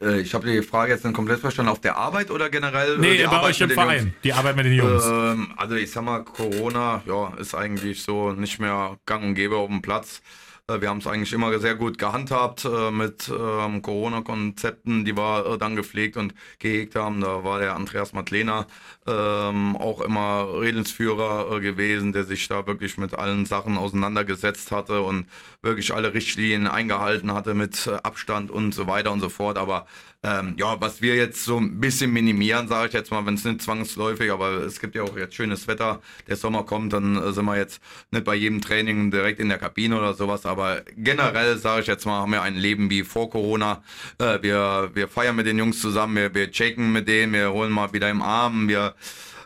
Äh, 0.00 0.20
ich 0.20 0.34
habe 0.34 0.46
die 0.46 0.62
Frage 0.62 0.92
jetzt 0.92 1.04
dann 1.04 1.12
komplett 1.12 1.40
verstanden, 1.40 1.70
auf 1.70 1.80
der 1.80 1.96
Arbeit 1.96 2.30
oder 2.30 2.50
generell? 2.50 2.94
äh, 2.96 2.98
Nee, 2.98 3.16
die 3.16 3.24
bei 3.24 3.30
Arbeit 3.30 3.50
euch 3.50 3.60
im 3.60 3.70
Verein, 3.70 3.98
Jungs? 4.00 4.12
die 4.24 4.32
Arbeit 4.32 4.56
mit 4.56 4.66
den 4.66 4.72
Jungs. 4.74 5.04
Ähm, 5.06 5.52
also 5.56 5.74
ich 5.74 5.90
sag 5.90 6.04
mal, 6.04 6.24
Corona, 6.24 7.02
ja, 7.06 7.32
ist 7.38 7.54
eigentlich 7.54 8.02
so 8.02 8.32
nicht 8.32 8.58
mehr 8.58 8.98
gang 9.06 9.24
und 9.24 9.34
gäbe 9.34 9.56
auf 9.56 9.68
dem 9.68 9.82
Platz. 9.82 10.20
Äh, 10.68 10.80
Wir 10.80 10.88
haben 10.88 10.98
es 10.98 11.06
eigentlich 11.06 11.32
immer 11.32 11.56
sehr 11.58 11.74
gut 11.76 11.98
gehandhabt 11.98 12.64
äh, 12.64 12.90
mit 12.90 13.28
ähm, 13.28 13.82
Corona-Konzepten, 13.82 15.04
die 15.04 15.16
wir 15.16 15.46
äh, 15.54 15.58
dann 15.58 15.76
gepflegt 15.76 16.16
und 16.16 16.34
gehegt 16.58 16.94
haben. 16.96 17.20
Da 17.20 17.44
war 17.44 17.60
der 17.60 17.74
Andreas 17.76 18.12
Matlena 18.12 18.66
ähm, 19.06 19.76
auch 19.76 20.00
immer 20.00 20.48
Redensführer 20.60 21.60
gewesen, 21.60 22.12
der 22.12 22.24
sich 22.24 22.48
da 22.48 22.66
wirklich 22.66 22.98
mit 22.98 23.14
allen 23.14 23.46
Sachen 23.46 23.78
auseinandergesetzt 23.78 24.72
hatte 24.72 25.02
und 25.02 25.26
wirklich 25.62 25.94
alle 25.94 26.14
Richtlinien 26.14 26.66
eingehalten 26.66 27.32
hatte 27.32 27.54
mit 27.54 27.88
Abstand 28.02 28.50
und 28.50 28.72
so 28.72 28.86
weiter 28.86 29.12
und 29.12 29.20
so 29.20 29.28
fort. 29.28 29.58
Aber 29.58 29.86
ähm, 30.22 30.54
ja, 30.58 30.80
was 30.80 31.02
wir 31.02 31.14
jetzt 31.14 31.44
so 31.44 31.58
ein 31.58 31.78
bisschen 31.80 32.12
minimieren, 32.12 32.68
sage 32.68 32.88
ich 32.88 32.94
jetzt 32.94 33.10
mal, 33.10 33.24
wenn 33.26 33.34
es 33.34 33.44
nicht 33.44 33.62
zwangsläufig, 33.62 34.30
aber 34.32 34.64
es 34.64 34.80
gibt 34.80 34.94
ja 34.94 35.02
auch 35.02 35.16
jetzt 35.16 35.34
schönes 35.34 35.68
Wetter, 35.68 36.00
der 36.26 36.36
Sommer 36.36 36.64
kommt, 36.64 36.92
dann 36.92 37.16
äh, 37.16 37.32
sind 37.32 37.44
wir 37.44 37.56
jetzt 37.56 37.80
nicht 38.10 38.24
bei 38.24 38.34
jedem 38.34 38.60
Training 38.60 39.10
direkt 39.10 39.40
in 39.40 39.48
der 39.48 39.58
Kabine 39.58 39.98
oder 39.98 40.14
sowas, 40.14 40.46
aber 40.46 40.82
generell 40.96 41.58
sage 41.58 41.82
ich 41.82 41.86
jetzt 41.86 42.06
mal, 42.06 42.20
haben 42.20 42.32
wir 42.32 42.42
ein 42.42 42.56
Leben 42.56 42.90
wie 42.90 43.04
vor 43.04 43.30
Corona. 43.30 43.82
Äh, 44.18 44.42
wir, 44.42 44.90
wir 44.94 45.08
feiern 45.08 45.36
mit 45.36 45.46
den 45.46 45.58
Jungs 45.58 45.80
zusammen, 45.80 46.16
wir, 46.16 46.34
wir 46.34 46.50
checken 46.50 46.92
mit 46.92 47.08
denen, 47.08 47.32
wir 47.32 47.52
holen 47.52 47.70
mal 47.70 47.92
wieder 47.92 48.10
im 48.10 48.22
Arm, 48.22 48.68
wir 48.68 48.94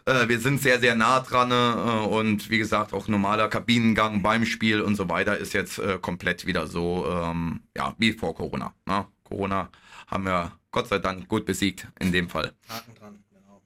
äh, 0.07 0.29
wir 0.29 0.41
sind 0.41 0.63
sehr, 0.63 0.81
sehr 0.81 0.95
nah 0.95 1.21
dran 1.21 1.51
äh, 1.51 2.07
und 2.07 2.49
wie 2.49 2.59
gesagt, 2.59 2.95
auch 2.95 3.07
normaler 3.09 3.49
Kabinengang 3.49 4.23
beim 4.23 4.47
Spiel 4.47 4.81
und 4.81 4.97
so 4.97 5.09
weiter 5.09 5.37
ist 5.37 5.53
jetzt 5.53 5.81
komplett 6.01 6.47
wieder 6.47 6.67
so, 6.67 7.07
ähm, 7.07 7.61
ja, 7.77 7.95
wie 7.99 8.13
vor 8.13 8.35
Corona. 8.35 8.73
Ne? 8.87 9.07
Corona 9.25 9.69
haben 10.07 10.25
wir 10.25 10.53
Gott 10.73 10.89
sei 10.89 10.99
Dank 10.99 11.29
gut 11.29 11.45
besiegt 11.45 11.89
in 11.99 12.13
dem 12.13 12.29
Fall. 12.29 12.53
Haken 12.69 12.95
dran, 12.95 13.25
genau. 13.33 13.63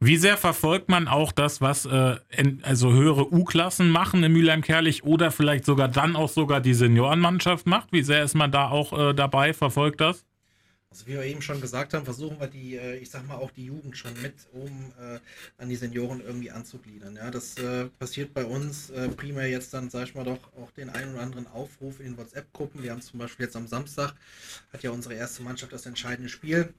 Wie 0.00 0.16
sehr 0.16 0.36
verfolgt 0.36 0.88
man 0.88 1.08
auch 1.08 1.32
das, 1.32 1.60
was 1.60 1.86
äh, 1.86 2.16
in, 2.30 2.62
also 2.62 2.92
höhere 2.92 3.32
U-Klassen 3.32 3.90
machen 3.90 4.22
in 4.22 4.32
Mülheim-Kerlich 4.32 5.04
oder 5.04 5.30
vielleicht 5.30 5.64
sogar 5.64 5.88
dann 5.88 6.16
auch 6.16 6.28
sogar 6.28 6.60
die 6.60 6.74
Seniorenmannschaft 6.74 7.66
macht? 7.66 7.92
Wie 7.92 8.02
sehr 8.02 8.22
ist 8.22 8.34
man 8.34 8.52
da 8.52 8.68
auch 8.68 8.92
äh, 8.92 9.14
dabei, 9.14 9.54
verfolgt 9.54 10.00
das? 10.00 10.24
Also 10.96 11.08
wie 11.08 11.12
wir 11.12 11.24
eben 11.24 11.42
schon 11.42 11.60
gesagt 11.60 11.92
haben, 11.92 12.06
versuchen 12.06 12.40
wir 12.40 12.46
die, 12.46 12.76
äh, 12.76 12.96
ich 12.96 13.10
sag 13.10 13.28
mal, 13.28 13.34
auch 13.34 13.50
die 13.50 13.66
Jugend 13.66 13.98
schon 13.98 14.14
mit, 14.22 14.32
um 14.52 14.94
äh, 14.98 15.18
an 15.58 15.68
die 15.68 15.76
Senioren 15.76 16.22
irgendwie 16.22 16.50
anzugliedern. 16.50 17.16
Ja, 17.16 17.30
das 17.30 17.58
äh, 17.58 17.90
passiert 17.98 18.32
bei 18.32 18.46
uns 18.46 18.88
äh, 18.88 19.10
primär 19.10 19.46
jetzt 19.46 19.74
dann, 19.74 19.90
sag 19.90 20.04
ich 20.04 20.14
mal, 20.14 20.24
doch 20.24 20.50
auch 20.54 20.70
den 20.70 20.88
einen 20.88 21.12
oder 21.12 21.22
anderen 21.22 21.48
Aufruf 21.48 22.00
in 22.00 22.16
WhatsApp-Gruppen. 22.16 22.82
Wir 22.82 22.92
haben 22.92 23.02
zum 23.02 23.18
Beispiel 23.18 23.44
jetzt 23.44 23.56
am 23.56 23.66
Samstag, 23.66 24.14
hat 24.72 24.82
ja 24.82 24.90
unsere 24.90 25.12
erste 25.12 25.42
Mannschaft 25.42 25.74
das 25.74 25.84
entscheidende 25.84 26.30
Spiel 26.30 26.72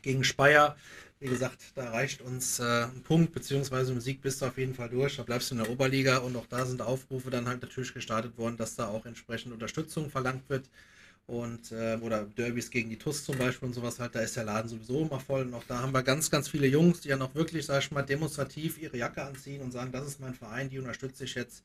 gegen 0.00 0.24
Speyer. 0.24 0.74
Wie 1.20 1.28
gesagt, 1.28 1.60
da 1.74 1.90
reicht 1.90 2.22
uns 2.22 2.58
äh, 2.58 2.84
ein 2.84 3.02
Punkt, 3.02 3.34
beziehungsweise 3.34 3.92
im 3.92 4.00
Sieg 4.00 4.22
bist 4.22 4.40
du 4.40 4.46
auf 4.46 4.56
jeden 4.56 4.74
Fall 4.74 4.88
durch. 4.88 5.16
Da 5.16 5.24
bleibst 5.24 5.50
du 5.50 5.56
in 5.56 5.62
der 5.62 5.70
Oberliga 5.70 6.16
und 6.18 6.34
auch 6.36 6.46
da 6.46 6.64
sind 6.64 6.80
Aufrufe 6.80 7.28
dann 7.28 7.46
halt 7.46 7.60
natürlich 7.60 7.92
gestartet 7.92 8.38
worden, 8.38 8.56
dass 8.56 8.76
da 8.76 8.88
auch 8.88 9.04
entsprechend 9.04 9.52
Unterstützung 9.52 10.08
verlangt 10.08 10.48
wird 10.48 10.70
und 11.26 11.72
äh, 11.72 11.96
oder 12.00 12.24
Derbys 12.24 12.70
gegen 12.70 12.90
die 12.90 12.98
TUS 12.98 13.24
zum 13.24 13.38
Beispiel 13.38 13.68
und 13.68 13.74
sowas 13.74 13.98
halt, 14.00 14.14
da 14.14 14.20
ist 14.20 14.36
der 14.36 14.44
Laden 14.44 14.68
sowieso 14.68 15.02
immer 15.02 15.20
voll. 15.20 15.42
Und 15.42 15.54
auch 15.54 15.64
da 15.64 15.80
haben 15.80 15.92
wir 15.92 16.02
ganz, 16.02 16.30
ganz 16.30 16.48
viele 16.48 16.66
Jungs, 16.66 17.00
die 17.00 17.08
ja 17.08 17.16
noch 17.16 17.34
wirklich, 17.34 17.66
sag 17.66 17.82
ich 17.82 17.90
mal, 17.90 18.02
demonstrativ 18.02 18.80
ihre 18.80 18.96
Jacke 18.96 19.22
anziehen 19.22 19.62
und 19.62 19.72
sagen, 19.72 19.92
das 19.92 20.06
ist 20.06 20.20
mein 20.20 20.34
Verein, 20.34 20.68
die 20.68 20.78
unterstütze 20.78 21.24
ich 21.24 21.34
jetzt. 21.34 21.62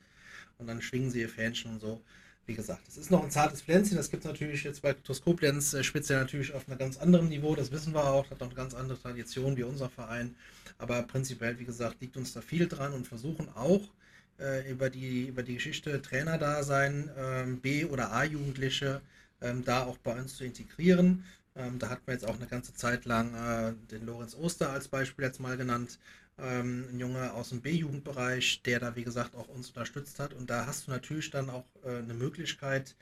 Und 0.58 0.68
dann 0.68 0.82
schwingen 0.82 1.12
sie 1.12 1.22
ihr 1.22 1.30
Fähnchen 1.30 1.72
und 1.72 1.82
so. 1.82 2.02
Wie 2.46 2.56
gesagt, 2.56 2.88
es 2.88 2.96
ist 2.96 3.12
noch 3.12 3.24
ein 3.24 3.30
zartes 3.30 3.62
Pflänzchen, 3.62 3.98
das 3.98 4.10
gibt 4.10 4.24
es 4.24 4.32
natürlich 4.32 4.64
jetzt 4.64 4.82
bei 4.82 4.94
TUS 4.94 5.22
Koblenz 5.22 5.74
äh, 5.74 5.84
speziell 5.84 6.20
natürlich 6.20 6.54
auf 6.54 6.66
einem 6.70 6.78
ganz 6.78 6.98
anderen 6.98 7.28
Niveau, 7.28 7.56
das 7.56 7.72
wissen 7.72 7.94
wir 7.94 8.06
auch, 8.06 8.32
hat 8.32 8.42
auch 8.42 8.46
eine 8.46 8.56
ganz 8.56 8.74
andere 8.74 8.98
Tradition 8.98 9.58
wie 9.58 9.64
unser 9.64 9.90
Verein, 9.90 10.34
aber 10.78 11.04
prinzipiell, 11.04 11.60
wie 11.60 11.66
gesagt, 11.66 12.00
liegt 12.00 12.16
uns 12.16 12.32
da 12.32 12.40
viel 12.40 12.70
dran 12.70 12.94
und 12.94 13.06
versuchen 13.06 13.50
auch, 13.50 13.82
äh, 14.40 14.72
über, 14.72 14.90
die, 14.90 15.26
über 15.26 15.44
die 15.44 15.56
Geschichte 15.56 16.02
Trainerdasein, 16.02 17.10
ähm, 17.18 17.60
B- 17.60 17.84
oder 17.84 18.14
A-Jugendliche, 18.14 19.02
ähm, 19.42 19.64
da 19.64 19.84
auch 19.84 19.98
bei 19.98 20.14
uns 20.20 20.36
zu 20.36 20.44
integrieren. 20.44 21.24
Ähm, 21.56 21.80
da 21.80 21.90
hat 21.90 22.06
man 22.06 22.16
jetzt 22.16 22.26
auch 22.26 22.36
eine 22.36 22.48
ganze 22.48 22.74
Zeit 22.74 23.06
lang 23.06 23.34
äh, 23.34 23.74
den 23.92 24.06
Lorenz 24.06 24.36
Oster 24.36 24.70
als 24.70 24.88
Beispiel 24.88 25.26
jetzt 25.26 25.40
mal 25.40 25.58
genannt. 25.58 26.00
Ähm, 26.40 26.88
ein 26.92 27.00
Junge 27.00 27.34
aus 27.34 27.50
dem 27.50 27.62
B-Jugendbereich, 27.62 28.62
der 28.64 28.80
da 28.80 28.96
wie 28.96 29.04
gesagt 29.04 29.36
auch 29.36 29.48
uns 29.48 29.70
unterstützt 29.70 30.20
hat. 30.20 30.34
Und 30.34 30.50
da 30.50 30.68
hast 30.68 30.88
du 30.88 30.92
natürlich 30.92 31.32
dann 31.32 31.50
auch 31.50 31.66
äh, 31.84 31.98
eine 31.98 32.14
Möglichkeit, 32.14 32.96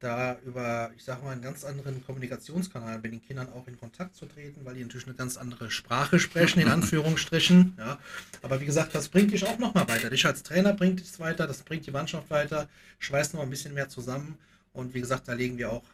da 0.00 0.38
über, 0.44 0.92
ich 0.96 1.04
sag 1.04 1.22
mal, 1.22 1.30
einen 1.30 1.40
ganz 1.40 1.64
anderen 1.64 2.04
Kommunikationskanal 2.04 3.00
mit 3.00 3.12
den 3.12 3.22
Kindern 3.22 3.48
auch 3.52 3.66
in 3.66 3.78
Kontakt 3.78 4.14
zu 4.14 4.26
treten, 4.26 4.64
weil 4.64 4.74
die 4.74 4.82
natürlich 4.82 5.06
eine 5.06 5.16
ganz 5.16 5.38
andere 5.38 5.70
Sprache 5.70 6.18
sprechen, 6.18 6.60
in 6.60 6.68
Anführungsstrichen. 6.78 7.74
Ja. 7.78 7.98
Aber 8.42 8.60
wie 8.60 8.66
gesagt, 8.66 8.94
das 8.94 9.08
bringt 9.08 9.32
dich 9.32 9.46
auch 9.46 9.58
nochmal 9.58 9.88
weiter. 9.88 10.10
Dich 10.10 10.26
als 10.26 10.42
Trainer 10.42 10.74
bringt 10.74 11.00
es 11.00 11.18
weiter, 11.20 11.46
das 11.46 11.62
bringt 11.62 11.86
die 11.86 11.90
Mannschaft 11.90 12.28
weiter, 12.28 12.68
schweißt 12.98 13.32
noch 13.32 13.42
ein 13.42 13.50
bisschen 13.50 13.72
mehr 13.72 13.88
zusammen. 13.88 14.36
Und 14.74 14.92
wie 14.92 15.00
gesagt, 15.00 15.28
da 15.28 15.32
legen 15.32 15.56
wir 15.56 15.72
auch 15.72 15.84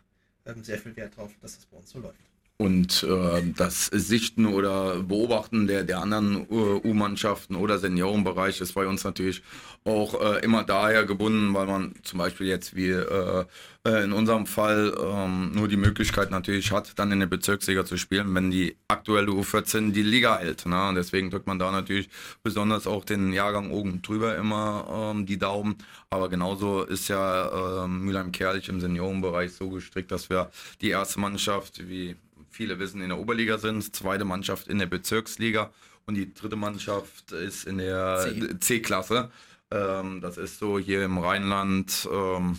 ähm, 0.46 0.64
sehr 0.64 0.78
viel 0.78 0.96
Wert 0.96 1.16
drauf, 1.16 1.30
dass 1.40 1.56
das 1.56 1.66
bei 1.66 1.76
uns 1.76 1.90
so 1.90 2.00
läuft. 2.00 2.29
Und 2.60 3.04
äh, 3.04 3.42
das 3.56 3.86
Sichten 3.86 4.44
oder 4.44 5.02
Beobachten 5.02 5.66
der, 5.66 5.82
der 5.82 6.00
anderen 6.00 6.46
äh, 6.50 6.86
U-Mannschaften 6.86 7.56
oder 7.56 7.78
Seniorenbereich 7.78 8.60
ist 8.60 8.74
bei 8.74 8.86
uns 8.86 9.02
natürlich 9.02 9.42
auch 9.86 10.20
äh, 10.20 10.44
immer 10.44 10.62
daher 10.62 11.06
gebunden, 11.06 11.54
weil 11.54 11.64
man 11.66 11.94
zum 12.02 12.18
Beispiel 12.18 12.48
jetzt 12.48 12.76
wie 12.76 12.90
äh, 12.90 13.46
äh, 13.86 14.04
in 14.04 14.12
unserem 14.12 14.44
Fall 14.44 14.92
ähm, 15.02 15.52
nur 15.52 15.68
die 15.68 15.78
Möglichkeit 15.78 16.30
natürlich 16.30 16.70
hat, 16.70 16.98
dann 16.98 17.10
in 17.12 17.20
der 17.20 17.28
Bezirksliga 17.28 17.86
zu 17.86 17.96
spielen, 17.96 18.34
wenn 18.34 18.50
die 18.50 18.76
aktuelle 18.88 19.30
U14 19.30 19.92
die 19.92 20.02
Liga 20.02 20.36
hält. 20.36 20.66
Ne? 20.66 20.88
Und 20.90 20.96
deswegen 20.96 21.30
drückt 21.30 21.46
man 21.46 21.58
da 21.58 21.70
natürlich 21.70 22.10
besonders 22.42 22.86
auch 22.86 23.06
den 23.06 23.32
Jahrgang 23.32 23.70
oben 23.70 24.02
drüber 24.02 24.36
immer 24.36 25.12
ähm, 25.14 25.24
die 25.24 25.38
Daumen. 25.38 25.76
Aber 26.10 26.28
genauso 26.28 26.82
ist 26.82 27.08
ja 27.08 27.84
ähm, 27.84 28.04
Mülheim-Kerlich 28.04 28.68
im 28.68 28.82
Seniorenbereich 28.82 29.54
so 29.54 29.70
gestrickt, 29.70 30.10
dass 30.10 30.28
wir 30.28 30.50
die 30.82 30.90
erste 30.90 31.20
Mannschaft, 31.20 31.88
wie 31.88 32.16
viele 32.50 32.78
wissen, 32.78 33.00
in 33.00 33.08
der 33.08 33.18
Oberliga 33.18 33.58
sind, 33.58 33.94
zweite 33.94 34.24
Mannschaft 34.24 34.68
in 34.68 34.78
der 34.78 34.86
Bezirksliga 34.86 35.70
und 36.06 36.14
die 36.14 36.34
dritte 36.34 36.56
Mannschaft 36.56 37.32
ist 37.32 37.64
in 37.64 37.78
der 37.78 38.32
C-Klasse. 38.60 39.30
Ähm, 39.70 40.20
das 40.20 40.36
ist 40.36 40.58
so 40.58 40.78
hier 40.78 41.04
im 41.04 41.18
Rheinland 41.18 42.08
ähm, 42.12 42.58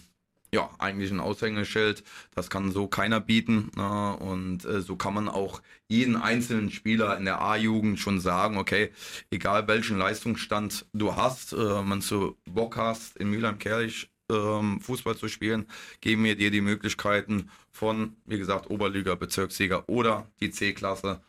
ja, 0.54 0.70
eigentlich 0.80 1.12
ein 1.12 1.20
Aushängeschild. 1.20 2.04
Das 2.36 2.50
kann 2.50 2.72
so 2.72 2.88
keiner 2.88 3.20
bieten. 3.20 3.72
Ne? 3.76 4.18
Und 4.18 4.66
äh, 4.66 4.82
so 4.82 4.96
kann 4.96 5.14
man 5.14 5.30
auch 5.30 5.62
jeden 5.88 6.18
einzelnen 6.18 6.72
Spieler 6.72 7.18
in 7.18 7.26
der 7.26 7.42
A-Jugend 7.42 8.00
schon 8.00 8.20
sagen, 8.20 8.58
okay, 8.58 8.92
egal 9.30 9.68
welchen 9.68 9.98
Leistungsstand 9.98 10.86
du 10.94 11.16
hast, 11.16 11.54
äh, 11.54 11.58
wenn 11.58 12.02
du 12.02 12.38
Bock 12.46 12.78
hast, 12.78 13.18
in 13.18 13.30
Mülheim-Kerlich 13.30 14.11
Fußball 14.82 15.16
zu 15.16 15.28
spielen, 15.28 15.66
geben 16.00 16.24
wir 16.24 16.36
dir 16.36 16.52
die 16.52 16.62
Möglichkeiten 16.62 17.50
von, 17.72 18.16
wie 18.26 18.38
gesagt, 18.38 18.70
Oberliga, 18.70 19.16
Bezirksliga 19.16 19.84
oder 19.88 20.28
die 20.40 20.52
C-Klasse 20.52 21.22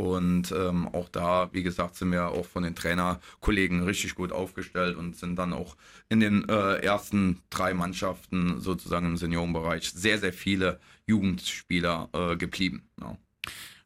und 0.00 0.50
ähm, 0.52 0.88
auch 0.88 1.10
da, 1.10 1.50
wie 1.52 1.62
gesagt, 1.62 1.94
sind 1.96 2.10
wir 2.12 2.28
auch 2.28 2.46
von 2.46 2.62
den 2.62 2.74
Trainerkollegen 2.74 3.82
richtig 3.82 4.14
gut 4.14 4.32
aufgestellt 4.32 4.96
und 4.96 5.14
sind 5.14 5.36
dann 5.36 5.52
auch 5.52 5.76
in 6.08 6.20
den 6.20 6.48
äh, 6.48 6.76
ersten 6.76 7.42
drei 7.50 7.74
Mannschaften 7.74 8.60
sozusagen 8.60 9.04
im 9.06 9.16
Seniorenbereich 9.18 9.90
sehr, 9.90 10.18
sehr 10.18 10.32
viele 10.32 10.80
Jugendspieler 11.06 12.08
äh, 12.14 12.36
geblieben. 12.36 12.88
Ja. 12.98 13.18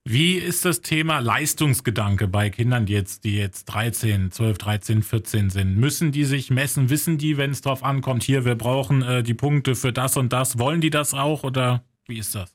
Wie 0.06 0.34
ist 0.34 0.66
das 0.66 0.82
Thema 0.82 1.20
Leistungsgedanke 1.20 2.28
bei 2.28 2.50
Kindern, 2.50 2.84
die 2.84 2.92
jetzt, 2.92 3.24
die 3.24 3.36
jetzt 3.36 3.64
13, 3.64 4.30
12, 4.30 4.58
13, 4.58 5.02
14 5.02 5.48
sind? 5.48 5.78
Müssen 5.78 6.12
die 6.12 6.24
sich 6.24 6.50
messen? 6.50 6.90
Wissen 6.90 7.16
die, 7.16 7.38
wenn 7.38 7.52
es 7.52 7.62
drauf 7.62 7.82
ankommt, 7.82 8.22
hier, 8.22 8.44
wir 8.44 8.54
brauchen 8.54 9.00
äh, 9.00 9.22
die 9.22 9.32
Punkte 9.32 9.74
für 9.74 9.94
das 9.94 10.18
und 10.18 10.34
das? 10.34 10.58
Wollen 10.58 10.82
die 10.82 10.90
das 10.90 11.14
auch 11.14 11.42
oder 11.42 11.84
wie 12.04 12.18
ist 12.18 12.34
das? 12.34 12.54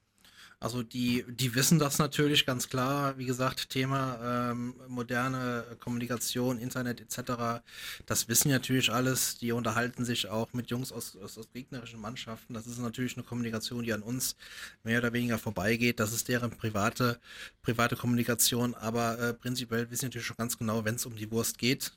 Also 0.61 0.83
die, 0.83 1.23
die 1.29 1.55
wissen 1.55 1.79
das 1.79 1.99
natürlich 1.99 2.45
ganz 2.45 2.67
klar. 2.67 3.17
Wie 3.17 3.25
gesagt, 3.25 3.69
Thema 3.69 4.51
ähm, 4.51 4.75
moderne 4.89 5.63
Kommunikation, 5.79 6.57
Internet 6.57 6.99
etc. 6.99 7.61
Das 8.05 8.27
wissen 8.27 8.51
natürlich 8.51 8.91
alles. 8.91 9.37
Die 9.37 9.53
unterhalten 9.53 10.03
sich 10.03 10.27
auch 10.27 10.51
mit 10.51 10.69
Jungs 10.69 10.91
aus, 10.91 11.15
aus, 11.15 11.37
aus 11.37 11.49
gegnerischen 11.53 12.01
Mannschaften. 12.01 12.53
Das 12.53 12.67
ist 12.67 12.79
natürlich 12.79 13.15
eine 13.15 13.23
Kommunikation, 13.23 13.83
die 13.83 13.93
an 13.93 14.01
uns 14.01 14.35
mehr 14.83 14.99
oder 14.99 15.13
weniger 15.13 15.37
vorbeigeht. 15.37 15.99
Das 16.01 16.11
ist 16.11 16.27
deren 16.27 16.51
private, 16.51 17.19
private 17.61 17.95
Kommunikation. 17.95 18.75
Aber 18.75 19.17
äh, 19.17 19.33
prinzipiell 19.33 19.89
wissen 19.91 20.05
natürlich 20.05 20.27
schon 20.27 20.37
ganz 20.37 20.57
genau, 20.57 20.83
wenn 20.83 20.95
es 20.95 21.05
um 21.05 21.15
die 21.15 21.31
Wurst 21.31 21.57
geht, 21.57 21.93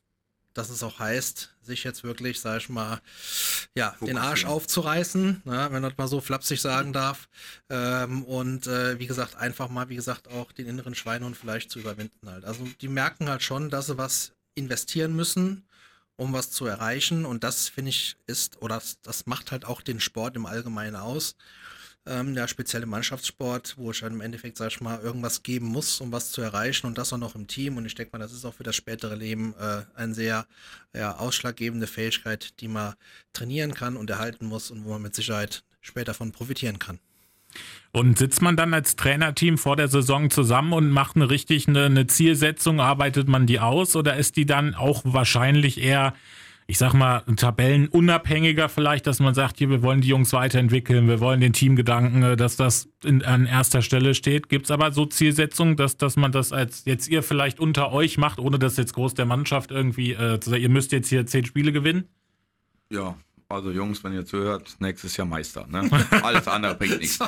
dass 0.54 0.70
es 0.70 0.82
auch 0.82 0.98
heißt, 0.98 1.54
sich 1.62 1.84
jetzt 1.84 2.04
wirklich, 2.04 2.40
sag 2.40 2.58
ich 2.58 2.68
mal, 2.68 3.00
ja, 3.74 3.96
den 4.00 4.18
Arsch 4.18 4.44
aufzureißen, 4.44 5.42
ne, 5.44 5.68
wenn 5.70 5.82
man 5.82 5.82
das 5.82 5.96
mal 5.96 6.08
so 6.08 6.20
flapsig 6.20 6.60
sagen 6.60 6.92
darf. 6.92 7.28
Ähm, 7.70 8.24
und 8.24 8.66
äh, 8.66 8.98
wie 8.98 9.06
gesagt, 9.06 9.36
einfach 9.36 9.68
mal, 9.68 9.88
wie 9.88 9.96
gesagt, 9.96 10.28
auch 10.28 10.52
den 10.52 10.66
inneren 10.66 10.94
Schweinehund 10.94 11.36
vielleicht 11.36 11.70
zu 11.70 11.78
überwinden 11.78 12.28
halt. 12.28 12.44
Also 12.44 12.66
die 12.80 12.88
merken 12.88 13.28
halt 13.28 13.42
schon, 13.42 13.70
dass 13.70 13.86
sie 13.86 13.98
was 13.98 14.32
investieren 14.54 15.14
müssen, 15.14 15.66
um 16.16 16.32
was 16.32 16.50
zu 16.50 16.66
erreichen. 16.66 17.24
Und 17.24 17.44
das, 17.44 17.68
finde 17.68 17.90
ich, 17.90 18.16
ist, 18.26 18.60
oder 18.60 18.76
das, 18.76 19.00
das 19.02 19.26
macht 19.26 19.52
halt 19.52 19.64
auch 19.64 19.80
den 19.80 20.00
Sport 20.00 20.36
im 20.36 20.46
Allgemeinen 20.46 20.96
aus 20.96 21.36
ähm, 22.06 22.34
der 22.34 22.48
spezielle 22.48 22.86
Mannschaftssport, 22.86 23.74
wo 23.76 23.90
ich 23.90 24.02
halt 24.02 24.12
im 24.12 24.20
Endeffekt, 24.20 24.56
sag 24.58 24.72
ich 24.72 24.80
mal, 24.80 25.00
irgendwas 25.00 25.42
geben 25.42 25.66
muss, 25.66 26.00
um 26.00 26.10
was 26.10 26.32
zu 26.32 26.40
erreichen 26.40 26.86
und 26.86 26.98
das 26.98 27.12
auch 27.12 27.18
noch 27.18 27.34
im 27.34 27.46
Team. 27.46 27.76
Und 27.76 27.86
ich 27.86 27.94
denke 27.94 28.16
mal, 28.16 28.22
das 28.22 28.32
ist 28.32 28.44
auch 28.44 28.54
für 28.54 28.64
das 28.64 28.76
spätere 28.76 29.14
Leben 29.14 29.54
äh, 29.58 29.82
eine 29.94 30.14
sehr 30.14 30.46
ja, 30.94 31.16
ausschlaggebende 31.16 31.86
Fähigkeit, 31.86 32.60
die 32.60 32.68
man 32.68 32.94
trainieren 33.32 33.74
kann 33.74 33.96
und 33.96 34.10
erhalten 34.10 34.46
muss 34.46 34.70
und 34.70 34.84
wo 34.84 34.90
man 34.90 35.02
mit 35.02 35.14
Sicherheit 35.14 35.64
später 35.80 36.06
davon 36.06 36.32
profitieren 36.32 36.78
kann. 36.78 36.98
Und 37.92 38.18
sitzt 38.18 38.40
man 38.40 38.56
dann 38.56 38.72
als 38.72 38.96
Trainerteam 38.96 39.58
vor 39.58 39.76
der 39.76 39.88
Saison 39.88 40.30
zusammen 40.30 40.72
und 40.72 40.90
macht 40.90 41.16
eine 41.16 41.28
richtig 41.28 41.68
eine, 41.68 41.84
eine 41.84 42.06
Zielsetzung, 42.06 42.80
arbeitet 42.80 43.28
man 43.28 43.46
die 43.46 43.60
aus 43.60 43.94
oder 43.94 44.16
ist 44.16 44.36
die 44.36 44.46
dann 44.46 44.74
auch 44.74 45.02
wahrscheinlich 45.04 45.78
eher 45.78 46.14
ich 46.66 46.78
sag 46.78 46.94
mal, 46.94 47.22
tabellenunabhängiger 47.36 48.68
vielleicht, 48.68 49.06
dass 49.06 49.20
man 49.20 49.34
sagt, 49.34 49.58
hier, 49.58 49.70
wir 49.70 49.82
wollen 49.82 50.00
die 50.00 50.08
Jungs 50.08 50.32
weiterentwickeln, 50.32 51.08
wir 51.08 51.20
wollen 51.20 51.40
den 51.40 51.52
Teamgedanken, 51.52 52.22
äh, 52.22 52.36
dass 52.36 52.56
das 52.56 52.88
in, 53.04 53.24
an 53.24 53.46
erster 53.46 53.82
Stelle 53.82 54.14
steht. 54.14 54.48
Gibt 54.48 54.66
es 54.66 54.70
aber 54.70 54.92
so 54.92 55.06
Zielsetzungen, 55.06 55.76
dass, 55.76 55.96
dass 55.96 56.16
man 56.16 56.32
das 56.32 56.52
als 56.52 56.84
jetzt 56.84 57.08
ihr 57.08 57.22
vielleicht 57.22 57.60
unter 57.60 57.92
euch 57.92 58.18
macht, 58.18 58.38
ohne 58.38 58.58
dass 58.58 58.76
jetzt 58.76 58.94
groß 58.94 59.14
der 59.14 59.26
Mannschaft 59.26 59.70
irgendwie, 59.70 60.12
äh, 60.12 60.38
ihr 60.56 60.68
müsst 60.68 60.92
jetzt 60.92 61.08
hier 61.08 61.26
zehn 61.26 61.44
Spiele 61.44 61.72
gewinnen? 61.72 62.04
Ja, 62.90 63.16
also 63.52 63.70
Jungs, 63.70 64.02
wenn 64.02 64.14
ihr 64.14 64.24
zuhört, 64.24 64.76
nächstes 64.78 65.16
Jahr 65.16 65.26
Meister. 65.26 65.66
Ne? 65.66 65.88
Alles 66.22 66.48
andere 66.48 66.74
bringt 66.74 66.98
nichts. 66.98 67.18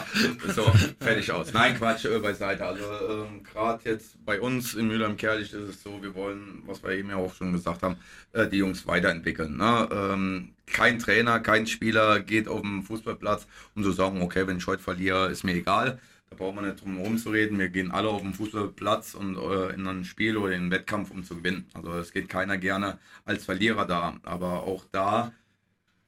So, 0.54 0.72
fertig 0.98 1.30
aus. 1.30 1.52
Nein, 1.52 1.76
Quatsch, 1.76 2.06
äh, 2.06 2.18
beiseite. 2.18 2.64
Also 2.64 2.84
ähm, 2.84 3.42
gerade 3.44 3.80
jetzt 3.84 4.24
bei 4.24 4.40
uns 4.40 4.74
in 4.74 4.88
Mülheim-Kerlich 4.88 5.52
ist 5.52 5.68
es 5.68 5.82
so, 5.82 6.02
wir 6.02 6.14
wollen, 6.14 6.62
was 6.66 6.82
wir 6.82 6.90
eben 6.90 7.10
ja 7.10 7.16
auch 7.16 7.34
schon 7.34 7.52
gesagt 7.52 7.82
haben, 7.82 7.96
äh, 8.32 8.48
die 8.48 8.58
Jungs 8.58 8.86
weiterentwickeln. 8.86 9.56
Ne? 9.56 9.88
Ähm, 9.92 10.54
kein 10.66 10.98
Trainer, 10.98 11.40
kein 11.40 11.66
Spieler 11.66 12.20
geht 12.20 12.48
auf 12.48 12.62
den 12.62 12.82
Fußballplatz, 12.82 13.46
um 13.74 13.82
zu 13.82 13.92
sagen, 13.92 14.22
okay, 14.22 14.46
wenn 14.46 14.56
ich 14.56 14.66
heute 14.66 14.82
verliere, 14.82 15.30
ist 15.30 15.44
mir 15.44 15.54
egal. 15.54 15.98
Da 16.30 16.36
braucht 16.36 16.56
man 16.56 16.64
nicht 16.64 16.82
drum 16.82 16.96
herum 16.96 17.18
zu 17.18 17.30
reden. 17.30 17.58
Wir 17.58 17.68
gehen 17.68 17.90
alle 17.90 18.08
auf 18.08 18.22
den 18.22 18.34
Fußballplatz 18.34 19.14
und 19.14 19.36
äh, 19.36 19.74
in 19.74 19.86
ein 19.86 20.04
Spiel 20.04 20.36
oder 20.36 20.52
in 20.52 20.62
einen 20.62 20.70
Wettkampf, 20.70 21.10
um 21.10 21.22
zu 21.22 21.36
gewinnen. 21.36 21.66
Also 21.74 21.92
es 21.92 22.12
geht 22.12 22.28
keiner 22.28 22.56
gerne 22.56 22.98
als 23.24 23.44
Verlierer 23.44 23.86
da. 23.86 24.16
Aber 24.24 24.64
auch 24.64 24.84
da 24.90 25.32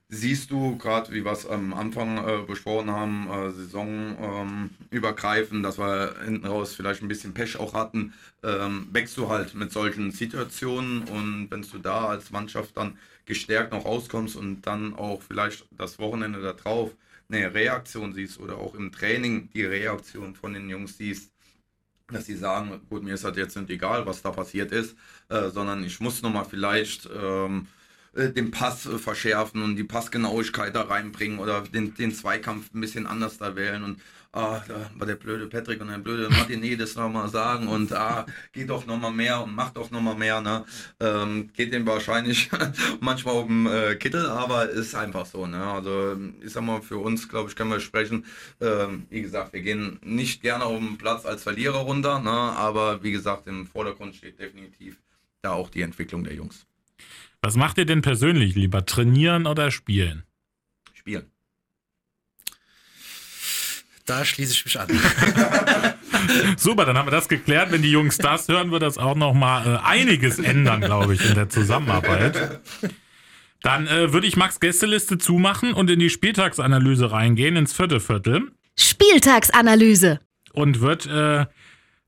siehst 0.08 0.50
du, 0.50 0.76
gerade 0.78 1.12
wie 1.12 1.24
wir 1.24 1.32
es 1.32 1.46
am 1.46 1.74
Anfang 1.74 2.18
äh, 2.18 2.42
besprochen 2.46 2.90
haben, 2.90 3.28
äh, 3.30 3.50
saisonübergreifend, 3.50 5.56
ähm, 5.58 5.62
dass 5.62 5.78
wir 5.78 6.16
hinten 6.24 6.46
raus 6.46 6.74
vielleicht 6.74 7.02
ein 7.02 7.08
bisschen 7.08 7.34
Pech 7.34 7.58
auch 7.58 7.74
hatten, 7.74 8.14
ähm, 8.42 8.88
wächst 8.92 9.16
du 9.16 9.28
halt 9.28 9.54
mit 9.54 9.72
solchen 9.72 10.12
Situationen 10.12 11.02
und 11.08 11.50
wenn 11.50 11.62
du 11.62 11.78
da 11.78 12.06
als 12.08 12.30
Mannschaft 12.30 12.76
dann 12.76 12.98
gestärkt 13.24 13.72
noch 13.72 13.84
rauskommst 13.84 14.36
und 14.36 14.62
dann 14.62 14.94
auch 14.94 15.22
vielleicht 15.22 15.66
das 15.72 15.98
Wochenende 15.98 16.40
darauf 16.40 16.92
eine 17.28 17.52
Reaktion 17.52 18.12
siehst 18.12 18.38
oder 18.38 18.58
auch 18.58 18.74
im 18.74 18.92
Training 18.92 19.50
die 19.52 19.64
Reaktion 19.64 20.36
von 20.36 20.52
den 20.54 20.68
Jungs 20.70 20.96
siehst, 20.98 21.32
dass 22.08 22.26
sie 22.26 22.36
sagen, 22.36 22.80
gut, 22.88 23.02
mir 23.02 23.14
ist 23.14 23.24
das 23.24 23.36
jetzt 23.36 23.56
nicht 23.56 23.70
egal, 23.70 24.06
was 24.06 24.22
da 24.22 24.30
passiert 24.30 24.70
ist, 24.72 24.96
äh, 25.28 25.48
sondern 25.50 25.82
ich 25.84 25.98
muss 26.00 26.22
nochmal 26.22 26.44
vielleicht 26.44 27.08
ähm, 27.12 27.66
äh, 28.16 28.30
den 28.30 28.50
Pass 28.50 28.86
äh, 28.86 28.98
verschärfen 28.98 29.62
und 29.62 29.76
die 29.76 29.84
Passgenauigkeit 29.84 30.74
da 30.74 30.82
reinbringen 30.82 31.38
oder 31.38 31.62
den, 31.62 31.94
den 31.94 32.12
Zweikampf 32.12 32.72
ein 32.74 32.80
bisschen 32.80 33.06
anders 33.06 33.38
da 33.38 33.56
wählen 33.56 33.82
und 33.82 34.00
ah, 34.36 34.62
da 34.68 34.90
war 34.94 35.06
der 35.06 35.16
blöde 35.16 35.46
Patrick 35.46 35.80
und 35.80 35.88
der 35.88 35.98
blöde 35.98 36.28
Martinet 36.28 36.80
das 36.80 36.94
nochmal 36.94 37.28
sagen 37.28 37.68
und 37.68 37.92
ah, 37.92 38.26
geht 38.52 38.68
doch 38.70 38.86
nochmal 38.86 39.12
mehr 39.12 39.42
und 39.42 39.54
macht 39.54 39.76
doch 39.76 39.90
nochmal 39.90 40.14
mehr, 40.14 40.40
ne? 40.40 40.64
Ähm, 41.00 41.50
geht 41.54 41.72
dem 41.72 41.86
wahrscheinlich 41.86 42.50
manchmal 43.00 43.34
auf 43.34 43.46
den 43.46 43.66
äh, 43.66 43.96
Kittel, 43.96 44.26
aber 44.26 44.68
ist 44.68 44.94
einfach 44.94 45.26
so, 45.26 45.46
ne? 45.46 45.64
Also 45.64 46.16
ich 46.42 46.52
sag 46.52 46.62
mal, 46.62 46.82
für 46.82 46.98
uns, 46.98 47.28
glaube 47.28 47.50
ich, 47.50 47.56
können 47.56 47.70
wir 47.70 47.80
sprechen. 47.80 48.26
Ähm, 48.60 49.06
wie 49.10 49.22
gesagt, 49.22 49.52
wir 49.52 49.62
gehen 49.62 49.98
nicht 50.02 50.42
gerne 50.42 50.64
auf 50.64 50.78
den 50.78 50.98
Platz 50.98 51.24
als 51.24 51.42
Verlierer 51.42 51.78
runter, 51.78 52.20
ne? 52.20 52.30
Aber 52.30 53.02
wie 53.02 53.12
gesagt, 53.12 53.46
im 53.46 53.66
Vordergrund 53.66 54.14
steht 54.14 54.38
definitiv 54.38 54.98
da 55.42 55.52
auch 55.52 55.70
die 55.70 55.82
Entwicklung 55.82 56.24
der 56.24 56.34
Jungs. 56.34 56.66
Was 57.46 57.54
macht 57.54 57.78
ihr 57.78 57.86
denn 57.86 58.02
persönlich 58.02 58.56
lieber? 58.56 58.84
Trainieren 58.84 59.46
oder 59.46 59.70
spielen? 59.70 60.24
Spielen. 60.94 61.30
Da 64.04 64.24
schließe 64.24 64.52
ich 64.52 64.64
mich 64.64 64.80
an. 64.80 64.88
Super, 66.56 66.86
dann 66.86 66.98
haben 66.98 67.06
wir 67.06 67.12
das 67.12 67.28
geklärt. 67.28 67.70
Wenn 67.70 67.82
die 67.82 67.92
Jungs 67.92 68.18
das 68.18 68.48
hören, 68.48 68.72
wird 68.72 68.82
das 68.82 68.98
auch 68.98 69.14
noch 69.14 69.32
mal 69.32 69.64
äh, 69.64 69.78
einiges 69.78 70.40
ändern, 70.40 70.80
glaube 70.80 71.14
ich, 71.14 71.24
in 71.24 71.36
der 71.36 71.48
Zusammenarbeit. 71.48 72.62
Dann 73.62 73.86
äh, 73.86 74.12
würde 74.12 74.26
ich 74.26 74.36
Max 74.36 74.58
Gästeliste 74.58 75.16
zumachen 75.16 75.72
und 75.72 75.88
in 75.88 76.00
die 76.00 76.10
Spieltagsanalyse 76.10 77.12
reingehen, 77.12 77.54
ins 77.54 77.72
vierte 77.72 78.00
Viertel. 78.00 78.50
Spieltagsanalyse. 78.76 80.18
Und 80.52 80.80
wird 80.80 81.06
äh, 81.06 81.46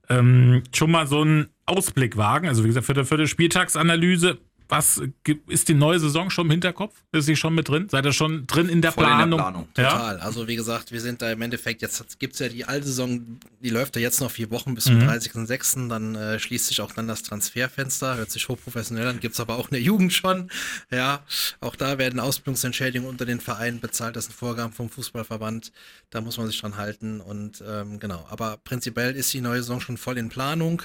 ähm, 0.09 0.65
schon 0.75 0.91
mal 0.91 1.07
so 1.07 1.21
einen 1.21 1.51
Ausblick 1.65 2.17
wagen. 2.17 2.49
Also 2.49 2.65
wie 2.65 2.69
gesagt, 2.69 2.87
vierte 2.87 3.05
Viertel 3.05 3.29
Spieltagsanalyse 3.29 4.39
was 4.69 5.01
ist 5.47 5.69
die 5.69 5.75
neue 5.75 5.99
Saison 5.99 6.31
schon 6.31 6.47
im 6.47 6.51
Hinterkopf? 6.51 6.95
Ist 7.13 7.27
sie 7.27 7.37
schon 7.37 7.55
mit 7.55 7.69
drin? 7.69 7.89
Seid 7.89 8.05
ihr 8.05 8.13
schon 8.13 8.47
drin 8.47 8.69
in 8.69 8.83
der 8.83 8.93
Voll 8.93 9.05
Planung? 9.05 9.25
In 9.25 9.31
der 9.31 9.37
Planung. 9.37 9.69
Total. 9.75 10.17
Ja? 10.17 10.23
Also 10.23 10.47
wie 10.47 10.57
gesagt, 10.57 10.93
wir 10.93 11.01
sind 11.01 11.23
da 11.23 11.33
im 11.33 11.41
Endeffekt, 11.41 11.81
jetzt 11.81 12.19
gibt 12.19 12.35
es 12.35 12.41
ja 12.41 12.49
die 12.49 12.65
alte 12.65 12.87
Saison, 12.87 13.39
die 13.61 13.71
läuft 13.71 13.97
ja 13.97 14.03
jetzt 14.03 14.21
noch 14.21 14.31
vier 14.31 14.51
Wochen 14.51 14.75
bis 14.75 14.85
zum 14.85 14.99
mhm. 14.99 15.09
30.06. 15.09 15.89
Dann 15.89 16.15
äh, 16.15 16.39
schließt 16.39 16.67
sich 16.67 16.81
auch 16.81 16.93
dann 16.93 17.09
das 17.09 17.23
Transferfenster, 17.23 18.17
hört 18.17 18.31
sich 18.31 18.49
hochprofessionell 18.49 19.07
an, 19.07 19.21
gibt 19.21 19.35
es 19.35 19.41
aber 19.41 19.57
auch 19.57 19.69
in 19.69 19.75
der 19.75 19.83
Jugend 19.83 20.13
schon. 20.13 20.51
Ja, 20.91 21.21
auch 21.61 21.77
da 21.77 21.99
werden 21.99 22.21
Ausbildungsentschädigungen 22.21 23.11
unter 23.11 23.25
den 23.25 23.41
Vereinen 23.41 23.81
bezahlt, 23.81 24.17
das 24.17 24.27
sind 24.27 24.35
Vorgaben 24.35 24.73
vom 24.73 24.91
Fußballverband, 24.91 25.73
da 26.11 26.21
muss 26.21 26.37
man 26.37 26.47
sich 26.47 26.61
dran 26.61 26.77
halten 26.77 27.21
und 27.21 27.63
ähm, 27.67 27.99
genau. 27.99 28.27
Aber 28.31 28.59
prinzipiell 28.59 29.15
ist 29.17 29.33
die 29.33 29.41
neue 29.41 29.59
Saison 29.59 29.81
schon 29.81 29.97
voll 29.97 30.19
in 30.19 30.29
Planung. 30.29 30.83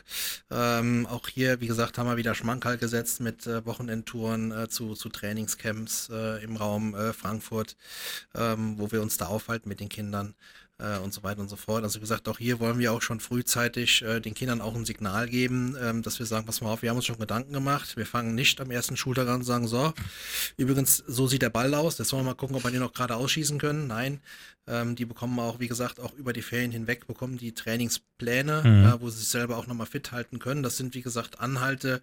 Ähm, 0.50 1.06
auch 1.10 1.28
hier, 1.28 1.60
wie 1.60 1.68
gesagt, 1.68 1.98
haben 1.98 2.08
wir 2.08 2.18
wieder 2.18 2.36
Schmankerl 2.36 2.78
gesetzt 2.78 3.20
mit 3.20 3.46
äh, 3.46 3.62
Wochenendtouren 3.74 4.52
äh, 4.52 4.70
zu, 4.70 4.94
zu 4.94 5.10
Trainingscamps 5.10 6.10
äh, 6.14 6.44
im 6.44 6.58
Raum 6.58 6.94
äh, 6.94 7.12
Frankfurt, 7.12 7.76
ähm, 8.36 8.76
wo 8.78 8.92
wir 8.92 9.02
uns 9.02 9.18
da 9.18 9.26
aufhalten 9.26 9.68
mit 9.68 9.80
den 9.80 9.90
Kindern. 9.90 10.36
Äh, 10.80 10.98
und 11.00 11.14
so 11.14 11.24
weiter 11.24 11.42
und 11.42 11.50
so 11.50 11.56
fort. 11.56 11.84
Also 11.84 11.98
wie 11.98 12.02
gesagt, 12.02 12.28
auch 12.28 12.38
hier 12.38 12.60
wollen 12.60 12.80
wir 12.80 12.92
auch 12.94 13.02
schon 13.02 13.20
frühzeitig 13.20 14.02
äh, 14.02 14.20
den 14.20 14.34
Kindern 14.34 14.62
auch 14.62 14.76
ein 14.76 14.86
Signal 14.86 15.30
geben, 15.30 15.76
ähm, 15.82 16.02
dass 16.02 16.20
wir 16.20 16.26
sagen, 16.26 16.46
pass 16.46 16.62
mal 16.62 16.72
auf, 16.72 16.82
wir 16.82 16.90
haben 16.90 16.98
uns 16.98 17.06
schon 17.06 17.20
Gedanken 17.20 17.54
gemacht. 17.54 17.96
Wir 17.98 18.06
fangen 18.06 18.36
nicht 18.36 18.60
am 18.62 18.72
ersten 18.72 18.98
Schultag 18.98 19.28
an 19.28 19.36
und 19.36 19.44
sagen, 19.44 19.68
so, 19.68 19.94
übrigens, 20.58 20.98
so 21.08 21.28
sieht 21.28 21.42
der 21.42 21.50
Ball 21.50 21.74
aus. 21.74 21.98
Jetzt 21.98 22.12
wollen 22.14 22.24
wir 22.26 22.32
mal 22.32 22.36
gucken, 22.36 22.56
ob 22.56 22.64
wir 22.64 22.72
den 22.72 22.80
noch 22.82 22.94
gerade 22.94 23.16
ausschießen 23.16 23.58
können. 23.60 23.88
Nein, 23.88 24.22
ähm, 24.68 24.96
die 24.96 25.06
bekommen 25.06 25.38
auch, 25.40 25.60
wie 25.60 25.68
gesagt, 25.68 26.00
auch 26.00 26.14
über 26.14 26.34
die 26.34 26.42
Ferien 26.42 26.72
hinweg, 26.72 27.08
bekommen 27.08 27.38
die 27.38 27.54
Trainingspläne, 27.54 28.62
Mhm. 28.64 28.84
ja, 28.84 29.02
wo 29.02 29.10
sie 29.10 29.20
sich 29.20 29.28
selber 29.28 29.58
auch 29.58 29.68
nochmal 29.68 29.88
fit 29.88 30.12
halten 30.12 30.40
können. 30.40 30.64
Das 30.64 30.78
sind, 30.78 30.96
wie 30.96 31.02
gesagt, 31.02 31.40
Anhalte, 31.40 32.02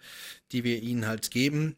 die 0.53 0.65
wir 0.65 0.83
ihnen 0.83 1.07
halt 1.07 1.31
geben. 1.31 1.77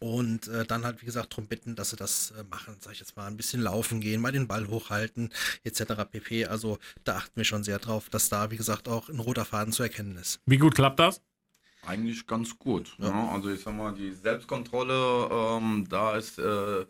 Und 0.00 0.48
äh, 0.48 0.64
dann 0.64 0.84
halt, 0.84 1.02
wie 1.02 1.06
gesagt, 1.06 1.32
darum 1.32 1.46
bitten, 1.46 1.74
dass 1.74 1.90
sie 1.90 1.96
das 1.96 2.32
äh, 2.32 2.44
machen, 2.50 2.76
sag 2.80 2.92
ich 2.92 3.00
jetzt 3.00 3.16
mal, 3.16 3.26
ein 3.26 3.36
bisschen 3.36 3.60
laufen 3.60 4.00
gehen, 4.00 4.20
mal 4.20 4.32
den 4.32 4.48
Ball 4.48 4.68
hochhalten, 4.68 5.30
etc. 5.64 6.04
pp. 6.10 6.46
Also 6.46 6.78
da 7.04 7.16
achten 7.16 7.36
wir 7.36 7.44
schon 7.44 7.64
sehr 7.64 7.78
drauf, 7.78 8.08
dass 8.10 8.28
da, 8.28 8.50
wie 8.50 8.56
gesagt, 8.56 8.88
auch 8.88 9.08
ein 9.08 9.18
roter 9.18 9.44
Faden 9.44 9.72
zu 9.72 9.82
erkennen 9.82 10.16
ist. 10.16 10.40
Wie 10.46 10.58
gut 10.58 10.74
klappt 10.74 11.00
das? 11.00 11.20
Eigentlich 11.86 12.26
ganz 12.26 12.58
gut. 12.58 12.94
Ja. 12.98 13.10
Ne? 13.10 13.30
Also 13.30 13.50
ich 13.50 13.62
sag 13.62 13.74
mal, 13.74 13.94
die 13.94 14.12
Selbstkontrolle, 14.12 15.28
ähm, 15.30 15.86
da 15.88 16.16
ist 16.16 16.38
äh, 16.38 16.84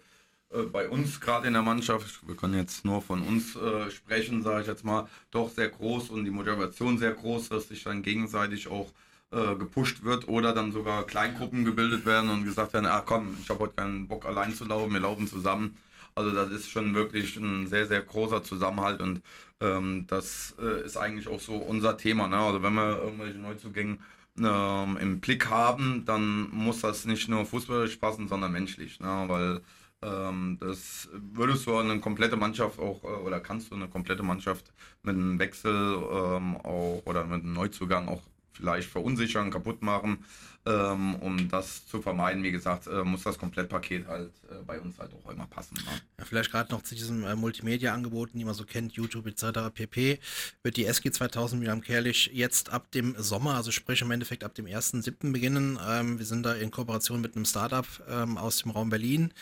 äh, 0.50 0.62
bei 0.72 0.88
uns 0.88 1.20
gerade 1.20 1.46
in 1.46 1.52
der 1.52 1.62
Mannschaft, 1.62 2.26
wir 2.26 2.34
können 2.34 2.54
jetzt 2.54 2.84
nur 2.84 3.02
von 3.02 3.22
uns 3.22 3.54
äh, 3.56 3.90
sprechen, 3.90 4.42
sage 4.42 4.62
ich 4.62 4.66
jetzt 4.66 4.84
mal, 4.84 5.08
doch 5.30 5.50
sehr 5.50 5.68
groß 5.68 6.10
und 6.10 6.24
die 6.24 6.30
Motivation 6.30 6.98
sehr 6.98 7.12
groß, 7.12 7.50
dass 7.50 7.68
sich 7.68 7.84
dann 7.84 8.02
gegenseitig 8.02 8.68
auch 8.68 8.92
äh, 9.30 9.54
gepusht 9.56 10.04
wird 10.04 10.28
oder 10.28 10.52
dann 10.54 10.72
sogar 10.72 11.04
Kleingruppen 11.04 11.64
gebildet 11.64 12.06
werden 12.06 12.30
und 12.30 12.44
gesagt 12.44 12.72
werden, 12.72 12.86
ah 12.86 13.02
komm, 13.04 13.36
ich 13.42 13.50
habe 13.50 13.60
heute 13.60 13.74
keinen 13.74 14.08
Bock 14.08 14.24
allein 14.26 14.54
zu 14.54 14.64
laufen, 14.64 14.92
wir 14.92 15.00
laufen 15.00 15.26
zusammen. 15.26 15.76
Also 16.14 16.32
das 16.32 16.50
ist 16.50 16.70
schon 16.70 16.94
wirklich 16.94 17.36
ein 17.36 17.66
sehr, 17.68 17.86
sehr 17.86 18.02
großer 18.02 18.42
Zusammenhalt 18.42 19.00
und 19.00 19.22
ähm, 19.60 20.06
das 20.08 20.54
äh, 20.60 20.84
ist 20.84 20.96
eigentlich 20.96 21.28
auch 21.28 21.40
so 21.40 21.56
unser 21.56 21.96
Thema. 21.96 22.26
Ne? 22.26 22.36
Also 22.38 22.62
wenn 22.62 22.74
wir 22.74 22.98
irgendwelche 23.02 23.38
Neuzugänge 23.38 23.98
ähm, 24.38 24.96
im 25.00 25.20
Blick 25.20 25.48
haben, 25.50 26.04
dann 26.06 26.50
muss 26.50 26.80
das 26.80 27.04
nicht 27.04 27.28
nur 27.28 27.44
fußballisch 27.46 27.96
passen, 27.96 28.28
sondern 28.28 28.52
menschlich. 28.52 28.98
Ne? 29.00 29.24
Weil 29.28 29.60
ähm, 30.02 30.58
das 30.60 31.08
würdest 31.12 31.66
du 31.66 31.76
eine 31.76 32.00
komplette 32.00 32.36
Mannschaft 32.36 32.78
auch, 32.78 33.02
äh, 33.04 33.08
oder 33.08 33.40
kannst 33.40 33.70
du 33.70 33.74
eine 33.74 33.88
komplette 33.88 34.22
Mannschaft 34.22 34.72
mit 35.02 35.16
einem 35.16 35.38
Wechsel 35.38 35.72
ähm, 35.72 36.56
auch 36.56 37.02
oder 37.04 37.24
mit 37.24 37.42
einem 37.42 37.52
Neuzugang 37.52 38.08
auch 38.08 38.22
vielleicht 38.58 38.90
verunsichern, 38.90 39.50
kaputt 39.50 39.82
machen. 39.82 40.24
Ähm, 40.66 41.14
um 41.16 41.48
das 41.48 41.86
zu 41.86 42.02
vermeiden, 42.02 42.42
wie 42.42 42.50
gesagt, 42.50 42.88
äh, 42.88 43.02
muss 43.02 43.22
das 43.22 43.38
Komplettpaket 43.38 44.06
halt 44.06 44.32
äh, 44.50 44.62
bei 44.66 44.78
uns 44.78 44.98
halt 44.98 45.12
auch 45.14 45.30
immer 45.30 45.46
passen. 45.46 45.76
Ne? 45.76 46.00
Ja, 46.18 46.24
vielleicht 46.26 46.50
gerade 46.50 46.70
noch 46.72 46.82
zu 46.82 46.94
diesen 46.94 47.24
äh, 47.24 47.34
Multimedia-Angeboten, 47.36 48.38
die 48.38 48.44
man 48.44 48.52
so 48.52 48.64
kennt, 48.64 48.92
YouTube 48.92 49.26
etc. 49.26 49.70
pp. 49.72 50.18
wird 50.62 50.76
die 50.76 50.84
SG 50.84 51.10
2000 51.10 51.62
mit 51.62 51.70
am 51.70 51.80
Kerlich 51.80 52.30
jetzt 52.34 52.70
ab 52.70 52.90
dem 52.90 53.14
Sommer, 53.18 53.54
also 53.54 53.70
sprich 53.70 54.02
im 54.02 54.10
Endeffekt 54.10 54.44
ab 54.44 54.54
dem 54.54 54.66
1.7. 54.66 55.32
beginnen. 55.32 55.78
Ähm, 55.88 56.18
wir 56.18 56.26
sind 56.26 56.42
da 56.44 56.52
in 56.52 56.70
Kooperation 56.70 57.20
mit 57.22 57.34
einem 57.34 57.46
Startup 57.46 57.86
ähm, 58.10 58.36
aus 58.36 58.58
dem 58.58 58.72
Raum 58.72 58.90
Berlin. 58.90 59.32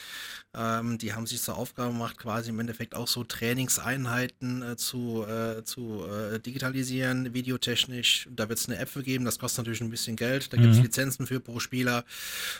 Ähm, 0.54 0.98
die 0.98 1.12
haben 1.12 1.26
sich 1.26 1.42
zur 1.42 1.56
Aufgabe 1.56 1.92
gemacht, 1.92 2.18
quasi 2.18 2.50
im 2.50 2.60
Endeffekt 2.60 2.94
auch 2.94 3.08
so 3.08 3.24
Trainingseinheiten 3.24 4.62
äh, 4.62 4.76
zu, 4.76 5.24
äh, 5.26 5.64
zu 5.64 6.04
äh, 6.06 6.38
digitalisieren, 6.38 7.34
videotechnisch. 7.34 8.28
Da 8.30 8.48
wird 8.48 8.58
es 8.58 8.68
eine 8.68 8.78
App 8.78 8.88
für 8.88 9.02
geben, 9.02 9.24
das 9.24 9.38
kostet 9.38 9.58
natürlich 9.58 9.80
ein 9.80 9.90
bisschen 9.90 10.14
Geld. 10.14 10.52
Da 10.52 10.56
gibt 10.56 10.70
es 10.70 10.76
Mhm. 10.76 10.84
Lizenzen 10.84 11.05
für 11.12 11.40
pro 11.40 11.60
Spieler. 11.60 12.04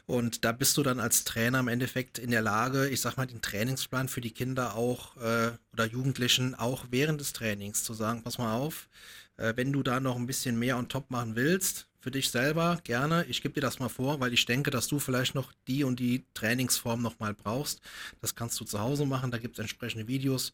Und 0.07 0.45
da 0.45 0.53
bist 0.53 0.77
du 0.77 0.83
dann 0.83 1.01
als 1.01 1.25
Trainer 1.25 1.61
im 1.61 1.69
Endeffekt 1.69 2.19
in 2.19 2.31
der 2.31 2.43
Lage, 2.43 2.89
ich 2.89 3.01
sag 3.01 3.17
mal, 3.17 3.27
den 3.27 3.43
Trainingsplan 3.43 4.09
für 4.09 4.21
die 4.21 4.33
Kinder 4.33 4.77
auch 4.77 5.17
äh, 5.17 5.53
oder 5.73 5.87
Jugendlichen 5.87 6.55
auch 6.55 6.87
während 6.91 7.21
des 7.21 7.33
Trainings 7.33 7.85
zu 7.85 7.95
sagen, 7.95 8.23
pass 8.23 8.39
mal 8.39 8.55
auf, 8.55 8.89
äh, 9.37 9.53
wenn 9.57 9.73
du 9.73 9.83
da 9.83 10.01
noch 10.01 10.17
ein 10.17 10.27
bisschen 10.27 10.59
mehr 10.59 10.77
on 10.77 10.89
top 10.89 11.11
machen 11.11 11.37
willst, 11.37 11.89
für 12.07 12.13
dich 12.13 12.31
selber 12.31 12.79
gerne, 12.85 13.25
ich 13.29 13.43
gebe 13.43 13.55
dir 13.55 13.63
das 13.63 13.81
mal 13.81 13.89
vor, 13.89 14.21
weil 14.21 14.33
ich 14.33 14.47
denke, 14.47 14.71
dass 14.71 14.87
du 14.87 15.01
vielleicht 15.01 15.35
noch 15.35 15.53
die 15.67 15.83
und 15.83 15.99
die 15.99 16.25
Trainingsform 16.35 17.03
nochmal 17.03 17.35
brauchst. 17.35 17.81
Das 18.21 18.37
kannst 18.37 18.61
du 18.61 18.65
zu 18.65 18.79
Hause 18.79 19.07
machen, 19.07 19.33
da 19.33 19.39
gibt 19.39 19.57
es 19.57 19.59
entsprechende 19.59 20.07
Videos, 20.07 20.53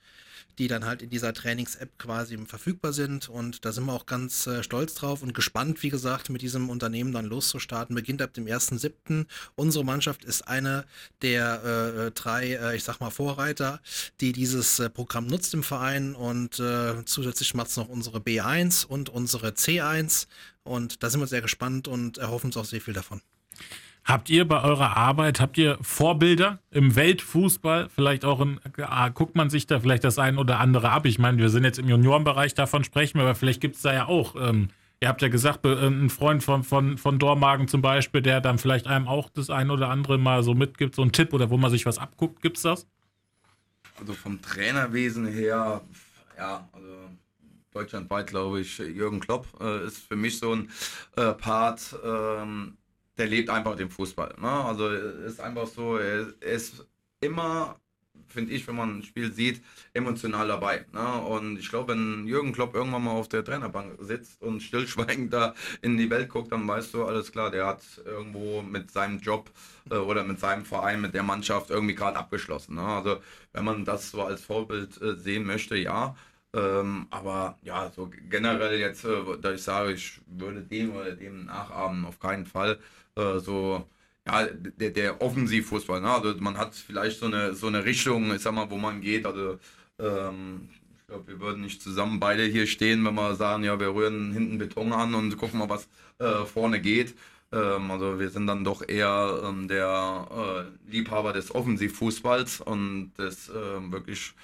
die 0.59 0.67
dann 0.67 0.87
halt 0.87 1.03
in 1.03 1.11
dieser 1.11 1.35
Trainings-App 1.35 1.99
quasi 1.99 2.39
verfügbar 2.47 2.95
sind 2.95 3.29
und 3.29 3.67
da 3.67 3.73
sind 3.73 3.85
wir 3.85 3.93
auch 3.93 4.07
ganz 4.07 4.47
äh, 4.47 4.63
stolz 4.63 4.95
drauf 4.95 5.23
und 5.23 5.35
gespannt, 5.35 5.83
wie 5.83 5.91
gesagt, 5.91 6.31
mit 6.31 6.41
diesem 6.41 6.71
Unternehmen 6.71 7.13
dann 7.13 7.27
loszustarten. 7.27 7.95
Beginnt 7.95 8.23
ab 8.23 8.33
dem 8.33 8.47
1.7. 8.47 9.27
Unsere 9.55 9.85
Mannschaft 9.85 10.25
ist 10.25 10.49
eine 10.49 10.87
der 11.21 11.65
äh, 12.07 12.11
drei, 12.13 12.55
äh, 12.55 12.77
ich 12.77 12.85
sag 12.85 12.99
mal, 13.01 13.11
Vorreiter, 13.11 13.83
die 14.23 14.33
dieses 14.33 14.79
äh, 14.79 14.89
Programm 14.89 15.27
nutzt 15.27 15.53
im 15.53 15.63
Verein 15.63 16.15
und 16.15 16.59
äh, 16.61 17.05
zusätzlich 17.05 17.53
macht 17.53 17.69
es 17.69 17.77
noch 17.77 17.91
unsere 17.91 18.21
B1 18.21 18.87
und 18.87 19.11
unsere 19.11 19.49
C1 19.51 20.29
und 20.65 21.03
da 21.03 21.11
sind 21.11 21.21
wir 21.21 21.27
sehr 21.27 21.43
gespannt 21.43 21.89
und 21.89 22.19
erhoffen 22.19 22.47
uns 22.47 22.57
auch 22.57 22.65
sehr 22.65 22.81
viel 22.81 22.95
davon. 22.95 23.21
Habt 24.05 24.31
ihr 24.31 24.49
bei 24.49 24.63
eurer 24.63 24.97
Arbeit, 24.97 25.41
habt 25.41 25.57
ihr 25.59 25.79
Vorbilder 25.81 26.59
im 26.71 26.97
Weltfußball? 26.97 27.89
Vielleicht 27.89 28.25
auch 28.25 28.41
in, 28.41 28.59
ah, 28.79 29.09
guckt 29.11 29.37
man 29.37 29.49
sich 29.49 29.69
da 29.69 29.79
vielleicht 29.79 30.03
das 30.03 30.19
ein 30.19 30.39
oder 30.39 30.59
andere 30.59 30.91
ab? 30.91 31.07
Ich 31.07 31.21
meine, 31.21 31.39
wir 31.39 31.51
sind 31.51 31.63
jetzt 31.63 31.79
im 31.79 31.89
Juniorenbereich, 31.89 32.55
davon 32.55 32.83
sprechen 32.83 33.19
wir, 33.19 33.23
aber 33.23 33.37
vielleicht 33.37 33.61
gibt 33.61 33.77
es 33.77 33.83
da 33.83 33.95
ja 33.95 34.07
auch, 34.07 34.35
ähm, 34.35 34.71
ihr 35.01 35.09
habt 35.09 35.23
ja 35.23 35.29
gesagt, 35.29 35.65
äh, 35.65 35.87
ein 35.87 36.11
Freund 36.11 36.43
von, 36.43 36.65
von, 36.65 36.99
von 36.99 37.21
Dormagen 37.21 37.69
zum 37.69 37.81
Beispiel, 37.81 38.23
der 38.23 38.41
dann 38.41 38.59
vielleicht 38.59 38.89
einem 38.89 39.07
auch 39.07 39.31
das 39.31 39.51
ein 39.51 39.71
oder 39.71 39.89
andere 39.89 40.19
mal 40.19 40.43
so 40.43 40.55
mitgibt, 40.55 40.97
so 40.97 41.03
einen 41.03 41.13
Tipp 41.13 41.33
oder 41.33 41.51
wo 41.51 41.57
man 41.57 41.71
sich 41.71 41.87
was 41.87 41.99
abguckt, 41.99 42.43
gibt's 42.43 42.63
das? 42.63 42.89
Also 44.01 44.15
vom 44.15 44.43
Trainerwesen 44.43 45.29
her, 45.29 45.81
ja, 46.37 46.69
also 46.73 46.89
deutschlandweit 47.73 48.29
glaube 48.29 48.61
ich, 48.61 48.79
Jürgen 48.79 49.21
Klopp 49.21 49.47
äh, 49.61 49.87
ist 49.87 49.99
für 49.99 50.17
mich 50.17 50.39
so 50.39 50.55
ein 50.55 50.71
äh, 51.17 51.33
Part, 51.33 51.97
ähm, 52.05 52.77
der 53.19 53.27
lebt 53.27 53.51
einfach 53.51 53.77
den 53.77 53.91
Fußball. 53.91 54.35
Ne? 54.41 54.49
Also 54.49 54.89
er 54.89 55.25
ist 55.27 55.41
einfach 55.41 55.67
so, 55.67 55.97
er, 55.97 56.33
er 56.41 56.53
ist 56.53 56.87
immer, 57.21 57.79
finde 58.29 58.53
ich, 58.53 58.67
wenn 58.67 58.77
man 58.77 58.99
ein 58.99 59.03
Spiel 59.03 59.33
sieht, 59.33 59.63
emotional 59.93 60.49
dabei. 60.49 60.87
Ne? 60.93 61.21
Und 61.23 61.59
ich 61.59 61.69
glaube, 61.69 61.93
wenn 61.93 62.27
Jürgen 62.27 62.53
Klopp 62.53 62.75
irgendwann 62.75 63.05
mal 63.05 63.13
auf 63.13 63.29
der 63.29 63.45
Trainerbank 63.45 63.99
sitzt 64.01 64.41
und 64.43 64.61
stillschweigend 64.63 65.33
da 65.33 65.55
in 65.83 65.97
die 65.97 66.11
Welt 66.11 66.29
guckt, 66.31 66.53
dann 66.53 66.67
weißt 66.67 66.95
du, 66.95 67.05
alles 67.05 67.33
klar, 67.33 67.51
der 67.51 67.67
hat 67.67 67.83
irgendwo 68.05 68.63
mit 68.63 68.91
seinem 68.91 69.21
Job 69.21 69.51
äh, 69.91 69.97
oder 69.97 70.25
mit 70.25 70.41
seinem 70.41 70.65
Verein, 70.65 71.01
mit 71.01 71.15
der 71.15 71.23
Mannschaft 71.23 71.71
irgendwie 71.71 71.95
gerade 71.95 72.17
abgeschlossen. 72.19 72.77
Ne? 72.77 72.83
Also 72.83 73.21
wenn 73.53 73.65
man 73.65 73.85
das 73.85 74.11
so 74.11 74.23
als 74.23 74.43
Vorbild 74.45 75.01
äh, 75.03 75.17
sehen 75.17 75.45
möchte, 75.45 75.77
ja. 75.77 76.17
Ähm, 76.55 77.07
aber 77.11 77.59
ja, 77.63 77.91
so 77.95 78.11
generell 78.29 78.79
jetzt, 78.79 79.05
äh, 79.05 79.23
da 79.41 79.53
ich 79.55 79.63
sage, 79.63 79.93
ich 79.93 80.21
würde 80.27 80.61
dem 80.63 80.95
oder 80.95 81.13
dem 81.13 81.47
nachahmen, 81.47 82.05
auf 82.05 82.19
keinen 82.21 82.45
Fall. 82.47 82.79
Äh, 83.17 83.39
so, 83.39 83.89
ja, 84.27 84.47
der, 84.47 84.91
der 84.91 85.23
Offensivfußball, 85.23 86.01
ne? 86.01 86.11
Also 86.11 86.35
man 86.41 86.59
hat 86.59 86.75
vielleicht 86.75 87.19
so 87.21 87.27
eine, 87.27 87.55
so 87.55 87.69
eine 87.69 87.85
Richtung, 87.85 88.35
ich 88.35 88.43
sag 88.43 88.53
mal, 88.55 88.71
wo 88.71 88.77
man 88.77 89.01
geht. 89.01 89.25
Also 89.27 89.59
ähm, 89.99 90.69
ich 91.01 91.07
glaube, 91.07 91.27
wir 91.29 91.41
würden 91.41 91.63
nicht 91.63 91.83
zusammen 91.83 92.21
beide 92.21 92.45
hier 92.45 92.67
stehen, 92.67 93.05
wenn 93.05 93.15
wir 93.15 93.35
sagen, 93.35 93.65
ja, 93.65 93.79
wir 93.81 93.95
rühren 93.95 94.33
hinten 94.33 94.59
Beton 94.59 94.93
an 94.93 95.15
und 95.15 95.37
gucken 95.39 95.59
mal, 95.59 95.69
was 95.71 95.89
äh, 96.19 96.45
vorne 96.47 96.81
geht. 96.81 97.15
Ähm, 97.53 97.91
also 97.91 98.19
wir 98.19 98.31
sind 98.31 98.47
dann 98.47 98.65
doch 98.65 98.87
eher 98.87 99.43
ähm, 99.45 99.69
der 99.69 100.29
äh, 100.89 100.91
Liebhaber 100.91 101.33
des 101.33 101.55
Offensivfußballs 101.55 102.61
und 102.63 103.13
des 103.19 103.49
ähm, 103.55 103.93
wirklich 103.93 104.35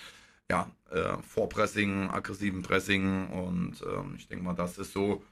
ja, 0.51 0.71
äh, 0.91 1.17
Vorpressing, 1.23 2.11
aggressiven 2.11 2.63
Pressing 2.63 3.29
und 3.29 3.83
ähm, 3.83 4.15
ich 4.17 4.29
denke 4.29 4.45
mal, 4.45 4.55
das 4.55 4.79
ist 4.79 4.93
so 4.93 5.23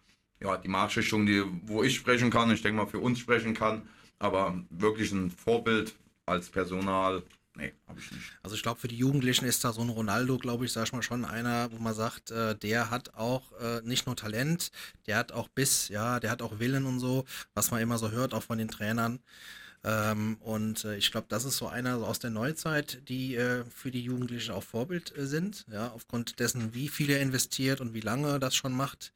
ja, 0.41 0.57
die 0.57 0.69
Marschrichtung, 0.69 1.27
die, 1.27 1.43
wo 1.63 1.83
ich 1.83 1.95
sprechen 1.95 2.31
kann, 2.31 2.51
ich 2.51 2.63
denke 2.63 2.77
mal, 2.77 2.87
für 2.87 2.99
uns 2.99 3.19
sprechen 3.19 3.55
kann, 3.55 3.89
aber 4.19 4.63
wirklich 4.71 5.13
ein 5.13 5.31
Vorbild 5.31 5.95
als 6.27 6.51
Personal, 6.51 7.23
nee, 7.57 7.73
habe 7.89 8.01
ich 8.01 8.11
nicht. 8.13 8.39
Also 8.43 8.57
ich 8.57 8.63
glaube, 8.63 8.81
für 8.81 8.89
die 8.89 8.99
Jugendlichen 8.99 9.47
ist 9.47 9.65
da 9.65 9.73
so 9.73 9.81
ein 9.81 9.89
Ronaldo, 9.89 10.39
glaube 10.39 10.65
ich, 10.65 10.73
sag 10.73 10.85
ich 10.85 10.93
mal, 10.93 11.03
schon 11.03 11.25
einer, 11.25 11.71
wo 11.73 11.79
man 11.79 11.95
sagt, 11.95 12.31
äh, 12.31 12.55
der 12.55 12.91
hat 12.91 13.15
auch 13.15 13.53
äh, 13.61 13.81
nicht 13.83 14.07
nur 14.07 14.17
Talent, 14.17 14.71
der 15.07 15.17
hat 15.17 15.33
auch 15.33 15.49
Biss, 15.49 15.89
ja, 15.89 16.21
der 16.21 16.31
hat 16.31 16.43
auch 16.43 16.59
Willen 16.59 16.85
und 16.85 17.01
so, 17.01 17.25
was 17.55 17.71
man 17.71 17.81
immer 17.81 17.99
so 17.99 18.11
hört, 18.11 18.35
auch 18.35 18.43
von 18.43 18.59
den 18.59 18.69
Trainern. 18.69 19.21
Ähm, 19.87 20.37
und 20.41 20.85
äh, 20.85 20.97
ich 20.97 21.13
glaube, 21.13 21.29
das 21.29 21.45
ist 21.45 21.59
so 21.59 21.69
einer 21.69 21.99
aus 21.99 22.19
der 22.19 22.31
Neuzeit, 22.31 23.09
die 23.09 23.37
äh, 23.37 23.63
für 23.73 23.93
die 23.93 24.03
Jugendlichen 24.03 24.51
auch 24.51 24.65
Vorbild 24.65 25.17
äh, 25.17 25.27
sind, 25.27 25.65
ja, 25.71 25.93
aufgrund 25.95 26.41
dessen, 26.41 26.75
wie 26.75 26.89
viel 26.89 27.09
er 27.09 27.21
investiert 27.21 27.81
und 27.81 27.95
wie 27.95 28.01
lange 28.01 28.29
er 28.31 28.39
das 28.41 28.57
schon 28.57 28.73
macht. 28.73 29.13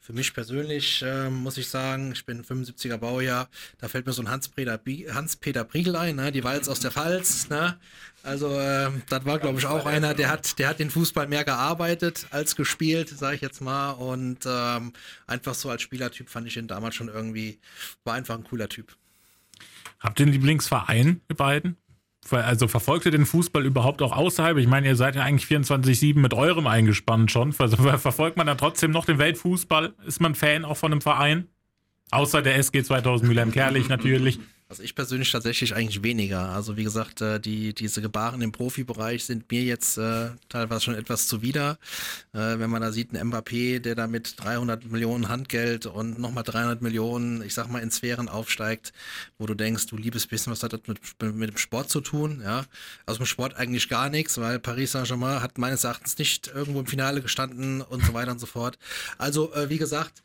Für 0.00 0.14
mich 0.14 0.32
persönlich 0.32 1.02
äh, 1.02 1.28
muss 1.28 1.58
ich 1.58 1.68
sagen, 1.68 2.12
ich 2.12 2.24
bin 2.24 2.42
75er 2.42 2.96
Baujahr, 2.96 3.50
da 3.76 3.88
fällt 3.88 4.06
mir 4.06 4.14
so 4.14 4.22
ein 4.22 4.30
Hans-Peter 4.30 4.80
Hans-Peter 5.12 5.64
Priegel 5.64 5.94
ein, 5.94 6.16
ne? 6.16 6.32
die 6.32 6.42
Walz 6.42 6.68
aus 6.68 6.80
der 6.80 6.90
Pfalz, 6.90 7.50
ne? 7.50 7.78
Also 8.22 8.58
äh, 8.58 8.90
das 9.10 9.26
war, 9.26 9.38
glaube 9.38 9.58
ich, 9.58 9.66
auch 9.66 9.84
einer, 9.84 10.14
der 10.14 10.30
hat, 10.30 10.58
der 10.58 10.68
hat 10.68 10.78
den 10.78 10.90
Fußball 10.90 11.28
mehr 11.28 11.44
gearbeitet 11.44 12.26
als 12.30 12.56
gespielt, 12.56 13.10
sage 13.10 13.36
ich 13.36 13.42
jetzt 13.42 13.60
mal. 13.60 13.90
Und 13.92 14.38
ähm, 14.46 14.94
einfach 15.26 15.54
so 15.54 15.68
als 15.68 15.82
Spielertyp 15.82 16.30
fand 16.30 16.46
ich 16.46 16.56
ihn 16.56 16.66
damals 16.66 16.94
schon 16.94 17.08
irgendwie, 17.08 17.58
war 18.04 18.14
einfach 18.14 18.34
ein 18.36 18.44
cooler 18.44 18.68
Typ. 18.68 18.96
Habt 20.00 20.20
ihr 20.20 20.26
einen 20.26 20.32
Lieblingsverein, 20.32 21.20
ihr 21.28 21.36
beiden? 21.36 21.76
Also 22.30 22.68
verfolgt 22.68 23.06
ihr 23.06 23.12
den 23.12 23.26
Fußball 23.26 23.64
überhaupt 23.64 24.02
auch 24.02 24.12
außerhalb? 24.12 24.58
Ich 24.58 24.66
meine, 24.66 24.86
ihr 24.86 24.96
seid 24.96 25.16
ja 25.16 25.22
eigentlich 25.22 25.48
24-7 25.48 26.18
mit 26.18 26.34
eurem 26.34 26.66
eingespannt 26.66 27.30
schon. 27.30 27.52
Verfolgt 27.52 28.36
man 28.36 28.46
dann 28.46 28.58
trotzdem 28.58 28.90
noch 28.90 29.06
den 29.06 29.18
Weltfußball? 29.18 29.94
Ist 30.06 30.20
man 30.20 30.34
Fan 30.34 30.64
auch 30.64 30.76
von 30.76 30.92
einem 30.92 31.00
Verein? 31.00 31.46
Außer 32.10 32.42
der 32.42 32.56
SG 32.56 32.82
2000 32.82 33.28
Mülheim-Kerlich 33.28 33.88
natürlich. 33.88 34.40
Also 34.70 34.82
ich 34.82 34.94
persönlich 34.94 35.32
tatsächlich 35.32 35.74
eigentlich 35.74 36.02
weniger. 36.02 36.50
Also 36.50 36.76
wie 36.76 36.84
gesagt, 36.84 37.22
äh, 37.22 37.40
die, 37.40 37.72
diese 37.72 38.02
Gebaren 38.02 38.42
im 38.42 38.52
Profibereich 38.52 39.24
sind 39.24 39.50
mir 39.50 39.62
jetzt 39.62 39.96
äh, 39.96 40.28
teilweise 40.50 40.82
schon 40.82 40.94
etwas 40.94 41.26
zuwider. 41.26 41.78
Äh, 42.34 42.58
wenn 42.58 42.68
man 42.68 42.82
da 42.82 42.92
sieht, 42.92 43.14
ein 43.14 43.30
Mbappé, 43.30 43.78
der 43.78 43.94
da 43.94 44.06
mit 44.06 44.34
300 44.36 44.84
Millionen 44.84 45.30
Handgeld 45.30 45.86
und 45.86 46.18
nochmal 46.18 46.44
300 46.44 46.82
Millionen, 46.82 47.40
ich 47.40 47.54
sag 47.54 47.70
mal, 47.70 47.78
in 47.78 47.90
Sphären 47.90 48.28
aufsteigt, 48.28 48.92
wo 49.38 49.46
du 49.46 49.54
denkst, 49.54 49.86
du 49.86 49.96
liebes 49.96 50.26
bisschen, 50.26 50.52
was 50.52 50.62
hat 50.62 50.74
das 50.74 50.82
mit, 50.86 51.00
mit 51.34 51.48
dem 51.48 51.56
Sport 51.56 51.88
zu 51.88 52.02
tun? 52.02 52.42
Ja, 52.44 52.66
aus 53.06 53.16
dem 53.16 53.24
Sport 53.24 53.56
eigentlich 53.56 53.88
gar 53.88 54.10
nichts, 54.10 54.36
weil 54.36 54.58
Paris 54.58 54.92
Saint-Germain 54.92 55.40
hat 55.40 55.56
meines 55.56 55.84
Erachtens 55.84 56.18
nicht 56.18 56.46
irgendwo 56.48 56.80
im 56.80 56.86
Finale 56.86 57.22
gestanden 57.22 57.80
und 57.80 58.04
so 58.04 58.12
weiter 58.12 58.32
und 58.32 58.38
so 58.38 58.46
fort. 58.46 58.78
Also 59.16 59.50
äh, 59.54 59.70
wie 59.70 59.78
gesagt, 59.78 60.22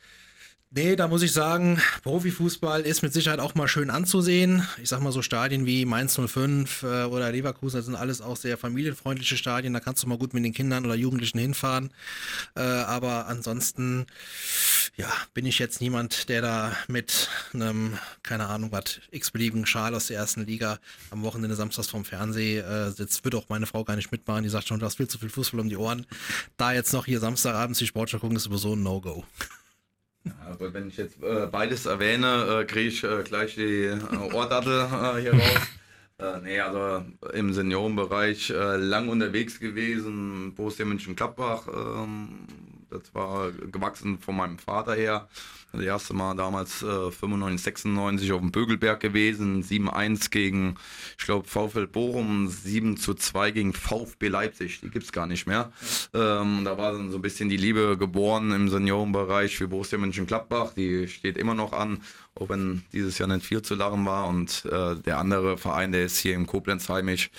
Nee, 0.75 0.95
da 0.95 1.07
muss 1.07 1.21
ich 1.21 1.31
sagen, 1.31 1.79
Profifußball 2.01 2.81
ist 2.81 3.03
mit 3.03 3.13
Sicherheit 3.13 3.39
auch 3.39 3.53
mal 3.53 3.67
schön 3.67 3.91
anzusehen. 3.91 4.67
Ich 4.81 4.89
sag 4.89 5.01
mal 5.01 5.11
so 5.11 5.21
Stadien 5.21 5.67
wie 5.67 5.85
Mainz 5.85 6.19
05 6.19 6.81
äh, 6.81 7.03
oder 7.03 7.31
Leverkusen, 7.31 7.77
das 7.77 7.85
sind 7.85 7.93
alles 7.93 8.21
auch 8.21 8.35
sehr 8.35 8.57
familienfreundliche 8.57 9.37
Stadien. 9.37 9.73
Da 9.73 9.79
kannst 9.79 10.01
du 10.01 10.07
mal 10.07 10.17
gut 10.17 10.33
mit 10.33 10.43
den 10.43 10.51
Kindern 10.51 10.83
oder 10.83 10.95
Jugendlichen 10.95 11.37
hinfahren. 11.37 11.91
Äh, 12.55 12.61
aber 12.61 13.27
ansonsten, 13.27 14.07
ja, 14.97 15.13
bin 15.35 15.45
ich 15.45 15.59
jetzt 15.59 15.79
niemand, 15.79 16.27
der 16.27 16.41
da 16.41 16.75
mit 16.87 17.29
einem, 17.53 17.99
keine 18.23 18.47
Ahnung 18.47 18.71
was, 18.71 18.99
x-beliebigen 19.11 19.67
Schal 19.67 19.93
aus 19.93 20.07
der 20.07 20.17
ersten 20.17 20.43
Liga 20.43 20.79
am 21.11 21.21
Wochenende 21.21 21.55
samstags 21.55 21.89
vorm 21.89 22.03
Fernseher 22.03 22.67
äh, 22.67 22.91
sitzt. 22.91 23.23
Würde 23.23 23.37
auch 23.37 23.47
meine 23.47 23.67
Frau 23.67 23.83
gar 23.83 23.95
nicht 23.95 24.11
mitmachen. 24.11 24.41
Die 24.41 24.49
sagt 24.49 24.69
schon, 24.69 24.79
du 24.79 24.87
hast 24.87 24.97
viel 24.97 25.07
zu 25.07 25.19
viel 25.19 25.29
Fußball 25.29 25.59
um 25.59 25.69
die 25.69 25.77
Ohren. 25.77 26.07
Da 26.57 26.73
jetzt 26.73 26.93
noch 26.93 27.05
hier 27.05 27.19
Samstagabends 27.19 27.77
die 27.77 27.85
Sportschau 27.85 28.17
gucken, 28.17 28.37
ist 28.37 28.45
sowieso 28.45 28.73
ein 28.73 28.81
No-Go. 28.81 29.23
aber 30.49 30.73
wenn 30.73 30.87
ich 30.87 30.97
jetzt 30.97 31.21
äh, 31.21 31.47
beides 31.47 31.85
erwähne, 31.85 32.61
äh, 32.61 32.65
kriege 32.65 32.89
ich 32.89 33.03
äh, 33.03 33.23
gleich 33.23 33.55
die 33.55 33.85
äh, 33.85 33.99
Ohrdattel 34.33 34.79
äh, 34.79 35.21
hier 35.21 35.33
raus. 35.33 35.61
Äh, 36.19 36.39
nee, 36.41 36.59
also 36.59 37.03
im 37.33 37.53
Seniorenbereich 37.53 38.51
äh, 38.51 38.75
lang 38.77 39.09
unterwegs 39.09 39.59
gewesen, 39.59 40.53
Borussia 40.53 40.85
München-Klappbach, 40.85 41.67
ähm, 41.67 42.45
das 42.91 43.13
war 43.15 43.51
gewachsen 43.51 44.19
von 44.19 44.37
meinem 44.37 44.59
Vater 44.59 44.93
her. 44.93 45.27
Das 45.73 45.81
erste 45.81 46.13
Mal 46.13 46.35
damals 46.35 46.83
äh, 46.83 47.09
95, 47.09 47.59
96 47.63 48.31
auf 48.31 48.41
dem 48.41 48.51
Bögelberg 48.51 48.99
gewesen. 48.99 49.63
7-1 49.63 50.29
gegen, 50.29 50.75
ich 51.17 51.25
glaube, 51.25 51.47
VfL 51.47 51.87
Bochum, 51.87 52.47
7 52.47 52.95
zu 52.95 53.15
2 53.15 53.49
gegen 53.49 53.73
VfB 53.73 54.27
Leipzig. 54.27 54.81
Die 54.81 54.91
gibt 54.91 55.05
es 55.05 55.11
gar 55.11 55.25
nicht 55.25 55.47
mehr. 55.47 55.71
Ähm, 56.13 56.61
da 56.63 56.77
war 56.77 56.91
dann 56.91 57.09
so 57.09 57.17
ein 57.17 57.23
bisschen 57.23 57.49
die 57.49 57.57
Liebe 57.57 57.97
geboren 57.97 58.51
im 58.51 58.69
Seniorenbereich 58.69 59.57
für 59.57 59.67
Borussia 59.67 59.97
Mönchengladbach. 59.97 60.75
Die 60.75 61.07
steht 61.07 61.39
immer 61.39 61.55
noch 61.55 61.73
an, 61.73 62.01
auch 62.35 62.49
wenn 62.49 62.83
dieses 62.93 63.17
Jahr 63.17 63.27
nicht 63.27 63.43
viel 63.43 63.63
zu 63.63 63.73
lachen 63.73 64.05
war. 64.05 64.27
Und 64.27 64.65
äh, 64.65 64.95
der 64.97 65.17
andere 65.17 65.57
Verein, 65.57 65.91
der 65.91 66.05
ist 66.05 66.19
hier 66.19 66.35
im 66.35 66.45
Koblenz 66.45 66.87
heimisch 66.87 67.31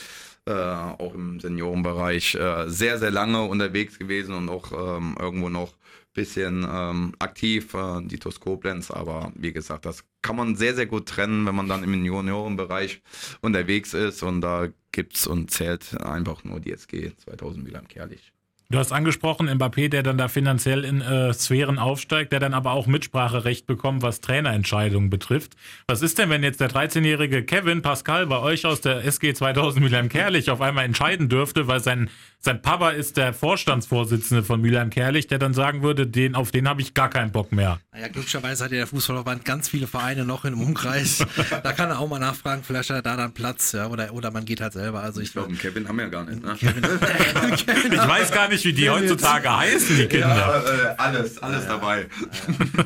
äh, 0.47 0.53
auch 0.53 1.15
im 1.15 1.41
Seniorenbereich 1.41 2.35
äh, 2.35 2.69
sehr, 2.69 2.99
sehr 2.99 3.11
lange 3.11 3.43
unterwegs 3.43 3.99
gewesen 3.99 4.35
und 4.35 4.49
auch 4.49 4.73
ähm, 4.73 5.17
irgendwo 5.19 5.49
noch 5.49 5.73
ein 5.73 6.13
bisschen 6.13 6.67
ähm, 6.71 7.15
aktiv, 7.19 7.73
äh, 7.75 8.03
die 8.03 8.19
Koblenz. 8.19 8.91
Aber 8.91 9.33
wie 9.35 9.53
gesagt, 9.53 9.87
das 9.87 10.05
kann 10.21 10.37
man 10.37 10.57
sehr, 10.57 10.75
sehr 10.75 10.87
gut 10.87 11.07
trennen, 11.07 11.47
wenn 11.47 11.55
man 11.55 11.69
dann 11.69 11.83
im 11.83 12.05
Juniorenbereich 12.05 13.03
unterwegs 13.41 13.95
ist. 13.95 14.23
Und 14.23 14.43
da 14.43 14.69
gibt 14.93 15.17
es 15.17 15.27
und 15.27 15.51
zählt 15.51 15.99
einfach 16.01 16.45
nur 16.45 16.61
die 16.61 16.73
SG 16.73 17.13
2000 17.25 17.65
Mülheim 17.65 17.89
Kerlich. 17.89 18.34
Du 18.71 18.79
hast 18.79 18.93
angesprochen, 18.93 19.49
Mbappé, 19.49 19.89
der 19.89 20.03
dann 20.03 20.17
da 20.17 20.29
finanziell 20.29 20.85
in 20.85 21.03
äh, 21.03 21.35
Sphären 21.35 21.79
aufsteigt, 21.79 22.33
der 22.33 22.41
dann 22.41 22.55
aber 22.55 22.73
auch 22.73 22.87
Mitspracherecht 22.87 23.67
bekommt, 23.67 24.03
was 24.03 24.23
Trainerentscheidungen 24.23 25.11
betrifft. 25.11 25.53
Was 25.87 26.01
ist 26.01 26.19
denn, 26.19 26.31
wenn 26.31 26.43
jetzt 26.43 26.61
der 26.61 26.71
13-jährige 26.71 27.45
Kevin 27.45 27.83
Pascal 27.83 28.27
bei 28.27 28.39
euch 28.39 28.65
aus 28.65 28.81
der 28.81 29.05
SG 29.05 29.35
2000 29.35 29.85
Mülheim 29.85 30.09
Kerlich 30.09 30.51
auf 30.51 30.63
einmal 30.63 30.87
entscheiden 30.87 31.29
dürfte, 31.29 31.69
weil 31.69 31.81
sein, 31.81 32.09
sein 32.45 32.61
Papa 32.61 32.91
ist 32.91 33.17
der 33.17 33.33
Vorstandsvorsitzende 33.33 34.45
von 34.45 34.61
Mülheim 34.61 34.91
Kerlich, 34.91 35.27
der 35.27 35.39
dann 35.39 35.55
sagen 35.55 35.83
würde, 35.83 36.07
den, 36.07 36.35
auf 36.35 36.51
den 36.51 36.69
habe 36.69 36.83
ich 36.83 36.93
gar 36.93 37.09
keinen 37.09 37.33
Bock 37.33 37.53
mehr. 37.53 37.81
Naja, 37.93 38.09
glücklicherweise 38.09 38.65
hat 38.65 38.71
ja 38.71 38.79
der 38.79 38.87
Fußballverband 38.87 39.47
ganz 39.47 39.69
viele 39.71 39.87
Vereine 39.87 40.27
noch 40.27 40.45
im 40.45 40.61
Umkreis. 40.61 41.25
da 41.63 41.73
kann 41.73 41.89
er 41.89 41.99
auch 41.99 42.09
mal 42.09 42.19
nachfragen, 42.19 42.63
vielleicht 42.63 42.91
hat 42.91 42.97
er 42.97 43.03
da 43.03 43.17
dann 43.17 43.33
Platz, 43.33 43.73
ja, 43.73 43.87
oder, 43.87 44.13
oder 44.13 44.31
man 44.31 44.45
geht 44.45 44.61
halt 44.61 44.75
selber. 44.75 45.03
Also 45.03 45.21
ich, 45.21 45.29
ich 45.29 45.33
glaube, 45.33 45.55
Kevin 45.55 45.89
haben 45.89 45.97
wir 45.97 46.05
ja 46.05 46.11
gar 46.11 46.25
nicht. 46.25 46.45
Ne? 46.45 46.55
Kevin, 46.59 46.85
ich 47.93 48.09
weiß 48.09 48.31
gar 48.31 48.49
nicht, 48.49 48.65
wie 48.65 48.75
die 48.75 48.91
heutzutage 48.91 49.57
heißen, 49.57 49.97
die 49.97 50.07
Kinder. 50.07 50.29
Ja, 50.29 50.59
äh, 50.59 50.95
alles, 50.99 51.43
alles 51.43 51.65
ja, 51.65 51.69
dabei. 51.71 52.07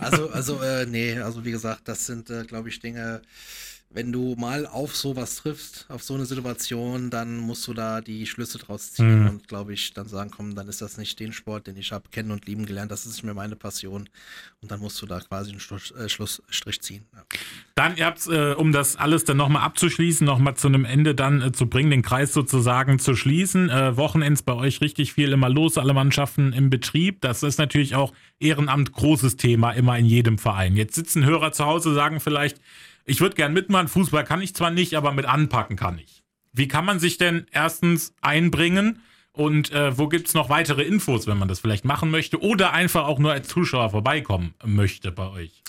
Also, 0.01 0.31
also, 0.31 0.63
äh, 0.63 0.87
nee, 0.87 1.19
also 1.19 1.45
wie 1.45 1.51
gesagt, 1.51 1.83
das 1.87 2.07
sind, 2.07 2.31
äh, 2.31 2.45
glaube 2.45 2.69
ich, 2.69 2.79
Dinge, 2.79 3.23
wenn 3.91 4.13
du 4.13 4.35
mal 4.37 4.67
auf 4.67 4.95
sowas 4.95 5.37
triffst, 5.37 5.87
auf 5.89 6.03
so 6.03 6.15
eine 6.15 6.27
Situation, 6.27 7.09
dann 7.09 7.39
musst 7.39 7.67
du 7.67 7.73
da 7.73 8.03
die 8.03 8.27
Schlüsse 8.27 8.59
draus 8.59 8.93
ziehen 8.93 9.23
mhm. 9.23 9.29
und 9.29 9.49
glaube 9.49 9.73
ich 9.73 9.95
dann 9.95 10.07
sagen, 10.07 10.31
komm, 10.31 10.55
dann 10.55 10.69
ist 10.69 10.83
das 10.83 10.99
nicht 10.99 11.19
den 11.19 11.33
Sport, 11.33 11.67
den 11.67 11.77
ich 11.79 11.91
habe 11.91 12.11
kennen 12.11 12.31
und 12.31 12.47
lieben 12.47 12.67
gelernt, 12.67 12.91
das 12.91 13.07
ist 13.07 13.15
nicht 13.15 13.25
mehr 13.25 13.33
meine 13.33 13.57
Passion 13.57 14.09
und 14.61 14.71
dann 14.71 14.81
musst 14.81 15.01
du 15.01 15.07
da 15.07 15.21
quasi 15.21 15.53
einen 15.53 15.61
Schluss, 15.61 15.91
äh, 15.93 16.09
Schlussstrich 16.09 16.83
ziehen. 16.83 17.07
Ja. 17.15 17.25
Dann, 17.77 17.97
ihr 17.97 18.05
habt 18.05 18.27
äh, 18.27 18.53
um 18.53 18.73
das 18.73 18.97
alles 18.97 19.25
dann 19.25 19.39
nochmal 19.39 19.63
abzuschließen, 19.63 20.27
nochmal 20.27 20.55
zu 20.55 20.69
einem 20.69 20.85
Ende 20.85 21.15
dann 21.15 21.41
äh, 21.41 21.53
zu 21.53 21.67
bringen, 21.67 21.91
den 21.91 22.03
Kreis 22.03 22.35
sozusagen 22.35 22.99
zu 22.99 23.17
schließen. 23.17 23.71
Äh, 23.71 23.97
Wochenends 23.97 24.43
bei 24.43 24.53
euch 24.53 24.83
richtig 24.83 25.15
viel 25.15 25.33
immer 25.33 25.49
los, 25.49 25.79
alle 25.79 25.95
Mannschaften 25.95 26.53
im 26.53 26.69
Betrieb. 26.69 27.23
Das 27.23 27.43
ist 27.43 27.59
natürlich 27.59 27.95
auch 27.95 28.13
Ehrenamt 28.39 28.93
großes 28.93 29.37
Thema 29.37 29.73
immer 29.73 29.99
in 29.99 30.05
jedem 30.05 30.37
Verein. 30.39 30.77
Jetzt 30.77 30.95
sitzen 30.95 31.25
Hörer 31.25 31.53
zu 31.53 31.65
Hause, 31.65 31.95
sagen 31.95 32.21
vielleicht, 32.21 32.61
ich 33.09 33.21
würde 33.21 33.37
gern 33.37 33.53
mitmachen, 33.53 33.89
Fußball 33.89 34.25
kann 34.25 34.43
ich 34.43 34.55
zwar 34.55 34.71
nicht, 34.71 34.95
aber 34.95 35.13
mit 35.13 35.25
anpacken 35.25 35.77
kann 35.77 35.99
ich. 35.99 36.23
Wie 36.53 36.69
kann 36.69 36.85
man 36.85 36.99
sich 36.99 37.19
denn 37.19 37.47
erstens 37.51 38.15
einbringen 38.21 39.01
und 39.33 39.73
äh, 39.73 39.97
wo 39.97 40.09
gibt 40.09 40.29
es 40.29 40.35
noch 40.35 40.51
weitere 40.51 40.83
Infos, 40.83 41.27
wenn 41.27 41.39
man 41.39 41.49
das 41.49 41.61
vielleicht 41.61 41.85
machen 41.85 42.11
möchte 42.11 42.43
oder 42.43 42.73
einfach 42.73 43.07
auch 43.07 43.19
nur 43.19 43.33
als 43.33 43.49
Zuschauer 43.49 43.91
vorbeikommen 43.91 44.55
möchte 44.65 45.13
bei 45.13 45.29
euch? 45.29 45.63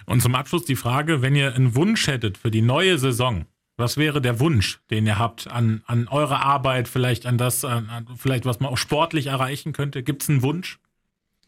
Und 0.07 0.21
zum 0.21 0.35
Abschluss 0.35 0.65
die 0.65 0.77
Frage, 0.77 1.23
wenn 1.23 1.37
ihr 1.37 1.55
einen 1.55 1.75
Wunsch 1.75 2.07
hättet 2.07 2.39
für 2.39 2.51
die 2.51 2.63
neue 2.63 2.99
Saison, 2.99 3.47
was 3.77 3.97
wäre 3.97 4.21
der 4.21 4.41
Wunsch, 4.41 4.81
den 4.91 5.07
ihr 5.07 5.19
habt 5.19 5.47
an, 5.47 5.83
an 5.87 6.09
eure 6.09 6.41
Arbeit, 6.41 6.89
vielleicht 6.89 7.27
an 7.27 7.39
das, 7.39 7.65
an, 7.65 7.89
an 7.89 8.07
vielleicht 8.17 8.45
was 8.45 8.61
man 8.61 8.71
auch 8.71 8.79
sportlich 8.79 9.27
erreichen 9.27 9.73
könnte? 9.73 10.03
Gibt 10.03 10.23
es 10.23 10.29
einen 10.29 10.43
Wunsch? 10.43 10.79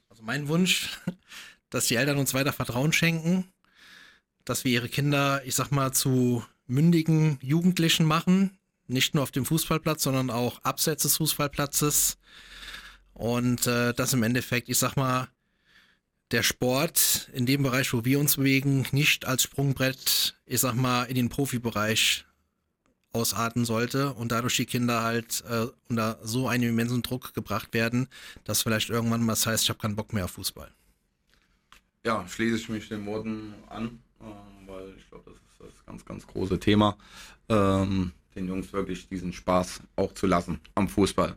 Also 0.08 0.22
mein 0.22 0.48
Wunsch, 0.48 0.98
dass 1.70 1.86
die 1.86 1.96
Eltern 1.96 2.18
uns 2.18 2.32
weiter 2.34 2.52
Vertrauen 2.52 2.92
schenken, 2.92 3.44
dass 4.44 4.64
wir 4.64 4.72
ihre 4.72 4.88
Kinder, 4.88 5.42
ich 5.44 5.54
sag 5.54 5.70
mal, 5.70 5.92
zu 5.92 6.44
mündigen 6.66 7.38
Jugendlichen 7.42 8.06
machen, 8.06 8.58
nicht 8.86 9.14
nur 9.14 9.22
auf 9.22 9.30
dem 9.30 9.44
Fußballplatz, 9.44 10.02
sondern 10.02 10.30
auch 10.30 10.62
abseits 10.62 11.02
des 11.02 11.16
Fußballplatzes. 11.16 12.18
Und 13.14 13.66
äh, 13.66 13.92
dass 13.92 14.14
im 14.14 14.22
Endeffekt, 14.22 14.68
ich 14.68 14.78
sag 14.78 14.96
mal, 14.96 15.28
der 16.33 16.43
Sport 16.43 17.30
in 17.33 17.47
dem 17.47 17.62
Bereich, 17.62 17.93
wo 17.93 18.05
wir 18.05 18.18
uns 18.18 18.37
bewegen, 18.37 18.87
nicht 18.93 19.26
als 19.26 19.43
Sprungbrett, 19.43 20.35
ich 20.47 20.61
sag 20.61 20.74
mal, 20.74 21.05
in 21.05 21.14
den 21.14 21.28
Profibereich 21.28 22.24
ausarten 23.12 23.66
sollte 23.66 24.14
und 24.14 24.33
dadurch 24.33 24.57
die 24.57 24.64
Kinder 24.64 25.03
halt 25.03 25.45
äh, 25.49 25.66
unter 25.89 26.18
so 26.22 26.49
einen 26.49 26.64
immensen 26.64 27.03
Druck 27.03 27.35
gebracht 27.35 27.74
werden, 27.74 28.09
dass 28.45 28.62
vielleicht 28.62 28.89
irgendwann 28.89 29.22
mal 29.22 29.33
das 29.33 29.47
heißt, 29.47 29.64
ich 29.64 29.68
habe 29.68 29.78
keinen 29.78 29.97
Bock 29.97 30.12
mehr 30.14 30.24
auf 30.24 30.33
Fußball. 30.33 30.70
Ja, 32.05 32.26
schließe 32.26 32.57
ich 32.57 32.68
mich 32.70 32.89
den 32.89 33.05
Worten 33.07 33.55
an, 33.68 34.01
ähm, 34.20 34.66
weil 34.66 34.95
ich 34.97 35.09
glaube, 35.09 35.30
das 35.30 35.35
ist 35.35 35.61
das 35.76 35.87
ganz, 35.87 36.05
ganz 36.05 36.26
große 36.26 36.59
Thema, 36.59 36.97
ähm, 37.51 38.12
den 38.35 38.49
Jungs 38.49 38.72
wirklich 38.72 39.09
diesen 39.09 39.33
Spaß 39.33 39.83
auch 39.97 40.14
zu 40.14 40.26
lassen 40.26 40.59
am 40.74 40.89
Fußball. 40.89 41.37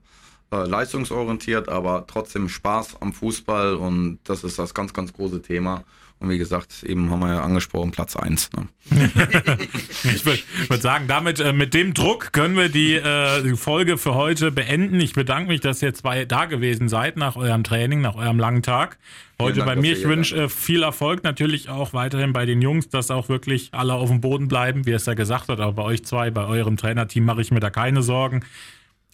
Äh, 0.52 0.68
leistungsorientiert, 0.68 1.70
aber 1.70 2.06
trotzdem 2.08 2.50
Spaß 2.50 3.02
am 3.02 3.14
Fußball 3.14 3.76
und 3.76 4.20
das 4.26 4.44
ist 4.44 4.60
das 4.60 4.76
ganz, 4.76 4.94
ganz 4.94 5.12
große 5.12 5.42
Thema. 5.42 5.84
Und 6.20 6.30
wie 6.30 6.38
gesagt, 6.38 6.84
eben 6.84 7.10
haben 7.10 7.20
wir 7.20 7.30
ja 7.30 7.42
angesprochen, 7.42 7.92
Platz 7.92 8.16
1. 8.16 8.52
Ne? 8.54 8.68
ich 10.04 10.26
würde 10.26 10.40
würd 10.68 10.82
sagen, 10.82 11.08
damit 11.08 11.40
äh, 11.40 11.52
mit 11.52 11.74
dem 11.74 11.94
Druck 11.94 12.32
können 12.32 12.56
wir 12.56 12.70
die, 12.70 12.94
äh, 12.94 13.42
die 13.44 13.58
Folge 13.58 13.98
für 13.98 14.14
heute 14.14 14.52
beenden. 14.52 15.00
Ich 15.00 15.14
bedanke 15.14 15.50
mich, 15.50 15.62
dass 15.62 15.82
ihr 15.82 15.94
zwei 15.94 16.26
da 16.26 16.46
gewesen 16.46 16.90
seid 16.90 17.18
nach 17.18 17.36
eurem 17.36 17.64
Training, 17.64 18.02
nach 18.02 18.16
eurem 18.16 18.40
langen 18.40 18.62
Tag. 18.62 18.98
Heute 19.42 19.58
Dank, 19.60 19.68
bei 19.68 19.76
mir. 19.76 19.94
Ich 19.94 20.08
wünsche 20.08 20.44
äh, 20.44 20.50
viel 20.50 20.84
Erfolg 20.84 21.24
natürlich 21.24 21.70
auch 21.70 21.92
weiterhin 21.94 22.34
bei 22.34 22.46
den 22.46 22.62
Jungs, 22.62 22.88
dass 22.88 23.12
auch 23.12 23.28
wirklich 23.28 23.70
alle 23.74 23.94
auf 23.94 24.10
dem 24.10 24.22
Boden 24.22 24.48
bleiben, 24.48 24.86
wie 24.86 24.92
es 24.92 25.08
ja 25.08 25.16
gesagt 25.16 25.50
hat. 25.50 25.60
Aber 25.60 25.74
bei 25.74 25.84
euch 25.84 26.06
zwei, 26.06 26.30
bei 26.30 26.46
eurem 26.46 26.78
Trainerteam 26.78 27.26
mache 27.26 27.42
ich 27.42 27.52
mir 27.52 27.60
da 27.60 27.72
keine 27.72 28.04
Sorgen. 28.04 28.46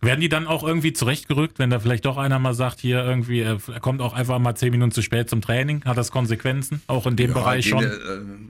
Werden 0.04 0.20
die 0.20 0.30
dann 0.30 0.48
auch 0.48 0.64
irgendwie 0.64 0.94
zurechtgerückt, 0.94 1.60
wenn 1.60 1.70
da 1.70 1.80
vielleicht 1.80 2.06
doch 2.06 2.18
einer 2.18 2.40
mal 2.40 2.56
sagt, 2.56 2.80
hier 2.80 3.04
irgendwie, 3.04 3.42
er 3.42 3.60
kommt 3.82 4.02
auch 4.02 4.14
einfach 4.14 4.40
mal 4.40 4.56
zehn 4.56 4.72
Minuten 4.72 4.92
zu 4.92 5.04
spät 5.04 5.30
zum 5.30 5.42
Training? 5.42 5.86
Hat 5.86 5.96
das 5.96 6.10
Konsequenzen? 6.10 6.82
Auch 6.88 7.06
in 7.06 7.16
dem 7.16 7.30
ja, 7.30 7.34
Bereich 7.36 7.70
schon? 7.70 7.84
äh, 7.84 7.90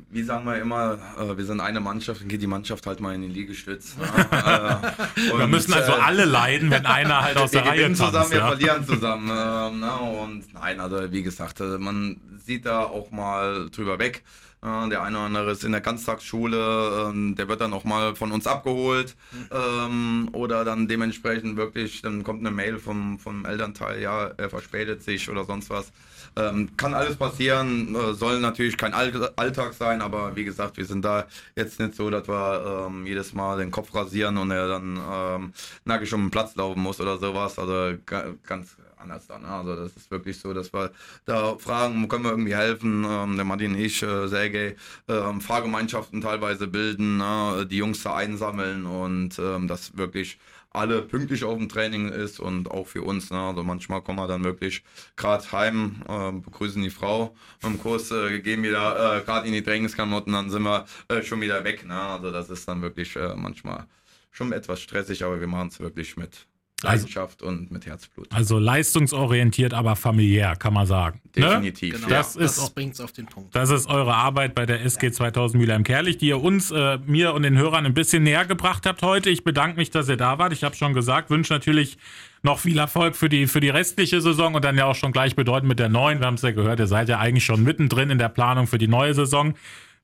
wie 0.10 0.24
sagen 0.24 0.46
wir 0.46 0.56
immer, 0.62 0.98
äh, 1.20 1.36
wir 1.36 1.44
sind 1.44 1.60
eine 1.60 1.82
Mannschaft, 1.82 2.22
dann 2.22 2.30
geht 2.30 2.42
die 2.42 2.48
Mannschaft 2.48 2.88
halt 2.88 3.02
mal 3.02 3.14
in 3.14 3.22
den 3.22 3.32
Liegestütz. 3.32 3.98
äh, 4.32 5.38
wir 5.38 5.48
müssen 5.48 5.74
also 5.74 5.92
äh, 5.92 5.96
alle 5.96 6.24
leiden, 6.24 6.72
wenn 6.72 6.86
einer 6.86 7.22
halt 7.22 7.36
aus 7.36 7.52
der 7.52 7.66
Reihe 7.66 7.84
tanzt. 7.84 8.02
zusammen, 8.02 8.32
ja? 8.32 8.38
wir 8.38 8.48
verlieren 8.48 8.88
zusammen. 8.88 9.30
Ähm, 9.30 9.80
na, 9.82 9.96
und 9.98 10.54
nein, 10.54 10.80
also 10.80 11.12
wie 11.12 11.22
gesagt, 11.22 11.60
äh, 11.60 11.78
man 11.78 12.22
sieht 12.46 12.66
da 12.66 12.84
auch 12.84 13.12
mal 13.12 13.70
drüber 13.72 14.00
weg. 14.00 14.24
Der 14.64 15.02
eine 15.02 15.18
oder 15.18 15.26
andere 15.26 15.52
ist 15.52 15.64
in 15.64 15.72
der 15.72 15.82
Ganztagsschule, 15.82 17.08
ähm, 17.10 17.36
der 17.36 17.48
wird 17.48 17.62
dann 17.62 17.74
auch 17.74 17.84
mal 17.84 18.16
von 18.16 18.32
uns 18.32 18.46
abgeholt 18.46 19.16
ähm, 19.50 20.30
oder 20.34 20.64
dann 20.64 20.88
dementsprechend 20.88 21.58
wirklich, 21.58 22.04
dann 22.04 22.24
kommt 22.24 22.42
eine 22.42 22.52
Mail 22.52 22.78
vom, 22.78 23.18
vom 23.18 23.44
Elternteil, 23.44 24.00
ja, 24.00 24.28
er 24.38 24.52
verspätet 24.52 25.02
sich 25.02 25.28
oder 25.32 25.46
sonst 25.46 25.72
was. 25.72 25.92
Ähm, 26.36 26.78
kann 26.78 26.94
alles 26.94 27.16
passieren, 27.16 27.96
äh, 27.96 28.14
soll 28.14 28.40
natürlich 28.40 28.78
kein 28.78 28.94
Alltag 28.94 29.74
sein, 29.74 30.00
aber 30.00 30.36
wie 30.36 30.46
gesagt, 30.46 30.78
wir 30.78 30.86
sind 30.86 31.04
da 31.04 31.26
jetzt 31.56 31.80
nicht 31.80 31.96
so, 31.96 32.12
dass 32.12 32.28
wir 32.28 32.86
ähm, 32.88 33.08
jedes 33.08 33.34
Mal 33.34 33.58
den 33.58 33.72
Kopf 33.72 33.96
rasieren 33.96 34.38
und 34.38 34.52
er 34.52 34.68
dann 34.68 35.00
ähm, 35.12 35.54
nackig 35.86 36.14
um 36.14 36.26
den 36.26 36.32
Platz 36.32 36.56
laufen 36.56 36.82
muss 36.82 37.02
oder 37.02 37.18
sowas. 37.18 37.58
Also 37.58 37.98
ganz 38.06 38.78
anders 39.02 39.28
dann. 39.28 39.46
Also 39.46 39.76
das 39.76 39.96
ist 39.96 40.12
wirklich 40.12 40.40
so, 40.40 40.54
dass 40.54 40.74
wir 40.74 40.92
da 41.26 41.58
fragen, 41.58 42.08
können 42.08 42.24
wir 42.24 42.32
irgendwie 42.32 42.56
helfen? 42.56 43.06
Ähm, 43.08 43.36
der 43.36 43.46
Martin 43.46 43.76
ich, 43.76 44.04
äh, 44.04 44.28
Sergej, 44.28 44.76
äh, 45.08 45.40
Fahrgemeinschaften 45.40 46.22
teilweise 46.22 46.68
bilden, 46.68 47.22
äh, 47.22 47.66
die 47.66 47.78
Jungs 47.78 48.04
da 48.04 48.16
einsammeln 48.16 48.86
und 48.86 49.40
ähm, 49.40 49.68
das 49.68 49.98
wirklich 49.98 50.38
alle 50.74 51.02
pünktlich 51.02 51.44
auf 51.44 51.58
dem 51.58 51.68
Training 51.68 52.10
ist 52.10 52.40
und 52.40 52.72
auch 52.72 52.88
für 52.88 53.04
uns. 53.04 53.30
Ne? 53.30 53.40
Also 53.40 53.64
manchmal 53.64 54.02
kommen 54.02 54.20
wir 54.20 54.28
dann 54.28 54.44
wirklich 54.44 54.84
gerade 55.16 55.52
heim, 55.52 56.02
äh, 56.08 56.32
begrüßen 56.32 56.82
die 56.82 56.90
Frau 56.90 57.36
im 57.64 57.80
Kurs, 57.80 58.12
äh, 58.12 58.40
gehen 58.40 58.64
wieder 58.64 59.18
äh, 59.18 59.22
gerade 59.22 59.48
in 59.48 59.54
die 59.54 59.64
Trainingsklamotten, 59.64 60.32
dann 60.32 60.50
sind 60.50 60.64
wir 60.64 60.86
äh, 61.10 61.22
schon 61.24 61.42
wieder 61.42 61.64
weg. 61.64 61.86
Ne? 61.86 62.00
Also 62.00 62.32
das 62.32 62.50
ist 62.50 62.68
dann 62.68 62.82
wirklich 62.82 63.16
äh, 63.16 63.36
manchmal 63.36 63.88
schon 64.32 64.54
etwas 64.54 64.82
stressig, 64.82 65.24
aber 65.24 65.40
wir 65.42 65.48
machen 65.48 65.68
es 65.68 65.80
wirklich 65.80 66.16
mit 66.16 66.48
Leidenschaft 66.84 67.42
also, 67.42 67.54
und 67.54 67.72
mit 67.72 67.86
Herzblut. 67.86 68.28
Also 68.32 68.60
leistungsorientiert, 68.60 69.74
aber 69.74 69.96
familiär, 69.96 70.56
kann 70.56 70.74
man 70.74 70.88
sagen. 70.88 71.22
Ne? 71.36 71.46
Definitiv. 71.46 71.94
Ne? 71.94 72.00
Genau, 72.00 72.10
das, 72.10 72.34
das 72.34 72.70
bringt 72.72 72.94
es 72.94 73.02
auf 73.02 73.12
den 73.12 73.26
Punkt. 73.26 73.56
Das 73.56 73.70
ist 73.70 73.88
eure 73.88 74.14
Arbeit 74.14 74.56
bei 74.56 74.66
der 74.66 74.82
SG 74.84 75.12
2000 75.12 75.62
Mülheim-Kerlich, 75.62 76.18
die 76.18 76.28
ihr 76.28 76.42
uns, 76.42 76.72
äh, 76.72 76.98
mir 77.06 77.34
und 77.34 77.44
den 77.44 77.58
Hörern 77.58 77.86
ein 77.86 77.94
bisschen 77.94 78.24
näher 78.24 78.46
gebracht 78.46 78.86
habt 78.86 79.02
heute. 79.02 79.30
Ich 79.30 79.44
bedanke 79.44 79.78
mich, 79.78 79.92
dass 79.92 80.10
ihr 80.10 80.18
da 80.18 80.40
wart. 80.40 80.54
Ich 80.54 80.64
habe 80.64 80.76
schon 80.76 80.94
gesagt, 80.94 81.30
wünsche 81.30 81.54
natürlich 81.54 81.98
noch 82.44 82.60
viel 82.60 82.80
Erfolg 82.80 83.16
für 83.16 83.30
die, 83.30 83.48
für 83.48 83.60
die 83.60 83.70
restliche 83.70 84.20
Saison 84.20 84.56
und 84.56 84.66
dann 84.66 84.78
ja 84.78 84.86
auch 84.86 84.96
schon 84.96 85.12
gleich 85.12 85.36
bedeutend 85.36 85.70
mit 85.70 85.80
der 85.80 85.90
neuen. 85.90 86.20
Wir 86.20 86.28
haben 86.28 86.36
es 86.36 86.42
ja 86.42 86.52
gehört, 86.52 86.80
ihr 86.80 86.88
seid 86.88 87.10
ja 87.10 87.20
eigentlich 87.20 87.46
schon 87.46 87.64
mittendrin 87.64 88.10
in 88.10 88.18
der 88.18 88.30
Planung 88.30 88.68
für 88.68 88.78
die 88.78 88.88
neue 88.88 89.14
Saison. 89.14 89.54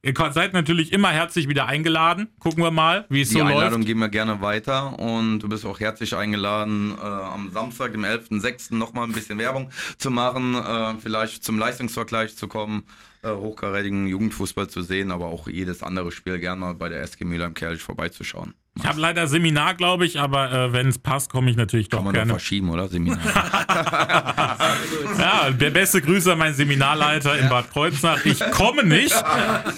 Ihr 0.03 0.13
seid 0.31 0.53
natürlich 0.53 0.93
immer 0.93 1.09
herzlich 1.09 1.49
wieder 1.49 1.65
eingeladen. 1.65 2.27
Gucken 2.39 2.63
wir 2.63 2.71
mal, 2.71 3.05
wie 3.09 3.21
es 3.21 3.29
Die 3.29 3.33
so 3.33 3.39
läuft. 3.39 3.51
Die 3.51 3.55
Einladung 3.57 3.83
geben 3.83 3.99
wir 3.99 4.09
gerne 4.09 4.41
weiter 4.41 4.97
und 4.99 5.39
du 5.39 5.49
bist 5.49 5.65
auch 5.65 5.79
herzlich 5.79 6.15
eingeladen, 6.15 6.95
äh, 6.97 7.03
am 7.03 7.51
Samstag, 7.51 7.93
dem 7.93 8.05
11.06. 8.05 8.75
nochmal 8.75 9.05
ein 9.05 9.11
bisschen 9.11 9.39
Werbung 9.39 9.71
zu 9.97 10.11
machen, 10.11 10.53
äh, 10.55 10.93
vielleicht 11.01 11.43
zum 11.43 11.57
Leistungsvergleich 11.57 12.37
zu 12.37 12.47
kommen, 12.47 12.83
äh, 13.23 13.29
hochkarätigen 13.29 14.07
Jugendfußball 14.07 14.69
zu 14.69 14.83
sehen, 14.83 15.11
aber 15.11 15.25
auch 15.25 15.47
jedes 15.47 15.81
andere 15.81 16.11
Spiel 16.11 16.37
gerne 16.37 16.61
mal 16.61 16.75
bei 16.75 16.89
der 16.89 17.01
SG 17.01 17.25
Müller 17.25 17.45
im 17.45 17.55
Kerlich 17.55 17.81
vorbeizuschauen. 17.81 18.53
Ich 18.77 18.85
habe 18.85 18.99
leider 18.99 19.27
Seminar, 19.27 19.75
glaube 19.75 20.05
ich, 20.05 20.19
aber 20.19 20.51
äh, 20.51 20.73
wenn 20.73 20.87
es 20.87 20.99
passt, 20.99 21.31
komme 21.31 21.49
ich 21.49 21.57
natürlich 21.57 21.89
doch 21.89 21.99
Kann 21.99 22.05
man 22.05 22.13
gerne. 22.13 22.29
Doch 22.29 22.39
verschieben, 22.39 22.69
oder? 22.69 22.87
Seminar. 22.87 23.19
ja, 25.19 25.51
der 25.51 25.69
beste 25.69 26.01
Grüße 26.01 26.31
an 26.31 26.39
meinen 26.39 26.53
Seminarleiter 26.53 27.35
ja. 27.35 27.43
in 27.43 27.49
Bad 27.49 27.71
Kreuznach. 27.71 28.23
Ich 28.25 28.39
komme 28.51 28.83
nicht. 28.83 29.15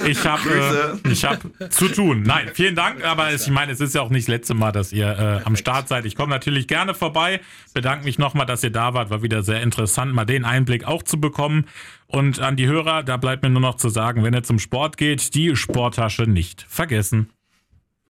Ich 0.06 0.26
habe 0.26 1.00
äh, 1.04 1.16
hab 1.16 1.72
zu 1.72 1.88
tun. 1.88 2.24
Nein, 2.24 2.52
vielen 2.54 2.76
Dank. 2.76 3.04
Aber 3.06 3.34
ich 3.34 3.48
meine, 3.50 3.72
es 3.72 3.80
ist 3.80 3.96
ja 3.96 4.02
auch 4.02 4.10
nicht 4.10 4.28
das 4.28 4.34
letzte 4.36 4.54
Mal, 4.54 4.72
dass 4.72 4.92
ihr 4.92 5.08
äh, 5.08 5.46
am 5.46 5.56
Start 5.56 5.88
seid. 5.88 6.06
Ich 6.06 6.16
komme 6.16 6.32
natürlich 6.32 6.68
gerne 6.68 6.94
vorbei. 6.94 7.42
Bedanke 7.74 8.06
mich 8.06 8.20
nochmal, 8.20 8.46
dass 8.46 8.64
ihr 8.64 8.72
da 8.72 8.94
wart. 8.94 9.10
War 9.10 9.22
wieder 9.22 9.44
sehr 9.44 9.62
interessant, 9.62 10.14
mal 10.14 10.26
den 10.26 10.46
Einblick 10.46 10.86
auch 10.86 11.04
zu 11.04 11.20
bekommen. 11.20 11.66
Und 12.08 12.40
an 12.40 12.56
die 12.56 12.68
Hörer, 12.68 13.04
da 13.04 13.18
bleibt 13.18 13.44
mir 13.44 13.50
nur 13.50 13.62
noch 13.62 13.76
zu 13.76 13.90
sagen, 13.90 14.24
wenn 14.24 14.34
ihr 14.34 14.44
zum 14.44 14.60
Sport 14.60 14.98
geht, 14.98 15.36
die 15.36 15.56
Sporttasche 15.56 16.24
nicht 16.24 16.66
vergessen. 16.68 17.30